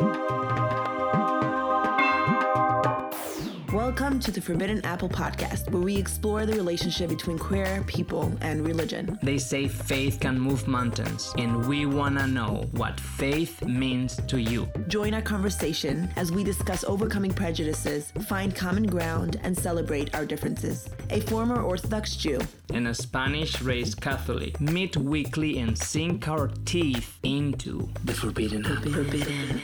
Thank 0.00 0.30
you. 0.30 0.37
Welcome 4.18 4.32
to 4.32 4.40
the 4.40 4.46
Forbidden 4.46 4.84
Apple 4.84 5.08
podcast, 5.08 5.70
where 5.70 5.80
we 5.80 5.96
explore 5.96 6.44
the 6.44 6.54
relationship 6.54 7.08
between 7.08 7.38
queer 7.38 7.84
people 7.86 8.36
and 8.40 8.66
religion. 8.66 9.16
They 9.22 9.38
say 9.38 9.68
faith 9.68 10.18
can 10.18 10.40
move 10.40 10.66
mountains, 10.66 11.32
and 11.38 11.68
we 11.68 11.86
wanna 11.86 12.26
know 12.26 12.66
what 12.72 12.98
faith 12.98 13.64
means 13.64 14.16
to 14.26 14.40
you. 14.40 14.68
Join 14.88 15.14
our 15.14 15.22
conversation 15.22 16.10
as 16.16 16.32
we 16.32 16.42
discuss 16.42 16.82
overcoming 16.82 17.32
prejudices, 17.32 18.10
find 18.26 18.56
common 18.56 18.88
ground, 18.88 19.38
and 19.44 19.56
celebrate 19.56 20.12
our 20.16 20.26
differences. 20.26 20.90
A 21.10 21.20
former 21.20 21.62
Orthodox 21.62 22.16
Jew 22.16 22.40
and 22.74 22.88
a 22.88 22.94
Spanish 22.94 23.62
raised 23.62 24.00
Catholic 24.00 24.60
meet 24.60 24.96
weekly 24.96 25.60
and 25.60 25.78
sink 25.78 26.26
our 26.26 26.48
teeth 26.64 27.20
into 27.22 27.88
the 28.04 28.14
forbidden 28.14 28.66
apple. 28.66 28.92
Forbidden. 28.94 29.60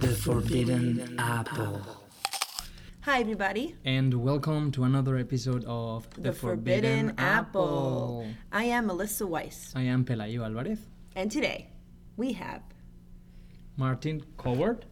The 0.00 0.08
forbidden 0.08 1.14
apple. 1.20 2.05
Hi, 3.06 3.20
everybody. 3.20 3.76
And 3.84 4.12
welcome 4.14 4.72
to 4.72 4.82
another 4.82 5.16
episode 5.16 5.64
of 5.68 6.08
The, 6.20 6.32
Forbidden, 6.32 7.14
Apple. 7.18 8.26
I 8.50 8.64
am 8.64 8.88
Melissa 8.88 9.24
Weiss, 9.26 9.72
I 9.76 9.82
am 9.82 10.04
Pelayo 10.04 10.42
Alvarez. 10.44 10.80
and 11.14 11.30
today 11.30 11.70
we 12.16 12.32
have 12.32 12.62
Martin 13.76 14.24
Coward. 14.38 14.86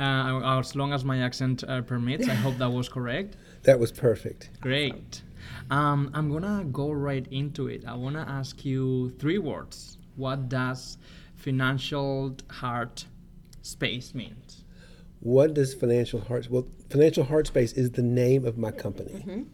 Uh, 0.00 0.58
as 0.58 0.74
long 0.74 0.94
as 0.94 1.04
my 1.04 1.18
accent 1.22 1.62
uh, 1.68 1.82
permits, 1.82 2.26
I 2.26 2.34
hope 2.34 2.56
that 2.56 2.72
was 2.72 2.88
correct. 2.88 3.36
That 3.64 3.78
was 3.78 3.92
perfect. 3.92 4.50
Great. 4.60 5.22
Um, 5.70 6.10
I'm 6.14 6.30
gonna 6.32 6.64
go 6.64 6.90
right 6.90 7.26
into 7.30 7.68
it. 7.68 7.84
I 7.86 7.94
wanna 7.94 8.24
ask 8.26 8.64
you 8.64 9.10
three 9.18 9.38
words. 9.38 9.98
What 10.16 10.48
does 10.48 10.96
financial 11.36 12.36
heart 12.50 13.04
space 13.62 14.14
mean? 14.14 14.36
What 15.24 15.54
does 15.54 15.72
Financial 15.72 16.20
Hearts? 16.20 16.50
Well, 16.50 16.66
Financial 16.90 17.24
Heart 17.24 17.46
Space 17.46 17.72
is 17.72 17.92
the 17.92 18.02
name 18.02 18.44
of 18.44 18.58
my 18.58 18.70
company, 18.70 19.46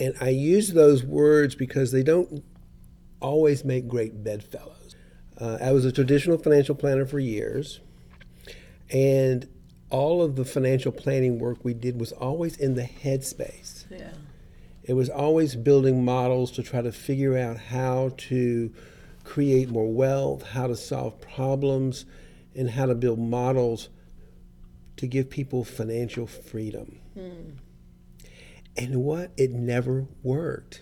and 0.00 0.14
I 0.18 0.30
use 0.30 0.72
those 0.72 1.04
words 1.04 1.54
because 1.54 1.92
they 1.92 2.02
don't 2.02 2.42
always 3.20 3.66
make 3.66 3.86
great 3.86 4.24
bedfellows. 4.24 4.96
Uh, 5.38 5.58
I 5.60 5.72
was 5.72 5.84
a 5.84 5.92
traditional 5.92 6.38
financial 6.38 6.74
planner 6.74 7.04
for 7.04 7.18
years, 7.18 7.80
and 8.90 9.46
all 9.90 10.22
of 10.22 10.36
the 10.36 10.44
financial 10.46 10.90
planning 10.90 11.38
work 11.38 11.58
we 11.62 11.74
did 11.74 12.00
was 12.00 12.12
always 12.12 12.56
in 12.56 12.74
the 12.74 12.84
headspace. 12.84 13.84
yeah. 13.90 14.12
It 14.84 14.94
was 14.94 15.10
always 15.10 15.54
building 15.54 16.02
models 16.02 16.50
to 16.52 16.62
try 16.62 16.80
to 16.80 16.92
figure 16.92 17.36
out 17.36 17.58
how 17.58 18.14
to 18.16 18.72
create 19.22 19.68
more 19.68 19.92
wealth, 19.92 20.42
how 20.42 20.66
to 20.66 20.76
solve 20.76 21.20
problems, 21.20 22.06
and 22.56 22.70
how 22.70 22.86
to 22.86 22.94
build 22.94 23.18
models 23.18 23.90
to 25.02 25.08
give 25.08 25.28
people 25.28 25.64
financial 25.64 26.28
freedom. 26.28 27.00
Hmm. 27.14 27.56
And 28.76 29.02
what? 29.02 29.32
It 29.36 29.50
never 29.50 30.06
worked 30.22 30.80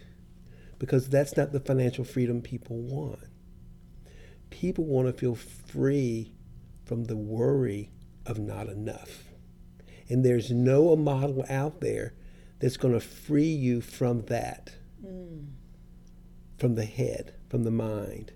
because 0.79 1.09
that's 1.09 1.39
not 1.39 1.53
the 1.53 1.61
financial 1.61 2.05
freedom 2.05 2.43
people 2.43 2.77
want. 2.77 3.25
People 4.51 4.85
want 4.85 5.07
to 5.07 5.15
feel 5.15 5.35
free 5.35 6.35
from 6.85 7.05
the 7.05 7.17
worry 7.17 7.93
of 8.27 8.39
not 8.39 8.69
enough. 8.69 9.25
And 10.11 10.23
there's 10.23 10.51
no 10.51 10.95
model 10.97 11.47
out 11.49 11.81
there 11.81 12.13
that's 12.59 12.77
going 12.77 12.93
to 12.93 13.01
free 13.01 13.45
you 13.45 13.81
from 13.81 14.27
that, 14.27 14.75
hmm. 15.01 15.45
from 16.59 16.75
the 16.75 16.85
head, 16.85 17.33
from 17.49 17.65
the 17.65 17.71
mind. 17.71 18.33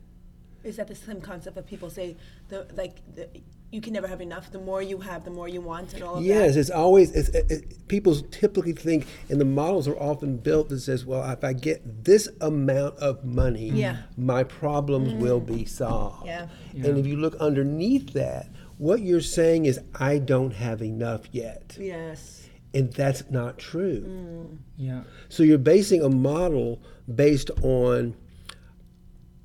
Is 0.63 0.77
that 0.77 0.89
the 0.89 0.95
same 0.95 1.21
concept 1.21 1.57
that 1.57 1.67
people 1.67 1.91
say, 1.91 2.17
the 2.49 2.69
like, 2.75 3.03
the, 3.15 3.29
you 3.75 3.81
can 3.81 3.93
never 3.93 4.07
have 4.07 4.21
enough. 4.21 4.53
The 4.53 4.61
more 4.61 4.81
you 4.81 4.99
have, 4.99 5.25
the 5.25 5.33
more 5.33 5.49
you 5.49 5.61
want, 5.61 5.95
and 5.95 6.03
all 6.05 6.17
of 6.19 6.25
Yes, 6.25 6.55
that. 6.55 6.61
it's 6.61 6.71
always 6.71 7.11
it's, 7.11 7.29
it, 7.31 7.51
it, 7.51 7.89
people 7.89 8.15
typically 8.15 8.73
think, 8.73 9.05
and 9.29 9.41
the 9.41 9.45
models 9.45 9.89
are 9.89 9.99
often 9.99 10.37
built 10.37 10.69
that 10.69 10.79
says, 10.79 11.05
"Well, 11.05 11.29
if 11.29 11.43
I 11.43 11.55
get 11.55 12.05
this 12.05 12.29
amount 12.41 12.97
of 12.99 13.25
money, 13.25 13.71
Yeah. 13.71 13.97
my 14.17 14.45
problems 14.45 15.13
mm-hmm. 15.13 15.23
will 15.23 15.41
be 15.41 15.65
solved." 15.65 16.27
Yeah. 16.27 16.47
And 16.73 16.99
if 16.99 17.07
you 17.07 17.17
look 17.17 17.35
underneath 17.37 18.13
that, 18.13 18.49
what 18.79 19.01
you're 19.01 19.21
saying 19.21 19.67
is, 19.67 19.81
"I 19.97 20.19
don't 20.19 20.53
have 20.53 20.81
enough 20.81 21.23
yet," 21.33 21.77
Yes. 21.79 22.49
and 22.73 22.93
that's 22.93 23.29
not 23.29 23.59
true. 23.59 24.03
Mm. 24.03 24.59
Yeah. 24.77 25.03
So 25.29 25.43
you're 25.43 25.59
basing 25.59 26.01
a 26.01 26.09
model 26.09 26.81
based 27.13 27.51
on 27.63 28.15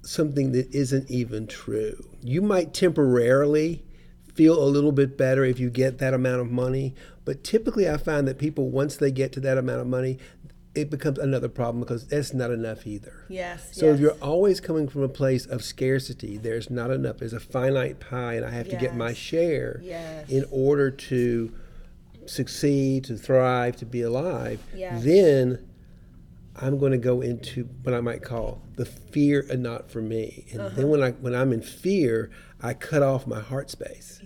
something 0.03 0.51
that 0.51 0.71
isn't 0.71 1.09
even 1.09 1.47
true. 1.47 1.95
You 2.21 2.43
might 2.43 2.75
temporarily 2.75 3.85
feel 4.39 4.63
a 4.63 4.69
little 4.69 4.93
bit 4.93 5.17
better 5.17 5.43
if 5.43 5.59
you 5.59 5.69
get 5.69 5.97
that 5.97 6.13
amount 6.13 6.39
of 6.39 6.49
money, 6.49 6.95
but 7.25 7.43
typically 7.43 7.89
I 7.89 7.97
find 7.97 8.25
that 8.29 8.37
people 8.37 8.69
once 8.69 8.95
they 8.95 9.11
get 9.11 9.33
to 9.33 9.41
that 9.41 9.57
amount 9.57 9.81
of 9.81 9.87
money, 9.87 10.17
it 10.73 10.89
becomes 10.89 11.19
another 11.19 11.49
problem 11.49 11.81
because 11.81 12.07
that's 12.07 12.33
not 12.33 12.49
enough 12.49 12.87
either. 12.87 13.25
Yes. 13.27 13.67
So 13.73 13.87
yes. 13.87 13.95
if 13.95 13.99
you're 13.99 14.17
always 14.21 14.61
coming 14.61 14.87
from 14.87 15.01
a 15.03 15.09
place 15.09 15.45
of 15.45 15.61
scarcity, 15.61 16.37
there's 16.37 16.69
not 16.69 16.89
enough. 16.89 17.17
There's 17.17 17.33
a 17.33 17.39
finite 17.41 17.99
pie, 17.99 18.35
and 18.35 18.45
I 18.45 18.51
have 18.51 18.69
to 18.69 18.77
get 18.77 18.95
my 18.95 19.11
share 19.13 19.81
Yes. 19.83 20.29
in 20.29 20.45
order 20.51 20.89
to 20.89 21.51
succeed, 22.25 23.03
to 23.05 23.17
thrive, 23.17 23.75
to 23.77 23.85
be 23.85 24.03
alive. 24.03 24.61
Yes. 24.73 25.03
Then 25.03 25.67
I'm 26.55 26.77
going 26.77 26.93
to 26.93 26.97
go 26.97 27.19
into 27.19 27.65
what 27.83 27.93
I 27.93 27.99
might 27.99 28.21
call 28.21 28.61
the 28.75 28.85
fear 28.85 29.45
and 29.49 29.61
not 29.63 29.91
for 29.91 30.01
me. 30.01 30.45
And 30.51 30.61
Uh-huh. 30.61 30.75
then 30.77 30.87
when 30.89 31.03
I 31.03 31.11
when 31.11 31.35
I'm 31.35 31.51
in 31.51 31.61
fear, 31.61 32.29
I 32.61 32.73
cut 32.73 33.01
off 33.01 33.25
my 33.27 33.39
heart 33.39 33.69
space. 33.69 34.21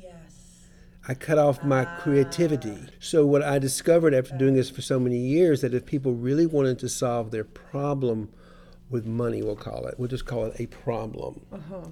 I 1.05 1.13
cut 1.13 1.37
off 1.37 1.63
my 1.63 1.83
creativity. 1.83 2.77
So 2.99 3.25
what 3.25 3.41
I 3.41 3.59
discovered 3.59 4.13
after 4.13 4.37
doing 4.37 4.53
this 4.53 4.69
for 4.69 4.81
so 4.81 4.99
many 4.99 5.17
years 5.17 5.61
that 5.61 5.73
if 5.73 5.85
people 5.85 6.13
really 6.13 6.45
wanted 6.45 6.79
to 6.79 6.89
solve 6.89 7.31
their 7.31 7.43
problem 7.43 8.31
with 8.89 9.05
money, 9.05 9.41
we'll 9.41 9.57
call 9.57 9.85
it, 9.87 9.95
we'll 9.97 10.07
just 10.07 10.25
call 10.25 10.45
it 10.45 10.59
a 10.59 10.67
problem. 10.67 11.45
Uh-huh. 11.51 11.87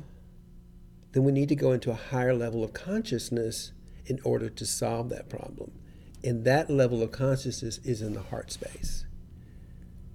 Then 1.11 1.25
we 1.25 1.33
need 1.33 1.49
to 1.49 1.55
go 1.55 1.73
into 1.73 1.91
a 1.91 1.95
higher 1.95 2.33
level 2.33 2.63
of 2.63 2.71
consciousness 2.71 3.73
in 4.05 4.19
order 4.23 4.49
to 4.49 4.65
solve 4.65 5.09
that 5.09 5.27
problem. 5.29 5.71
And 6.23 6.45
that 6.45 6.69
level 6.69 7.03
of 7.03 7.11
consciousness 7.11 7.79
is 7.79 8.01
in 8.01 8.13
the 8.13 8.21
heart 8.21 8.51
space. 8.51 9.05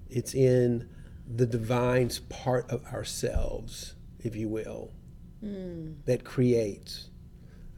It's 0.09 0.34
in 0.34 0.89
the 1.27 1.47
divine's 1.47 2.21
part 2.21 2.71
of 2.71 2.84
ourselves, 2.87 3.95
if 4.21 4.37
you 4.37 4.49
will, 4.49 4.93
hmm. 5.41 5.95
that 6.07 6.25
creates. 6.25 7.09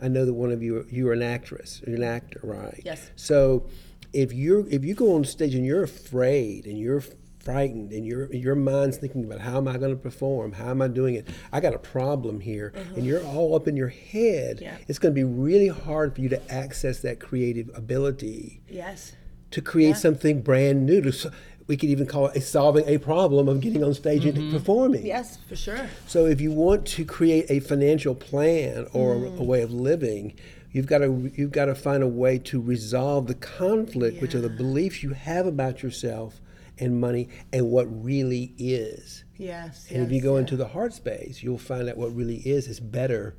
I 0.00 0.08
know 0.08 0.24
that 0.24 0.34
one 0.34 0.52
of 0.52 0.62
you 0.62 0.86
you're 0.90 1.12
an 1.12 1.22
actress, 1.22 1.82
you're 1.86 1.96
an 1.96 2.02
actor, 2.02 2.40
right? 2.42 2.80
Yes. 2.84 3.10
So 3.16 3.66
if 4.12 4.32
you're 4.32 4.68
if 4.68 4.84
you 4.84 4.94
go 4.94 5.14
on 5.14 5.24
stage 5.24 5.54
and 5.54 5.66
you're 5.66 5.82
afraid 5.82 6.66
and 6.66 6.78
you're 6.78 7.02
frightened 7.40 7.92
and 7.92 8.04
your 8.04 8.32
your 8.32 8.54
mind's 8.54 8.96
thinking 8.98 9.24
about 9.24 9.40
how 9.40 9.56
am 9.56 9.68
I 9.68 9.78
going 9.78 9.94
to 9.94 10.00
perform? 10.00 10.52
How 10.52 10.70
am 10.70 10.82
I 10.82 10.88
doing 10.88 11.14
it? 11.14 11.28
I 11.52 11.60
got 11.60 11.74
a 11.74 11.78
problem 11.78 12.40
here, 12.40 12.72
mm-hmm. 12.74 12.94
and 12.96 13.06
you're 13.06 13.24
all 13.24 13.54
up 13.54 13.66
in 13.66 13.76
your 13.76 13.88
head. 13.88 14.60
Yeah. 14.60 14.76
It's 14.86 14.98
going 14.98 15.14
to 15.14 15.18
be 15.18 15.24
really 15.24 15.68
hard 15.68 16.14
for 16.14 16.20
you 16.20 16.28
to 16.30 16.52
access 16.52 17.00
that 17.00 17.20
creative 17.20 17.70
ability 17.74 18.60
Yes. 18.68 19.14
to 19.50 19.62
create 19.62 19.96
something 19.96 20.42
brand 20.42 20.84
new. 20.86 21.00
To, 21.02 21.32
we 21.68 21.76
could 21.76 21.90
even 21.90 22.06
call 22.06 22.26
it 22.26 22.36
a 22.36 22.40
solving 22.40 22.88
a 22.88 22.98
problem 22.98 23.46
of 23.46 23.60
getting 23.60 23.84
on 23.84 23.94
stage 23.94 24.24
and 24.24 24.36
mm-hmm. 24.36 24.56
performing. 24.56 25.06
Yes, 25.06 25.36
for 25.48 25.54
sure. 25.54 25.88
So 26.06 26.24
if 26.24 26.40
you 26.40 26.50
want 26.50 26.86
to 26.88 27.04
create 27.04 27.46
a 27.50 27.60
financial 27.60 28.14
plan 28.14 28.88
or 28.92 29.14
mm. 29.14 29.38
a 29.38 29.44
way 29.44 29.60
of 29.60 29.70
living, 29.70 30.34
you've 30.72 30.86
got 30.86 30.98
to 30.98 31.30
you've 31.36 31.52
got 31.52 31.66
to 31.66 31.74
find 31.74 32.02
a 32.02 32.08
way 32.08 32.38
to 32.38 32.60
resolve 32.60 33.26
the 33.26 33.34
conflict, 33.34 34.20
which 34.22 34.34
are 34.34 34.40
the 34.40 34.48
beliefs 34.48 35.02
you 35.02 35.12
have 35.12 35.46
about 35.46 35.82
yourself 35.82 36.40
and 36.78 36.98
money 36.98 37.28
and 37.52 37.70
what 37.70 37.86
really 38.02 38.54
is. 38.56 39.24
Yes. 39.36 39.90
And 39.90 40.02
if 40.02 40.10
you 40.10 40.22
go 40.22 40.34
yeah. 40.34 40.40
into 40.40 40.56
the 40.56 40.68
heart 40.68 40.94
space, 40.94 41.42
you'll 41.42 41.58
find 41.58 41.88
out 41.88 41.98
what 41.98 42.14
really 42.16 42.38
is 42.38 42.66
is 42.66 42.80
better. 42.80 43.36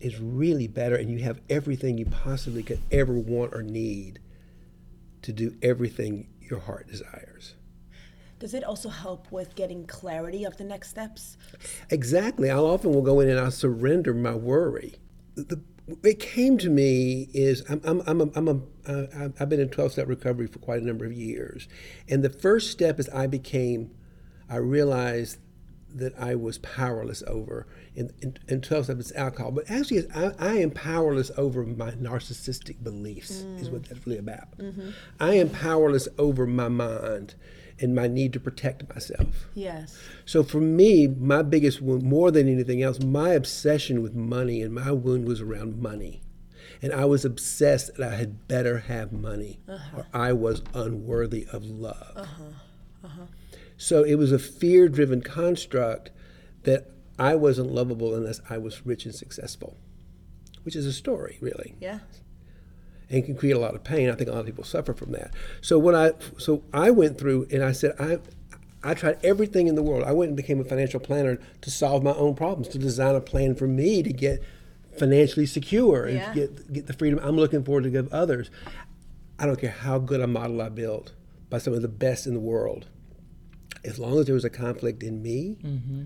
Is 0.00 0.18
really 0.18 0.66
better, 0.66 0.96
and 0.96 1.08
you 1.08 1.20
have 1.20 1.40
everything 1.48 1.96
you 1.96 2.06
possibly 2.06 2.64
could 2.64 2.80
ever 2.90 3.12
want 3.14 3.54
or 3.54 3.62
need 3.62 4.18
to 5.22 5.32
do 5.32 5.56
everything 5.62 6.26
your 6.52 6.60
heart 6.60 6.86
desires. 6.86 7.54
Does 8.38 8.54
it 8.54 8.62
also 8.62 8.88
help 8.88 9.30
with 9.32 9.54
getting 9.54 9.86
clarity 9.86 10.44
of 10.44 10.56
the 10.56 10.64
next 10.64 10.90
steps? 10.90 11.38
Exactly. 11.90 12.50
I 12.50 12.56
often 12.56 12.92
will 12.92 13.02
go 13.02 13.20
in 13.20 13.28
and 13.28 13.40
I'll 13.40 13.50
surrender 13.50 14.12
my 14.12 14.34
worry. 14.34 14.96
The, 15.34 15.60
it 16.04 16.20
came 16.20 16.58
to 16.58 16.68
me 16.68 17.28
is 17.32 17.64
I'm, 17.70 17.80
I'm, 17.84 18.02
I'm, 18.06 18.20
a, 18.20 18.30
I'm 18.34 18.48
a, 18.48 18.60
uh, 18.86 19.28
I've 19.40 19.48
been 19.48 19.60
in 19.60 19.68
12 19.68 19.92
step 19.92 20.08
recovery 20.08 20.46
for 20.46 20.58
quite 20.58 20.82
a 20.82 20.84
number 20.84 21.04
of 21.04 21.12
years. 21.12 21.68
And 22.08 22.22
the 22.22 22.30
first 22.30 22.70
step 22.70 23.00
is 23.00 23.08
I 23.08 23.26
became, 23.26 23.94
I 24.50 24.56
realized 24.56 25.38
that 25.94 26.18
I 26.18 26.34
was 26.34 26.58
powerless 26.58 27.22
over. 27.26 27.66
In, 27.94 28.12
in, 28.20 28.36
in 28.48 28.60
12 28.60 28.84
step, 28.84 28.98
it's 28.98 29.12
alcohol. 29.12 29.50
But 29.52 29.70
actually, 29.70 30.04
I, 30.14 30.32
I 30.38 30.52
am 30.58 30.70
powerless 30.70 31.30
over 31.36 31.64
my 31.64 31.90
narcissistic 31.92 32.82
beliefs, 32.82 33.42
is 33.58 33.70
what 33.70 33.84
that's 33.84 34.06
really 34.06 34.18
about. 34.18 34.56
Mm-hmm. 34.58 34.90
I 35.20 35.34
am 35.34 35.50
powerless 35.50 36.08
over 36.18 36.46
my 36.46 36.68
mind 36.68 37.34
and 37.80 37.94
my 37.94 38.06
need 38.06 38.32
to 38.32 38.40
protect 38.40 38.88
myself. 38.88 39.48
Yes. 39.54 39.98
So 40.24 40.42
for 40.42 40.60
me, 40.60 41.06
my 41.06 41.42
biggest 41.42 41.82
wound, 41.82 42.02
more 42.02 42.30
than 42.30 42.48
anything 42.48 42.82
else, 42.82 43.00
my 43.00 43.30
obsession 43.30 44.02
with 44.02 44.14
money 44.14 44.62
and 44.62 44.74
my 44.74 44.92
wound 44.92 45.26
was 45.26 45.40
around 45.40 45.80
money. 45.80 46.22
And 46.80 46.92
I 46.92 47.04
was 47.04 47.24
obsessed 47.24 47.96
that 47.96 48.12
I 48.12 48.16
had 48.16 48.48
better 48.48 48.78
have 48.78 49.12
money 49.12 49.60
uh-huh. 49.68 49.98
or 49.98 50.06
I 50.12 50.32
was 50.32 50.62
unworthy 50.74 51.46
of 51.52 51.64
love. 51.64 52.12
Uh-huh. 52.16 52.44
Uh-huh. 53.04 53.22
So 53.82 54.04
it 54.04 54.14
was 54.14 54.30
a 54.30 54.38
fear 54.38 54.88
driven 54.88 55.22
construct 55.22 56.12
that 56.62 56.88
I 57.18 57.34
wasn't 57.34 57.72
lovable 57.72 58.14
unless 58.14 58.40
I 58.48 58.56
was 58.58 58.86
rich 58.86 59.04
and 59.06 59.14
successful, 59.14 59.76
which 60.62 60.76
is 60.76 60.86
a 60.86 60.92
story, 60.92 61.36
really 61.40 61.74
Yeah. 61.80 61.98
and 63.10 63.24
can 63.24 63.34
create 63.34 63.56
a 63.56 63.58
lot 63.58 63.74
of 63.74 63.82
pain. 63.82 64.08
I 64.08 64.14
think 64.14 64.30
a 64.30 64.32
lot 64.32 64.38
of 64.40 64.46
people 64.46 64.62
suffer 64.62 64.94
from 64.94 65.10
that. 65.12 65.34
So 65.62 65.80
what 65.80 65.96
I 65.96 66.12
so 66.38 66.62
I 66.72 66.92
went 66.92 67.18
through 67.18 67.48
and 67.50 67.64
I 67.64 67.72
said 67.72 67.96
I 67.98 68.18
I 68.84 68.94
tried 68.94 69.18
everything 69.24 69.66
in 69.66 69.74
the 69.74 69.82
world. 69.82 70.04
I 70.04 70.12
went 70.12 70.28
and 70.28 70.36
became 70.36 70.60
a 70.60 70.64
financial 70.64 71.00
planner 71.00 71.38
to 71.62 71.70
solve 71.70 72.04
my 72.04 72.12
own 72.14 72.36
problems, 72.36 72.68
to 72.68 72.78
design 72.78 73.16
a 73.16 73.20
plan 73.20 73.56
for 73.56 73.66
me 73.66 74.02
to 74.04 74.12
get 74.12 74.42
financially 74.96 75.46
secure 75.46 76.04
and 76.04 76.18
Yeah. 76.18 76.34
get 76.34 76.72
get 76.72 76.86
the 76.86 76.92
freedom 76.92 77.18
I'm 77.20 77.36
looking 77.36 77.64
for 77.64 77.80
to 77.80 77.90
give 77.90 78.12
others. 78.12 78.48
I 79.40 79.46
don't 79.46 79.58
care 79.58 79.70
how 79.70 79.98
good 79.98 80.20
a 80.20 80.28
model 80.28 80.62
I 80.62 80.68
built 80.68 81.12
by 81.50 81.58
some 81.58 81.72
of 81.74 81.82
the 81.82 81.88
best 81.88 82.28
in 82.28 82.34
the 82.34 82.40
world. 82.54 82.86
As 83.84 83.98
long 83.98 84.18
as 84.18 84.26
there 84.26 84.34
was 84.34 84.44
a 84.44 84.50
conflict 84.50 85.02
in 85.02 85.22
me, 85.22 85.58
mm-hmm. 85.62 86.04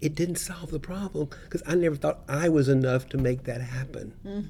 it 0.00 0.14
didn't 0.14 0.36
solve 0.36 0.70
the 0.70 0.80
problem 0.80 1.28
because 1.44 1.62
I 1.66 1.74
never 1.74 1.96
thought 1.96 2.20
I 2.28 2.48
was 2.48 2.68
enough 2.68 3.08
to 3.10 3.18
make 3.18 3.44
that 3.44 3.60
happen. 3.60 4.14
Mm. 4.24 4.48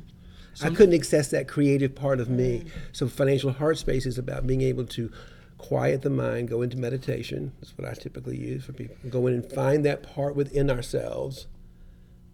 I 0.63 0.69
couldn't 0.69 0.95
access 0.95 1.29
that 1.29 1.49
creative 1.49 1.95
part 1.95 2.21
of 2.21 2.29
me. 2.29 2.61
Mm. 2.61 2.71
So 2.93 3.09
financial 3.09 3.53
heart 3.53 3.79
space 3.79 4.05
is 4.05 4.19
about 4.19 4.47
being 4.47 4.61
able 4.61 4.85
to 4.87 5.11
quiet 5.57 6.03
the 6.03 6.11
mind, 6.11 6.49
go 6.49 6.61
into 6.63 6.77
meditation. 6.77 7.53
That's 7.61 7.77
what 7.79 7.89
I 7.89 7.95
typically 7.95 8.37
use 8.37 8.65
for 8.65 8.73
people. 8.73 8.97
Go 9.09 9.27
in 9.27 9.35
and 9.35 9.51
find 9.51 9.85
that 9.87 10.03
part 10.03 10.37
within 10.37 10.71
ourselves 10.71 11.47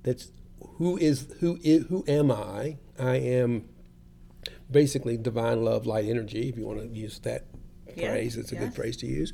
that's 0.02 0.30
who 0.76 0.96
is 0.96 1.26
who 1.40 1.58
is 1.62 1.84
who 1.88 2.04
am 2.08 2.30
I? 2.30 2.78
I 2.98 3.16
am 3.16 3.68
basically 4.70 5.16
divine 5.16 5.64
love, 5.64 5.86
light 5.86 6.06
energy, 6.06 6.48
if 6.48 6.56
you 6.56 6.66
want 6.66 6.80
to 6.80 6.88
use 6.88 7.18
that 7.20 7.44
Yeah, 7.94 8.10
phrase. 8.10 8.36
It's 8.36 8.52
a 8.52 8.54
yes. 8.54 8.64
good 8.64 8.74
phrase 8.74 8.96
to 8.98 9.06
use. 9.06 9.32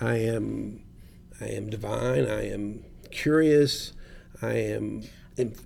I 0.00 0.16
am 0.16 0.82
I 1.40 1.46
am 1.46 1.70
divine, 1.70 2.26
I 2.26 2.50
am 2.50 2.84
curious, 3.10 3.92
I 4.42 4.52
am 4.52 5.02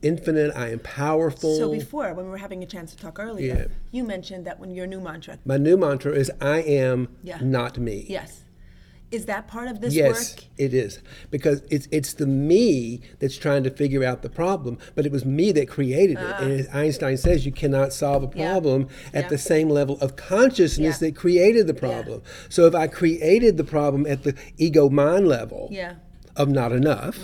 infinite, 0.02 0.54
I 0.54 0.68
am 0.70 0.78
powerful. 0.78 1.56
So 1.58 1.70
before, 1.70 2.14
when 2.14 2.26
we 2.26 2.30
were 2.30 2.36
having 2.38 2.62
a 2.62 2.66
chance 2.66 2.92
to 2.94 2.96
talk 2.96 3.18
earlier, 3.18 3.54
Yeah. 3.54 3.66
you 3.90 4.04
mentioned 4.04 4.44
that 4.46 4.60
when 4.60 4.70
your 4.70 4.86
new 4.86 5.00
mantra, 5.00 5.38
My 5.44 5.56
new 5.56 5.76
mantra 5.76 6.12
is 6.12 6.30
I 6.40 6.58
am 6.60 7.08
Yeah. 7.24 7.38
not 7.42 7.76
me. 7.78 8.06
yes, 8.08 8.43
is 9.14 9.26
that 9.26 9.46
part 9.48 9.68
of 9.68 9.80
this 9.80 9.94
Yes, 9.94 10.34
work? 10.34 10.44
it 10.58 10.74
is 10.74 10.98
because 11.30 11.62
it's 11.70 11.86
it's 11.90 12.14
the 12.14 12.26
me 12.26 13.00
that's 13.20 13.36
trying 13.36 13.62
to 13.64 13.70
figure 13.70 14.04
out 14.04 14.22
the 14.22 14.28
problem, 14.28 14.78
but 14.94 15.06
it 15.06 15.12
was 15.12 15.24
me 15.24 15.52
that 15.52 15.68
created 15.68 16.18
it. 16.18 16.34
And 16.40 16.52
as 16.52 16.68
Einstein 16.72 17.16
says, 17.16 17.46
you 17.46 17.52
cannot 17.52 17.92
solve 17.92 18.22
a 18.24 18.26
Ah. 18.26 18.30
Yeah. 18.34 18.50
problem 18.52 18.88
at 19.12 19.24
Yeah. 19.24 19.28
the 19.30 19.38
same 19.38 19.68
level 19.68 19.96
of 20.00 20.16
consciousness 20.16 21.00
Yeah. 21.00 21.08
that 21.08 21.16
created 21.16 21.66
the 21.66 21.74
problem. 21.74 22.22
So 22.48 22.66
if 22.66 22.74
I 22.74 22.86
created 22.88 23.56
the 23.56 23.64
problem 23.64 24.06
at 24.06 24.22
the 24.24 24.34
ego 24.58 24.88
mind 24.90 25.28
level 25.28 25.70
of 26.36 26.48
not 26.48 26.72
enough, 26.72 27.18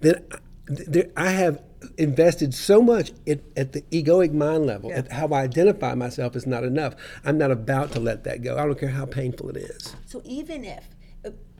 then 0.00 0.16
I- 0.30 0.38
th- 0.74 0.88
there, 0.88 1.06
I 1.16 1.30
have 1.30 1.62
invested 1.98 2.52
so 2.52 2.82
much 2.82 3.12
at, 3.28 3.40
at 3.56 3.72
the 3.72 3.82
egoic 3.92 4.32
mind 4.32 4.66
level, 4.66 4.90
Yeah. 4.90 4.98
at 4.98 5.12
how 5.12 5.28
I 5.28 5.42
identify 5.42 5.94
myself 5.94 6.34
as 6.34 6.46
not 6.46 6.64
enough. 6.64 6.94
I'm 7.24 7.38
not 7.38 7.50
about 7.50 7.92
to 7.92 8.00
let 8.00 8.24
that 8.24 8.42
go. 8.42 8.56
I 8.56 8.64
don't 8.66 8.78
care 8.78 8.88
how 8.88 9.06
painful 9.06 9.50
it 9.50 9.56
is. 9.58 9.94
So 10.06 10.20
even 10.24 10.64
if, 10.64 10.84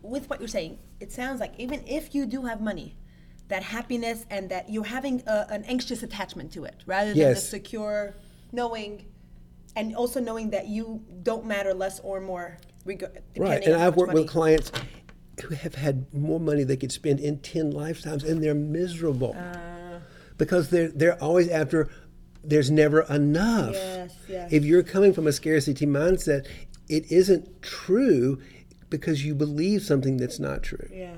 with 0.08 0.28
what 0.30 0.40
you're 0.40 0.48
saying, 0.48 0.78
it 1.00 1.12
sounds 1.12 1.40
like 1.40 1.54
even 1.58 1.82
if 1.86 2.14
you 2.14 2.26
do 2.26 2.42
have 2.42 2.60
money, 2.60 2.96
that 3.48 3.62
happiness 3.62 4.24
and 4.30 4.48
that 4.50 4.68
you're 4.70 4.84
having 4.84 5.22
a, 5.26 5.46
an 5.50 5.64
anxious 5.64 6.02
attachment 6.02 6.52
to 6.52 6.64
it 6.64 6.82
rather 6.86 7.12
than 7.14 7.34
the 7.34 7.36
secure 7.36 8.14
knowing, 8.52 9.04
and 9.76 9.94
also 9.94 10.20
knowing 10.20 10.50
that 10.50 10.66
you 10.68 11.02
don't 11.22 11.44
matter 11.46 11.72
less 11.74 12.00
or 12.00 12.20
more. 12.20 12.58
Reg- 12.84 13.04
Right, 13.36 13.62
and 13.64 13.74
I've 13.74 13.96
worked 13.96 14.12
with 14.14 14.28
clients 14.28 14.72
who 15.42 15.54
have 15.54 15.74
had 15.74 16.12
more 16.14 16.40
money 16.40 16.64
they 16.64 16.76
could 16.76 16.92
spend 16.92 17.20
in 17.20 17.38
10 17.40 17.70
lifetimes 17.72 18.24
and 18.24 18.42
they're 18.42 18.54
miserable 18.54 19.36
Uh. 19.38 19.98
because 20.38 20.70
they're, 20.70 20.88
they're 20.88 21.22
always 21.22 21.48
after, 21.48 21.88
there's 22.42 22.70
never 22.70 23.02
enough. 23.02 23.74
Yes, 23.74 24.16
yes. 24.28 24.52
If 24.52 24.64
you're 24.64 24.82
coming 24.82 25.12
from 25.12 25.26
a 25.26 25.32
scarcity 25.32 25.84
mindset, 25.86 26.46
it 26.88 27.10
isn't 27.12 27.60
true 27.62 28.40
because 28.90 29.24
you 29.24 29.34
believe 29.34 29.82
something 29.82 30.16
that's 30.16 30.38
not 30.38 30.62
true. 30.62 30.88
Yeah. 30.92 31.16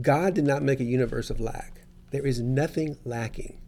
God 0.00 0.34
did 0.34 0.44
not 0.44 0.62
make 0.62 0.80
a 0.80 0.84
universe 0.84 1.30
of 1.30 1.38
lack. 1.40 1.82
There 2.10 2.26
is 2.26 2.40
nothing 2.40 2.96
lacking. 3.04 3.58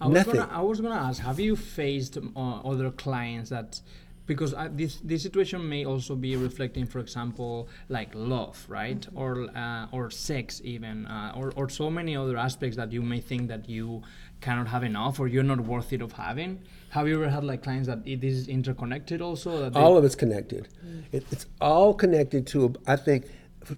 I 0.00 0.06
was 0.06 0.14
Nothing. 0.14 0.34
Gonna, 0.36 0.52
I 0.52 0.60
was 0.60 0.80
gonna 0.80 0.94
ask, 0.94 1.22
have 1.22 1.40
you 1.40 1.56
faced 1.56 2.16
uh, 2.18 2.40
other 2.60 2.90
clients 2.90 3.50
that, 3.50 3.80
because 4.26 4.54
I, 4.54 4.68
this 4.68 5.00
this 5.02 5.22
situation 5.22 5.68
may 5.68 5.84
also 5.84 6.14
be 6.14 6.36
reflecting, 6.36 6.86
for 6.86 7.00
example, 7.00 7.68
like 7.88 8.10
love, 8.14 8.64
right, 8.68 9.00
Mm-hmm. 9.00 9.18
or 9.18 9.48
uh, 9.56 9.86
or 9.90 10.10
sex 10.10 10.60
even, 10.62 11.06
uh, 11.06 11.32
or 11.34 11.52
or 11.56 11.68
so 11.68 11.90
many 11.90 12.16
other 12.16 12.36
aspects 12.36 12.76
that 12.76 12.92
you 12.92 13.02
may 13.02 13.20
think 13.20 13.48
that 13.48 13.68
you 13.68 14.02
cannot 14.40 14.68
have 14.68 14.84
enough 14.84 15.18
or 15.18 15.26
you're 15.26 15.42
not 15.42 15.60
worth 15.60 15.92
it 15.92 16.02
of 16.02 16.12
having. 16.12 16.60
Have 16.90 17.06
you 17.06 17.14
ever 17.16 17.28
had 17.28 17.44
like 17.44 17.62
clients 17.62 17.88
that 17.88 18.00
it 18.06 18.24
is 18.24 18.48
interconnected 18.48 19.20
also? 19.20 19.70
All 19.72 19.96
of 19.96 20.04
it's 20.04 20.14
connected. 20.14 20.68
It, 21.12 21.24
it's 21.30 21.46
all 21.60 21.94
connected 21.94 22.46
to, 22.48 22.74
I 22.86 22.96
think, 22.96 23.26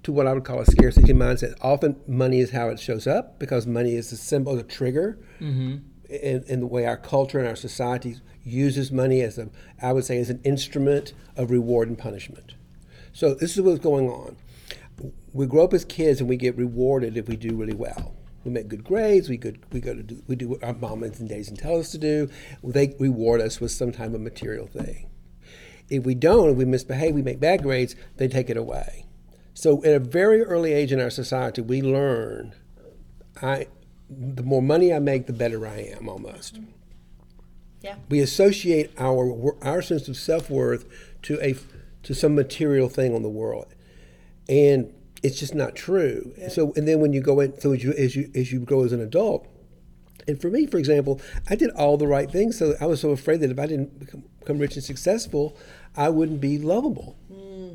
to 0.02 0.12
what 0.12 0.26
I 0.26 0.32
would 0.32 0.44
call 0.44 0.60
a 0.60 0.66
scarcity 0.66 1.12
mindset. 1.12 1.54
Often 1.60 1.96
money 2.06 2.40
is 2.40 2.50
how 2.50 2.68
it 2.68 2.78
shows 2.78 3.06
up 3.06 3.38
because 3.38 3.66
money 3.66 3.94
is 3.94 4.10
the 4.10 4.16
symbol, 4.16 4.58
a 4.58 4.62
trigger. 4.62 5.18
Mm-hmm. 5.40 5.78
In, 6.08 6.42
in 6.48 6.58
the 6.58 6.66
way 6.66 6.86
our 6.86 6.96
culture 6.96 7.38
and 7.38 7.46
our 7.46 7.54
society 7.54 8.16
uses 8.42 8.90
money 8.90 9.20
as 9.20 9.38
a, 9.38 9.48
I 9.80 9.92
would 9.92 10.04
say, 10.04 10.18
as 10.18 10.28
an 10.28 10.40
instrument 10.42 11.12
of 11.36 11.52
reward 11.52 11.86
and 11.86 11.96
punishment. 11.96 12.54
So 13.12 13.34
this 13.34 13.56
is 13.56 13.62
what's 13.62 13.78
going 13.78 14.08
on. 14.08 14.36
We 15.32 15.46
grow 15.46 15.64
up 15.64 15.72
as 15.72 15.84
kids 15.84 16.20
and 16.20 16.28
we 16.28 16.36
get 16.36 16.56
rewarded 16.56 17.16
if 17.16 17.28
we 17.28 17.36
do 17.36 17.54
really 17.54 17.74
well. 17.74 18.16
We 18.44 18.50
make 18.50 18.68
good 18.68 18.84
grades. 18.84 19.28
We 19.28 19.36
good. 19.36 19.60
We 19.72 19.80
go 19.80 19.94
to 19.94 20.02
do. 20.02 20.22
We 20.26 20.36
do 20.36 20.48
what 20.48 20.64
our 20.64 20.72
moms 20.72 21.20
and 21.20 21.28
dads 21.28 21.48
and 21.48 21.58
tell 21.58 21.78
us 21.78 21.90
to 21.92 21.98
do. 21.98 22.28
They 22.62 22.94
reward 22.98 23.40
us 23.40 23.60
with 23.60 23.70
some 23.70 23.92
type 23.92 24.14
of 24.14 24.20
material 24.20 24.66
thing. 24.66 25.10
If 25.88 26.04
we 26.04 26.14
don't, 26.14 26.50
if 26.50 26.56
we 26.56 26.64
misbehave, 26.64 27.14
we 27.14 27.22
make 27.22 27.40
bad 27.40 27.62
grades, 27.62 27.96
they 28.16 28.28
take 28.28 28.48
it 28.48 28.56
away. 28.56 29.04
So 29.54 29.84
at 29.84 29.94
a 29.94 29.98
very 29.98 30.42
early 30.42 30.72
age 30.72 30.92
in 30.92 31.00
our 31.00 31.10
society, 31.10 31.60
we 31.60 31.82
learn 31.82 32.54
I 33.42 33.66
the 34.08 34.42
more 34.42 34.62
money 34.62 34.92
I 34.92 34.98
make, 34.98 35.26
the 35.26 35.32
better 35.32 35.66
I 35.66 35.78
am 35.78 36.08
almost. 36.08 36.58
Yeah. 37.82 37.96
We 38.08 38.20
associate 38.20 38.92
our 38.98 39.54
our 39.62 39.82
sense 39.82 40.08
of 40.08 40.16
self-worth 40.16 40.86
to 41.22 41.40
a 41.40 41.56
to 42.04 42.14
some 42.14 42.34
material 42.34 42.88
thing 42.88 43.14
on 43.14 43.22
the 43.22 43.28
world. 43.28 43.74
And 44.48 44.92
it's 45.22 45.38
just 45.38 45.54
not 45.54 45.74
true. 45.74 46.32
So 46.48 46.72
and 46.76 46.86
then 46.88 47.00
when 47.00 47.12
you 47.12 47.20
go 47.20 47.40
in 47.40 47.58
so 47.60 47.72
as 47.72 47.84
you 47.84 47.92
as 47.92 48.16
you 48.16 48.30
as 48.34 48.52
you 48.52 48.60
grow 48.60 48.84
as 48.84 48.92
an 48.92 49.00
adult, 49.00 49.46
and 50.26 50.40
for 50.40 50.50
me, 50.50 50.66
for 50.66 50.78
example, 50.78 51.20
I 51.48 51.56
did 51.56 51.70
all 51.70 51.96
the 51.96 52.06
right 52.06 52.30
things. 52.30 52.58
So 52.58 52.74
I 52.80 52.86
was 52.86 53.00
so 53.00 53.10
afraid 53.10 53.40
that 53.40 53.50
if 53.50 53.58
I 53.58 53.66
didn't 53.66 53.98
become, 53.98 54.24
become 54.38 54.58
rich 54.58 54.76
and 54.76 54.84
successful, 54.84 55.56
I 55.96 56.08
wouldn't 56.08 56.40
be 56.40 56.58
lovable. 56.58 57.16
Hmm. 57.30 57.74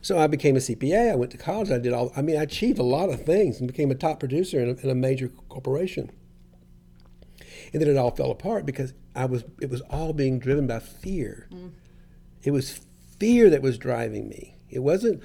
So 0.00 0.18
I 0.18 0.26
became 0.26 0.56
a 0.56 0.60
CPA. 0.60 1.12
I 1.12 1.14
went 1.14 1.30
to 1.32 1.38
college. 1.38 1.70
I 1.70 1.78
did 1.78 1.92
all. 1.92 2.12
I 2.16 2.22
mean, 2.22 2.36
I 2.36 2.42
achieved 2.42 2.78
a 2.78 2.84
lot 2.84 3.10
of 3.10 3.24
things 3.24 3.58
and 3.58 3.66
became 3.66 3.90
a 3.90 3.94
top 3.94 4.18
producer 4.18 4.60
in 4.60 4.70
a, 4.70 4.72
in 4.82 4.90
a 4.90 4.94
major 4.94 5.28
corporation. 5.48 6.10
And 7.72 7.80
then 7.80 7.88
it 7.88 7.96
all 7.96 8.10
fell 8.10 8.30
apart 8.30 8.66
because 8.66 8.94
I 9.14 9.26
was. 9.26 9.44
It 9.60 9.70
was 9.70 9.80
all 9.82 10.12
being 10.12 10.38
driven 10.38 10.66
by 10.66 10.80
fear. 10.80 11.48
Hmm. 11.50 11.68
It 12.42 12.50
was 12.50 12.80
fear 13.18 13.50
that 13.50 13.62
was 13.62 13.78
driving 13.78 14.28
me. 14.28 14.56
It 14.68 14.80
wasn't 14.80 15.22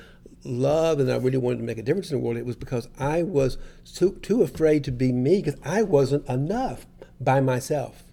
love, 0.47 0.99
and 0.99 1.11
I 1.11 1.17
really 1.17 1.37
wanted 1.37 1.57
to 1.57 1.63
make 1.63 1.77
a 1.77 1.83
difference 1.83 2.11
in 2.11 2.17
the 2.17 2.23
world. 2.23 2.37
It 2.37 2.45
was 2.45 2.55
because 2.55 2.87
I 2.99 3.23
was 3.23 3.57
too 3.85 4.19
too 4.21 4.43
afraid 4.43 4.83
to 4.85 4.91
be 4.91 5.11
me 5.11 5.41
because 5.41 5.59
I 5.63 5.83
wasn't 5.83 6.27
enough 6.27 6.85
by 7.19 7.41
myself. 7.41 8.03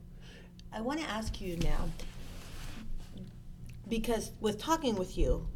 I 0.72 0.80
want 0.80 1.00
to 1.00 1.08
ask 1.08 1.40
you 1.40 1.56
now, 1.58 1.88
because 3.88 4.32
with 4.40 4.58
talking 4.58 4.96
with 4.96 5.16
you, 5.16 5.46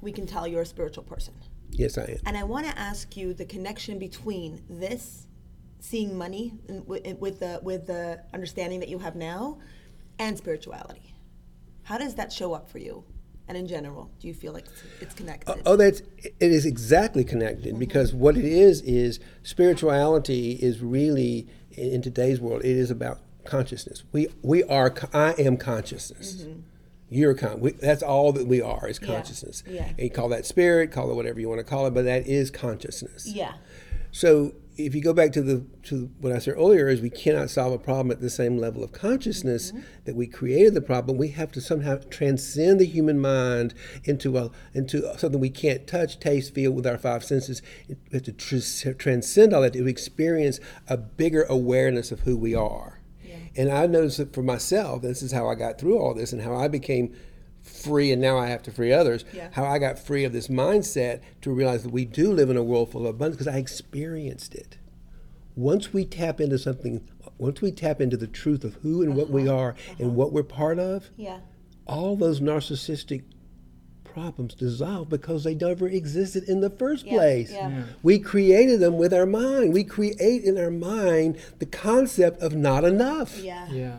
we 0.00 0.12
can 0.12 0.26
tell 0.26 0.46
you're 0.46 0.62
a 0.62 0.66
spiritual 0.66 1.04
person. 1.04 1.34
Yes, 1.70 1.98
I 1.98 2.04
am. 2.04 2.18
And 2.26 2.36
I 2.36 2.44
want 2.44 2.66
to 2.66 2.78
ask 2.78 3.16
you 3.16 3.34
the 3.34 3.44
connection 3.44 3.98
between 3.98 4.62
this, 4.70 5.26
seeing 5.80 6.16
money 6.16 6.54
with 6.86 7.40
the 7.40 7.60
with 7.62 7.86
the 7.86 8.22
understanding 8.32 8.80
that 8.80 8.88
you 8.88 8.98
have 8.98 9.16
now, 9.16 9.58
and 10.18 10.38
spirituality. 10.38 11.14
How 11.82 11.98
does 11.98 12.14
that 12.14 12.32
show 12.32 12.54
up 12.54 12.70
for 12.70 12.78
you? 12.78 13.04
And 13.46 13.58
in 13.58 13.66
general, 13.66 14.10
do 14.20 14.28
you 14.28 14.34
feel 14.34 14.52
like 14.52 14.66
it's, 15.00 15.14
connected? 15.14 15.50
Uh, 15.50 15.56
oh, 15.66 15.76
that's 15.76 16.00
it 16.22 16.34
is 16.40 16.64
exactly 16.64 17.24
connected 17.24 17.70
mm-hmm. 17.70 17.78
because 17.78 18.14
what 18.14 18.36
it 18.38 18.44
is 18.44 18.80
is 18.82 19.20
spirituality 19.42 20.52
is 20.52 20.80
really 20.80 21.46
in, 21.72 22.00
today's 22.00 22.40
world 22.40 22.62
it 22.64 22.70
is 22.70 22.90
about 22.90 23.20
consciousness. 23.44 24.02
We 24.12 24.28
we 24.42 24.62
are 24.64 24.94
I 25.12 25.32
am 25.32 25.58
consciousness. 25.58 26.36
Mm-hmm. 26.42 26.60
You're 27.10 27.34
con. 27.34 27.60
We, 27.60 27.72
that's 27.72 28.02
all 28.02 28.32
that 28.32 28.46
we 28.46 28.62
are 28.62 28.88
is 28.88 28.98
Yeah. 29.00 29.08
consciousness. 29.14 29.62
Yeah. 29.66 29.88
And 29.88 29.98
you 29.98 30.10
call 30.10 30.30
that 30.30 30.46
spirit, 30.46 30.90
call 30.90 31.10
it 31.10 31.14
whatever 31.14 31.38
you 31.38 31.48
want 31.48 31.58
to 31.58 31.64
call 31.64 31.86
it, 31.86 31.92
but 31.92 32.04
that 32.06 32.26
is 32.26 32.50
consciousness. 32.50 33.26
Yeah. 33.26 33.52
So 34.10 34.54
if 34.76 34.94
you 34.94 35.02
go 35.02 35.12
back 35.12 35.32
to 35.32 35.42
the 35.42 35.64
to 35.84 36.10
what 36.20 36.32
I 36.32 36.38
said 36.38 36.54
earlier, 36.56 36.88
is 36.88 37.00
we 37.00 37.10
cannot 37.10 37.50
solve 37.50 37.72
a 37.72 37.78
problem 37.78 38.10
at 38.10 38.20
the 38.20 38.30
same 38.30 38.58
level 38.58 38.82
of 38.82 38.92
consciousness 38.92 39.70
mm-hmm. 39.70 39.82
that 40.04 40.16
we 40.16 40.26
created 40.26 40.74
the 40.74 40.80
problem. 40.80 41.16
We 41.16 41.28
have 41.28 41.52
to 41.52 41.60
somehow 41.60 41.98
transcend 42.10 42.80
the 42.80 42.86
human 42.86 43.20
mind 43.20 43.74
into 44.04 44.36
a 44.36 44.50
into 44.72 45.16
something 45.18 45.40
we 45.40 45.50
can't 45.50 45.86
touch, 45.86 46.18
taste, 46.18 46.54
feel 46.54 46.72
with 46.72 46.86
our 46.86 46.98
five 46.98 47.24
senses. 47.24 47.62
We 47.88 47.96
have 48.12 48.22
to 48.24 48.32
tr- 48.32 48.92
transcend 48.92 49.52
all 49.52 49.62
that 49.62 49.74
to 49.74 49.86
experience 49.86 50.60
a 50.88 50.96
bigger 50.96 51.44
awareness 51.44 52.10
of 52.10 52.20
who 52.20 52.36
we 52.36 52.54
are. 52.54 53.00
And 53.56 53.70
I 53.70 53.86
noticed 53.86 54.18
that 54.18 54.34
for 54.34 54.42
myself, 54.42 55.02
this 55.02 55.22
is 55.22 55.32
how 55.32 55.48
I 55.48 55.54
got 55.54 55.78
through 55.78 55.98
all 55.98 56.14
this 56.14 56.32
and 56.32 56.42
how 56.42 56.56
I 56.56 56.68
became 56.68 57.14
free 57.84 58.12
and 58.12 58.20
now 58.20 58.38
I 58.38 58.46
have 58.46 58.62
to 58.64 58.70
free 58.70 58.92
others. 58.92 59.24
Yeah. 59.32 59.48
How 59.52 59.64
I 59.64 59.78
got 59.78 59.98
free 59.98 60.24
of 60.24 60.32
this 60.32 60.48
mindset 60.48 61.20
to 61.42 61.50
realize 61.50 61.82
that 61.82 61.92
we 61.92 62.04
do 62.04 62.32
live 62.32 62.50
in 62.50 62.56
a 62.56 62.62
world 62.62 62.92
full 62.92 63.06
of 63.06 63.14
abundance 63.14 63.36
because 63.36 63.54
I 63.54 63.58
experienced 63.58 64.54
it. 64.54 64.78
Once 65.56 65.92
we 65.92 66.04
tap 66.04 66.40
into 66.40 66.58
something, 66.58 67.08
once 67.38 67.60
we 67.60 67.70
tap 67.70 68.00
into 68.00 68.16
the 68.16 68.26
truth 68.26 68.64
of 68.64 68.74
who 68.76 69.02
and 69.02 69.14
what 69.14 69.30
we 69.30 69.48
uh-huh. 69.48 69.56
are 69.56 69.74
and 69.98 70.08
uh-huh. 70.08 70.10
what 70.10 70.32
we're 70.32 70.42
part 70.42 70.78
of, 70.78 71.10
Yeah. 71.16 71.38
all 71.86 72.16
those 72.16 72.40
narcissistic 72.40 73.22
problems 74.04 74.54
dissolve 74.54 75.08
because 75.08 75.44
they 75.44 75.54
never 75.54 75.88
existed 75.88 76.44
in 76.44 76.60
the 76.60 76.70
first 76.70 77.04
Yeah, 77.04 77.12
place. 77.14 77.52
yeah. 77.52 77.68
Yeah. 77.68 77.82
We 78.02 78.18
created 78.20 78.80
them 78.80 78.96
with 78.96 79.12
our 79.12 79.26
mind. 79.26 79.72
We 79.72 79.84
create 79.84 80.44
in 80.44 80.56
our 80.56 80.70
mind 80.70 81.36
the 81.58 81.66
concept 81.66 82.40
of 82.40 82.54
not 82.54 82.84
enough. 82.84 83.40
Yeah. 83.40 83.68
Yeah. 83.70 83.96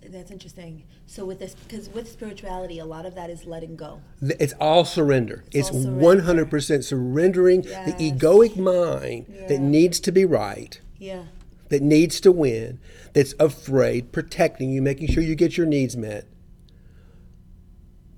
That's 0.00 0.30
interesting. 0.30 0.84
So 1.06 1.24
with 1.24 1.38
this, 1.40 1.54
because 1.54 1.88
with 1.88 2.10
spirituality, 2.10 2.78
a 2.78 2.84
lot 2.84 3.04
of 3.04 3.14
that 3.16 3.30
is 3.30 3.44
letting 3.44 3.76
go. 3.76 4.00
It's 4.20 4.54
all 4.60 4.84
surrender. 4.84 5.44
It's, 5.52 5.70
100% 5.70 6.84
surrendering 6.84 7.64
Yes. 7.64 7.86
the 7.98 8.12
egoic 8.12 8.56
mind 8.56 9.26
that 9.48 9.60
needs 9.60 9.98
to 10.00 10.12
be 10.12 10.24
right, 10.24 10.80
Yeah. 10.98 11.24
that 11.68 11.82
needs 11.82 12.20
to 12.20 12.32
win, 12.32 12.78
that's 13.12 13.34
afraid, 13.40 14.12
protecting 14.12 14.70
you, 14.70 14.80
making 14.82 15.08
sure 15.08 15.22
you 15.22 15.34
get 15.34 15.56
your 15.56 15.66
needs 15.66 15.96
met, 15.96 16.26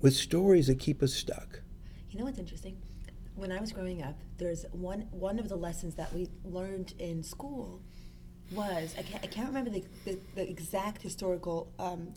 with 0.01 0.13
stories 0.15 0.67
that 0.67 0.79
keep 0.79 1.01
us 1.01 1.13
stuck. 1.13 1.61
You 2.09 2.19
know 2.19 2.25
what's 2.25 2.39
interesting? 2.39 2.77
When 3.35 3.51
I 3.51 3.59
was 3.59 3.71
growing 3.71 4.03
up, 4.03 4.17
there's 4.37 4.65
one 4.71 5.07
one 5.11 5.39
of 5.39 5.49
the 5.49 5.55
lessons 5.55 5.95
that 5.95 6.13
we 6.13 6.27
learned 6.43 6.93
in 6.99 7.23
school 7.23 7.81
was 8.51 8.95
I 8.97 9.03
can't, 9.03 9.23
I 9.23 9.27
can't 9.27 9.47
remember 9.47 9.69
the, 9.69 9.83
the, 10.05 10.19
the 10.35 10.49
exact 10.49 11.01
historical 11.01 11.71
um, 11.79 12.13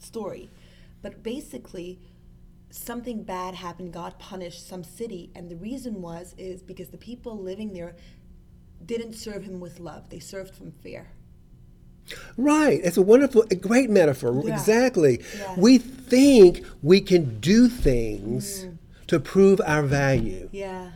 story, 0.00 0.50
but 1.02 1.22
basically 1.22 2.00
something 2.70 3.22
bad 3.22 3.54
happened. 3.54 3.92
God 3.92 4.18
punished 4.18 4.66
some 4.66 4.84
city, 4.84 5.30
and 5.34 5.50
the 5.50 5.56
reason 5.56 6.02
was 6.02 6.34
is 6.38 6.62
because 6.62 6.88
the 6.88 6.98
people 6.98 7.38
living 7.38 7.72
there 7.72 7.94
didn't 8.84 9.14
serve 9.14 9.44
Him 9.44 9.60
with 9.60 9.80
love; 9.80 10.10
they 10.10 10.18
served 10.18 10.54
from 10.54 10.72
fear. 10.72 11.08
Right. 12.36 12.80
It's 12.82 12.96
a 12.96 13.02
wonderful, 13.02 13.44
a 13.50 13.54
great 13.54 13.90
metaphor. 13.90 14.42
Yeah. 14.44 14.54
Exactly. 14.54 15.22
Yeah. 15.38 15.54
We 15.56 15.78
think 15.78 16.66
we 16.82 17.00
can 17.00 17.38
do 17.40 17.68
things 17.68 18.66
to 19.06 19.20
prove 19.20 19.60
our 19.64 19.82
value. 19.82 20.48
Yeah. 20.52 20.92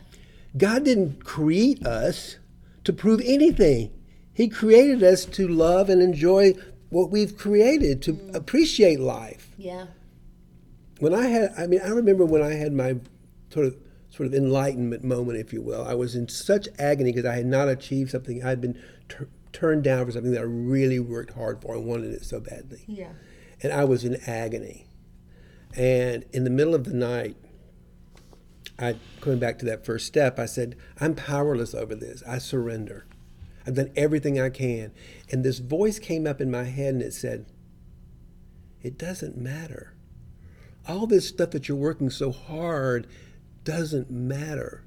God 0.56 0.84
didn't 0.84 1.24
create 1.24 1.86
us 1.86 2.38
to 2.84 2.92
prove 2.92 3.20
anything. 3.24 3.92
He 4.36 4.48
created 4.48 5.02
us 5.02 5.24
to 5.24 5.48
love 5.48 5.88
and 5.88 6.02
enjoy 6.02 6.52
what 6.90 7.10
we've 7.10 7.38
created, 7.38 8.02
to 8.02 8.20
appreciate 8.34 9.00
life. 9.00 9.48
Yeah. 9.56 9.86
When 10.98 11.14
I 11.14 11.28
had, 11.28 11.54
I 11.56 11.66
mean, 11.66 11.80
I 11.82 11.88
remember 11.88 12.26
when 12.26 12.42
I 12.42 12.52
had 12.52 12.74
my 12.74 12.96
sort 13.48 13.64
of 13.64 13.78
sort 14.10 14.26
of 14.26 14.34
enlightenment 14.34 15.02
moment, 15.02 15.38
if 15.38 15.54
you 15.54 15.62
will. 15.62 15.82
I 15.82 15.94
was 15.94 16.14
in 16.14 16.28
such 16.28 16.68
agony 16.78 17.12
because 17.12 17.24
I 17.24 17.34
had 17.34 17.46
not 17.46 17.70
achieved 17.70 18.10
something. 18.10 18.44
I 18.44 18.50
had 18.50 18.60
been 18.60 18.78
tur 19.08 19.26
turned 19.52 19.84
down 19.84 20.04
for 20.04 20.12
something 20.12 20.32
that 20.32 20.40
I 20.40 20.44
really 20.44 21.00
worked 21.00 21.32
hard 21.32 21.62
for 21.62 21.74
and 21.74 21.86
wanted 21.86 22.12
it 22.12 22.22
so 22.22 22.38
badly. 22.38 22.84
Yeah. 22.86 23.12
And 23.62 23.72
I 23.72 23.84
was 23.84 24.04
in 24.04 24.16
agony. 24.26 24.86
And 25.74 26.26
in 26.34 26.44
the 26.44 26.50
middle 26.50 26.74
of 26.74 26.84
the 26.84 26.92
night, 26.92 27.36
I 28.78 28.96
going 29.22 29.38
back 29.38 29.58
to 29.60 29.64
that 29.64 29.86
first 29.86 30.06
step, 30.06 30.38
I 30.38 30.44
said, 30.44 30.76
I'm 31.00 31.14
powerless 31.14 31.74
over 31.74 31.94
this. 31.94 32.22
I 32.28 32.36
surrender. 32.36 33.06
I've 33.66 33.74
done 33.74 33.90
everything 33.96 34.40
I 34.40 34.50
can. 34.50 34.92
And 35.30 35.44
this 35.44 35.58
voice 35.58 35.98
came 35.98 36.26
up 36.26 36.40
in 36.40 36.50
my 36.50 36.64
head 36.64 36.94
and 36.94 37.02
it 37.02 37.12
said, 37.12 37.46
It 38.82 38.98
doesn't 38.98 39.36
matter. 39.36 39.94
All 40.88 41.06
this 41.06 41.26
stuff 41.26 41.50
that 41.50 41.68
you're 41.68 41.76
working 41.76 42.10
so 42.10 42.30
hard 42.30 43.06
doesn't 43.64 44.10
matter. 44.10 44.84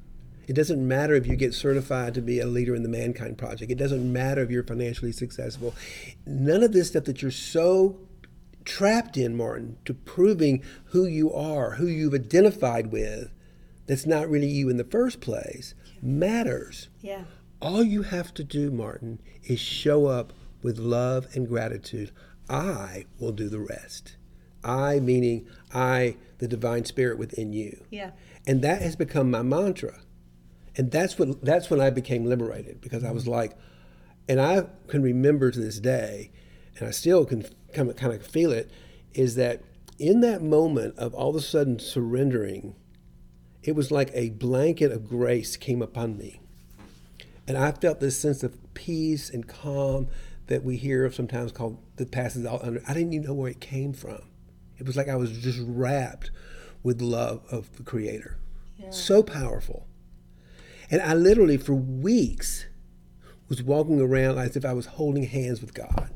It 0.48 0.54
doesn't 0.56 0.88
matter 0.88 1.14
if 1.14 1.28
you 1.28 1.36
get 1.36 1.54
certified 1.54 2.16
to 2.16 2.22
be 2.22 2.40
a 2.40 2.48
leader 2.48 2.74
in 2.74 2.82
the 2.82 2.90
Mankind 2.90 3.38
Project. 3.38 3.72
It 3.72 3.78
doesn't 3.78 4.12
matter 4.12 4.42
if 4.42 4.50
you're 4.50 4.64
financially 4.64 5.12
successful. 5.12 5.76
None 6.26 6.64
of 6.64 6.74
this 6.74 6.88
stuff 6.88 7.04
that 7.04 7.22
you're 7.22 7.30
so 7.30 8.00
trapped 8.66 9.18
in, 9.18 9.36
Martin, 9.36 9.78
to 9.86 9.94
proving 9.94 10.64
who 10.86 11.06
you 11.06 11.32
are, 11.32 11.72
who 11.72 11.86
you've 11.86 12.14
identified 12.14 12.92
with, 12.92 13.32
that's 13.86 14.06
not 14.06 14.30
really 14.30 14.48
you 14.48 14.70
in 14.70 14.78
the 14.78 14.84
first 14.84 15.22
place, 15.22 15.76
matters. 16.02 16.90
Yeah. 17.02 17.26
All 17.62 17.84
you 17.84 18.04
have 18.04 18.34
to 18.36 18.44
do, 18.44 18.72
Martin, 18.72 19.20
is 19.44 19.60
show 19.60 20.06
up 20.06 20.34
with 20.62 20.80
love 20.80 21.28
and 21.34 21.48
gratitude. 21.48 22.12
I 22.50 23.06
will 23.20 23.32
do 23.32 23.50
the 23.50 23.60
rest. 23.60 24.16
I, 24.64 25.00
meaning 25.00 25.48
I, 25.74 26.16
the 26.40 26.48
divine 26.48 26.86
spirit 26.86 27.18
within 27.18 27.54
you. 27.54 27.86
Yeah. 27.92 28.12
And 28.48 28.62
that 28.62 28.82
has 28.82 28.96
become 28.96 29.30
my 29.30 29.42
mantra. 29.42 30.02
And 30.76 30.92
that's 30.92 31.20
what 31.20 31.44
that's 31.44 31.70
when 31.70 31.82
I 31.82 31.90
became 31.90 32.26
liberated 32.26 32.80
because 32.80 33.04
I 33.04 33.12
was 33.12 33.24
mm-hmm. 33.24 33.34
like, 33.34 33.58
and 34.28 34.40
I 34.40 34.68
can 34.88 35.02
remember 35.02 35.52
to 35.52 35.60
this 35.60 35.80
day, 35.80 36.32
and 36.78 36.88
I 36.88 36.92
still 36.92 37.26
can 37.26 37.46
kind 37.74 37.90
of, 37.90 37.96
kind 37.96 38.14
of 38.14 38.26
feel 38.26 38.52
it, 38.52 38.72
is 39.14 39.36
that 39.36 39.62
in 39.98 40.22
that 40.22 40.42
moment 40.42 40.98
of 40.98 41.14
all 41.14 41.30
of 41.32 41.36
a 41.36 41.42
sudden 41.42 41.80
surrendering, 41.80 42.76
it 43.64 43.76
was 43.76 43.92
like 43.92 44.12
a 44.14 44.30
blanket 44.30 44.92
of 44.92 45.10
grace 45.10 45.58
came 45.58 45.82
upon 45.82 46.18
me. 46.18 46.42
And 47.50 47.58
I 47.58 47.72
felt 47.72 48.00
this 48.00 48.16
sense 48.16 48.44
of 48.44 48.56
peace 48.76 49.32
and 49.32 49.48
calm 49.48 50.08
that 50.46 50.64
we 50.64 50.78
hear 50.78 51.04
of 51.04 51.16
sometimes 51.16 51.52
called 51.52 51.80
that 51.96 52.12
passes 52.12 52.46
all 52.46 52.60
under. 52.62 52.80
I 52.88 52.94
didn't 52.94 53.12
even 53.14 53.26
know 53.26 53.34
where 53.34 53.50
it 53.50 53.60
came 53.60 53.92
from. 53.92 54.22
It 54.78 54.86
was 54.86 54.96
like 54.96 55.10
I 55.10 55.16
was 55.16 55.32
just 55.32 55.60
wrapped 55.66 56.30
with 56.84 57.02
love 57.02 57.44
of 57.52 57.76
the 57.76 57.82
Creator. 57.82 58.38
So 58.92 59.24
powerful. 59.24 59.88
And 60.92 61.02
I 61.02 61.16
literally, 61.16 61.58
for 61.58 61.74
weeks, 61.74 62.68
was 63.50 63.64
walking 63.64 64.00
around 64.00 64.38
as 64.38 64.56
if 64.56 64.64
I 64.64 64.74
was 64.74 64.86
holding 64.86 65.24
hands 65.24 65.60
with 65.60 65.74
God. 65.74 66.12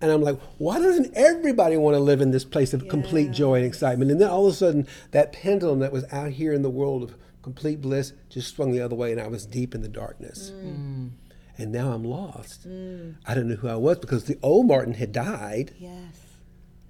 And 0.00 0.12
I'm 0.12 0.22
like, 0.22 0.38
why 0.58 0.78
doesn't 0.78 1.14
everybody 1.14 1.76
want 1.76 1.96
to 1.96 2.00
live 2.00 2.20
in 2.20 2.30
this 2.30 2.44
place 2.44 2.72
of 2.72 2.86
complete 2.88 3.32
joy 3.32 3.56
and 3.56 3.66
excitement? 3.66 4.12
And 4.12 4.20
then 4.20 4.30
all 4.30 4.46
of 4.46 4.52
a 4.52 4.56
sudden, 4.56 4.86
that 5.10 5.32
pendulum 5.32 5.80
that 5.80 5.92
was 5.92 6.04
out 6.12 6.30
here 6.30 6.52
in 6.52 6.62
the 6.62 6.70
world 6.70 7.02
of 7.02 7.16
complete 7.46 7.80
bliss 7.80 8.12
just 8.28 8.56
swung 8.56 8.72
the 8.72 8.80
other 8.80 8.96
way, 8.96 9.12
and 9.12 9.20
I 9.20 9.28
was 9.28 9.46
deep 9.46 9.72
in 9.76 9.80
the 9.82 9.88
darkness. 9.88 10.50
Mm. 10.50 11.10
And 11.58 11.70
now 11.70 11.92
I'm 11.92 12.02
lost. 12.02 12.68
Mm. 12.68 13.14
I 13.24 13.34
didn't 13.34 13.50
know 13.50 13.56
who 13.56 13.68
I 13.68 13.76
was 13.76 13.98
because 14.00 14.24
the 14.24 14.36
old 14.42 14.66
Martin 14.66 14.94
had 14.94 15.12
died 15.12 15.72
Yes. 15.78 16.16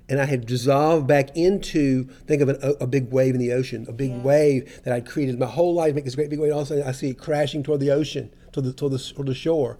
and 0.09 0.19
I 0.19 0.25
had 0.25 0.47
dissolved 0.47 1.07
back 1.07 1.37
into 1.37 2.05
think 2.27 2.41
of 2.41 2.49
an, 2.49 2.57
a, 2.63 2.71
a 2.85 2.87
big 2.87 3.13
wave 3.13 3.35
in 3.35 3.41
the 3.41 3.53
ocean, 3.53 3.85
a 3.87 3.93
big 3.93 4.11
Yeah. 4.13 4.23
wave 4.23 4.81
that 4.85 4.95
I'd 4.95 5.07
created 5.07 5.39
my 5.39 5.45
whole 5.47 5.75
life, 5.75 5.95
make 5.95 6.05
this 6.07 6.15
great 6.15 6.31
big 6.31 6.41
wave. 6.41 6.53
All 6.53 6.61
of 6.61 6.65
a 6.65 6.69
sudden, 6.69 6.85
I 6.89 6.93
see 6.93 7.11
it 7.11 7.19
crashing 7.19 7.63
toward 7.63 7.81
the 7.81 7.91
ocean, 7.91 8.31
toward 8.53 8.65
the 8.65 8.73
toward 8.73 8.93
the, 8.93 8.99
toward 8.99 9.29
the 9.29 9.35
shore, 9.35 9.79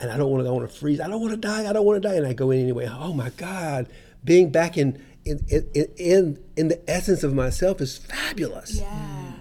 and 0.00 0.10
I 0.10 0.16
don't 0.16 0.30
want 0.32 0.42
to. 0.44 0.48
I 0.50 0.52
want 0.52 0.68
to 0.68 0.76
freeze. 0.76 1.00
I 1.00 1.06
don't 1.06 1.20
want 1.20 1.32
to 1.32 1.36
die. 1.52 1.70
I 1.70 1.72
don't 1.72 1.86
want 1.86 2.02
to 2.02 2.08
die. 2.08 2.16
And 2.16 2.26
I 2.26 2.32
go 2.32 2.50
in 2.50 2.58
anyway. 2.60 2.88
Oh 2.90 3.12
my 3.14 3.30
God, 3.36 3.86
being 4.24 4.50
back 4.50 4.76
in 4.76 5.00
in 5.24 5.38
in 5.48 5.86
in, 5.96 6.38
in 6.56 6.68
the 6.68 6.80
essence 6.90 7.22
of 7.22 7.32
myself 7.34 7.80
is 7.80 7.96
fabulous. 7.98 8.80
Yeah. 8.80 9.31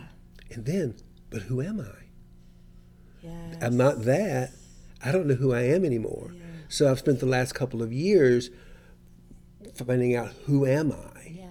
And 0.52 0.66
then, 0.66 0.96
but 1.30 1.44
who 1.44 1.62
am 1.62 1.80
I? 1.80 2.04
Yeah. 3.24 3.56
I'm 3.62 3.78
not 3.78 4.04
that. 4.04 4.52
I 5.04 5.12
don't 5.12 5.28
know 5.28 5.36
who 5.36 5.54
I 5.54 5.62
am 5.62 5.86
anymore. 5.86 6.34
So 6.68 6.90
I've 6.90 7.00
spent 7.00 7.20
the 7.20 7.26
last 7.26 7.54
couple 7.54 7.82
of 7.84 7.92
years 7.92 8.50
finding 9.76 10.16
out 10.16 10.30
who 10.46 10.66
am 10.66 10.92
I 10.92 11.34
Yeah. 11.36 11.50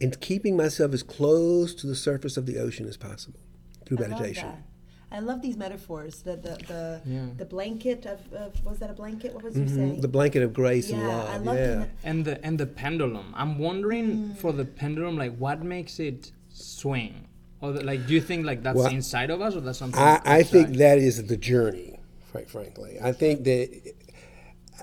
and 0.00 0.20
keeping 0.20 0.56
myself 0.56 0.92
as 0.92 1.02
close 1.02 1.74
to 1.76 1.86
the 1.86 1.94
surface 1.94 2.36
of 2.36 2.46
the 2.46 2.58
ocean 2.58 2.86
as 2.86 2.96
possible 2.96 3.40
through 3.86 3.98
I 3.98 4.00
love 4.02 4.10
meditation. 4.10 4.48
that. 4.48 4.62
I 5.10 5.20
love 5.20 5.42
these 5.42 5.56
metaphors. 5.58 6.22
The 6.22 6.36
the 6.36 6.56
the, 6.68 7.00
Yeah. 7.06 7.26
the 7.36 7.44
blanket 7.44 8.06
of, 8.06 8.20
of 8.32 8.64
was 8.64 8.78
that 8.78 8.90
a 8.90 8.94
blanket? 8.94 9.34
What 9.34 9.44
was 9.44 9.56
you 9.58 9.68
saying? 9.68 9.92
Mm-hmm. 9.92 10.00
The 10.00 10.08
blanket 10.08 10.42
of 10.42 10.52
grace 10.54 10.90
and 10.90 11.00
yeah, 11.00 11.08
love. 11.08 11.28
I 11.30 11.36
love 11.38 11.56
yeah. 11.56 11.74
the, 11.74 11.88
And 12.04 12.24
the 12.24 12.44
and 12.46 12.58
the 12.58 12.66
pendulum. 12.66 13.32
I'm 13.36 13.58
wondering 13.58 14.34
for 14.34 14.52
the 14.52 14.64
pendulum, 14.64 15.16
like 15.18 15.36
what 15.36 15.62
makes 15.62 15.98
it 16.00 16.32
swing? 16.48 17.28
Or 17.62 17.72
the, 17.72 17.84
like, 17.84 18.06
do 18.06 18.12
you 18.12 18.20
think 18.20 18.44
like 18.44 18.62
that's 18.62 18.76
Well, 18.76 18.92
inside 18.92 19.30
of 19.30 19.40
us, 19.40 19.54
or 19.54 19.60
that's 19.60 19.78
something? 19.78 19.98
I, 20.00 20.20
I 20.24 20.42
think 20.42 20.76
that 20.78 20.98
is 20.98 21.24
the 21.24 21.36
journey, 21.36 22.00
quite 22.32 22.50
frankly. 22.50 22.98
I 23.02 23.12
think 23.12 23.44
that 23.44 23.94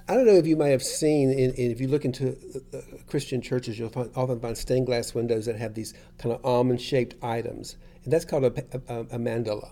I 0.07 0.15
don't 0.15 0.25
know 0.25 0.36
if 0.36 0.48
you 0.48 0.55
might 0.55 0.69
have 0.69 0.81
seen, 0.81 1.29
in, 1.29 1.51
in, 1.55 1.71
if 1.71 1.81
you 1.81 1.89
look 1.89 2.05
into 2.05 2.38
uh, 2.74 2.77
uh, 2.77 2.81
Christian 3.05 3.41
churches, 3.41 3.77
you'll 3.77 3.89
find, 3.89 4.09
often 4.15 4.39
find 4.39 4.57
stained 4.57 4.86
glass 4.86 5.13
windows 5.13 5.45
that 5.45 5.57
have 5.57 5.74
these 5.74 5.93
kind 6.17 6.33
of 6.33 6.43
almond 6.45 6.81
shaped 6.81 7.15
items. 7.21 7.75
And 8.05 8.13
that's 8.13 8.25
called 8.25 8.45
a, 8.45 8.53
a, 8.88 9.00
a 9.01 9.19
mandorla. 9.19 9.71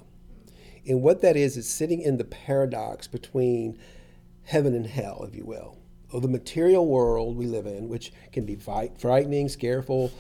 And 0.85 1.01
what 1.01 1.21
that 1.21 1.37
is, 1.37 1.55
is 1.55 1.67
sitting 1.67 2.01
in 2.01 2.17
the 2.17 2.23
paradox 2.25 3.07
between 3.07 3.79
heaven 4.43 4.75
and 4.75 4.85
hell, 4.85 5.25
if 5.27 5.35
you 5.35 5.45
will, 5.45 5.77
or 6.11 6.19
the 6.19 6.27
material 6.27 6.85
world 6.87 7.37
we 7.37 7.45
live 7.45 7.65
in, 7.65 7.87
which 7.87 8.11
can 8.31 8.45
be 8.45 8.55
frightening, 8.55 9.49
scareful, 9.49 10.11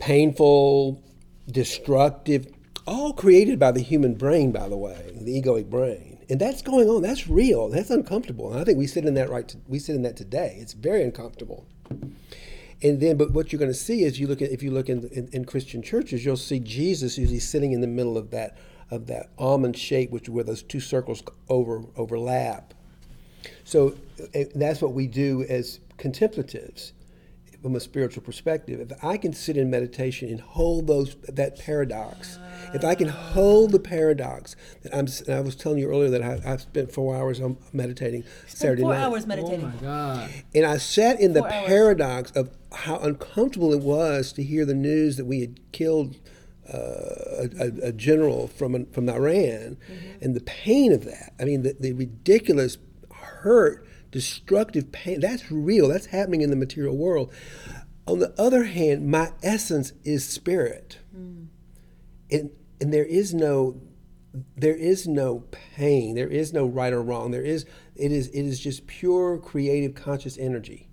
painful, 0.00 1.02
destructive, 1.50 2.46
all 2.86 3.12
created 3.12 3.58
by 3.58 3.72
the 3.72 3.80
human 3.80 4.14
brain, 4.14 4.52
by 4.52 4.68
the 4.68 4.76
way, 4.76 5.12
the 5.20 5.40
egoic 5.40 5.70
brain 5.70 6.12
and 6.32 6.40
that's 6.40 6.62
going 6.62 6.88
on. 6.88 7.02
That's 7.02 7.28
real. 7.28 7.68
That's 7.68 7.90
uncomfortable. 7.90 8.52
And 8.52 8.58
I 8.58 8.64
think 8.64 8.78
we 8.78 8.86
sit 8.86 9.04
in 9.04 9.12
that 9.14 9.28
right. 9.28 9.46
To, 9.48 9.58
we 9.68 9.78
sit 9.78 9.94
in 9.94 10.00
that 10.02 10.16
today. 10.16 10.56
It's 10.58 10.72
very 10.72 11.02
uncomfortable. 11.02 11.66
And 12.82 13.00
then, 13.00 13.18
but 13.18 13.32
what 13.32 13.52
you're 13.52 13.58
going 13.58 13.70
to 13.70 13.76
see 13.76 14.02
is 14.02 14.18
you 14.18 14.26
look 14.26 14.40
at 14.40 14.50
if 14.50 14.62
you 14.62 14.70
look 14.70 14.88
in, 14.88 15.08
in, 15.08 15.28
in 15.32 15.44
Christian 15.44 15.82
churches, 15.82 16.24
you'll 16.24 16.38
see 16.38 16.58
Jesus 16.58 17.18
usually 17.18 17.38
sitting 17.38 17.72
in 17.72 17.82
the 17.82 17.86
middle 17.86 18.16
of 18.16 18.30
that 18.30 18.56
of 18.90 19.08
that 19.08 19.28
almond 19.38 19.76
shape, 19.76 20.10
which 20.10 20.26
where 20.30 20.42
those 20.42 20.62
two 20.62 20.80
circles 20.80 21.22
over 21.50 21.82
overlap. 21.98 22.72
So 23.64 23.94
that's 24.54 24.80
what 24.80 24.94
we 24.94 25.06
do 25.06 25.44
as 25.50 25.80
contemplatives 25.98 26.94
from 27.62 27.76
a 27.76 27.80
spiritual 27.80 28.22
perspective. 28.24 28.80
If 28.80 29.04
I 29.04 29.16
can 29.16 29.32
sit 29.32 29.56
in 29.56 29.70
meditation 29.70 30.28
and 30.28 30.40
hold 30.40 30.86
those 30.88 31.14
that 31.28 31.58
paradox 31.58 32.38
if 32.74 32.84
I 32.84 32.94
can 32.94 33.08
hold 33.08 33.70
the 33.72 33.78
paradox 33.78 34.56
that 34.82 34.94
I'm, 34.96 35.06
I 35.32 35.40
was 35.40 35.54
telling 35.54 35.78
you 35.78 35.88
earlier 35.90 36.08
that 36.10 36.22
I, 36.22 36.40
I 36.52 36.56
spent 36.56 36.90
four 36.90 37.14
hours 37.16 37.40
on 37.40 37.58
meditating 37.72 38.24
Saturday 38.46 38.82
four 38.82 38.94
night. 38.94 39.02
hours 39.02 39.26
meditating. 39.26 39.64
Oh 39.64 39.68
my 39.68 39.74
God. 39.76 40.30
And 40.54 40.64
I 40.64 40.78
sat 40.78 41.20
in 41.20 41.34
Four 41.34 41.42
the 41.42 41.54
hours. 41.54 41.66
paradox 41.66 42.30
of 42.32 42.50
how 42.72 42.98
uncomfortable 42.98 43.72
it 43.74 43.80
was 43.82 44.32
to 44.34 44.42
hear 44.42 44.64
the 44.64 44.74
news 44.74 45.16
that 45.18 45.26
we 45.26 45.40
had 45.40 45.60
killed 45.72 46.16
uh, 46.72 46.78
a, 46.78 47.48
a, 47.60 47.88
a 47.88 47.92
general 47.92 48.46
from 48.48 48.86
from 48.86 49.08
Iran, 49.08 49.76
Mm-hmm. 49.90 50.24
and 50.24 50.34
the 50.34 50.40
pain 50.40 50.92
of 50.92 51.04
that. 51.04 51.34
I 51.38 51.44
mean, 51.44 51.62
the, 51.62 51.76
the 51.78 51.92
ridiculous 51.92 52.78
hurt, 53.12 53.86
destructive 54.12 54.92
pain. 54.92 55.18
That's 55.20 55.50
real. 55.50 55.88
That's 55.88 56.06
happening 56.06 56.42
in 56.42 56.50
the 56.50 56.56
material 56.56 56.96
world. 56.96 57.32
On 58.06 58.20
the 58.20 58.32
other 58.40 58.64
hand, 58.64 59.08
my 59.08 59.32
essence 59.42 59.92
is 60.04 60.24
spirit, 60.24 60.98
Mm. 61.16 61.46
and 62.30 62.50
and 62.80 62.92
there 62.94 63.04
is 63.04 63.34
no 63.34 63.80
there 64.56 64.74
is 64.74 65.06
no 65.06 65.44
pain 65.50 66.14
there 66.14 66.26
is 66.28 66.54
no 66.54 66.64
right 66.64 66.94
or 66.94 67.02
wrong 67.02 67.30
there 67.32 67.42
is 67.44 67.66
it 67.94 68.10
is 68.10 68.28
it 68.28 68.44
is 68.46 68.58
just 68.58 68.86
pure 68.86 69.36
creative 69.38 69.94
conscious 69.94 70.38
energy 70.38 70.88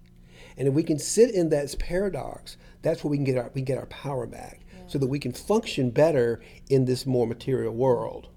and 0.58 0.68
if 0.68 0.74
we 0.74 0.84
can 0.84 1.00
sit 1.00 1.34
in 1.34 1.48
that 1.48 1.74
paradox 1.80 2.58
that's 2.82 3.02
where 3.02 3.10
we 3.12 3.16
can 3.18 3.24
get 3.24 3.38
our 3.38 3.50
we 3.54 3.62
can 3.62 3.66
get 3.66 3.78
our 3.78 3.86
power 3.86 4.28
back 4.28 4.66
so 4.88 4.98
that 4.98 5.08
we 5.08 5.20
can 5.20 5.32
function 5.32 5.90
better 5.90 6.42
in 6.70 6.84
this 6.84 7.06
more 7.06 7.26
material 7.26 7.74
world 7.74 8.28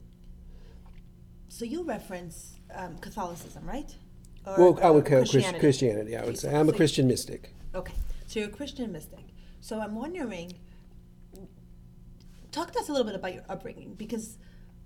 So 1.48 1.64
you 1.64 1.82
reference 1.84 2.54
um, 2.74 2.96
Catholicism, 2.98 3.66
right? 3.66 3.94
Or, 4.46 4.58
well 4.58 4.80
i 4.82 4.90
would 4.90 5.06
uh, 5.06 5.08
call 5.08 5.18
Christianity. 5.18 5.58
Christianity. 5.58 5.60
christianity 5.60 6.16
i 6.16 6.24
would 6.24 6.38
say 6.38 6.54
i'm 6.54 6.68
a 6.68 6.72
christian 6.72 7.06
mystic 7.06 7.54
Okay, 7.74 7.94
so 8.26 8.40
you're 8.40 8.50
a 8.50 8.52
Christian 8.52 8.92
mystic. 8.92 9.24
So 9.60 9.80
I'm 9.80 9.94
wondering, 9.94 10.52
talk 12.50 12.70
to 12.72 12.78
us 12.78 12.88
a 12.88 12.92
little 12.92 13.06
bit 13.06 13.14
about 13.14 13.32
your 13.32 13.44
upbringing 13.48 13.94
because 13.94 14.36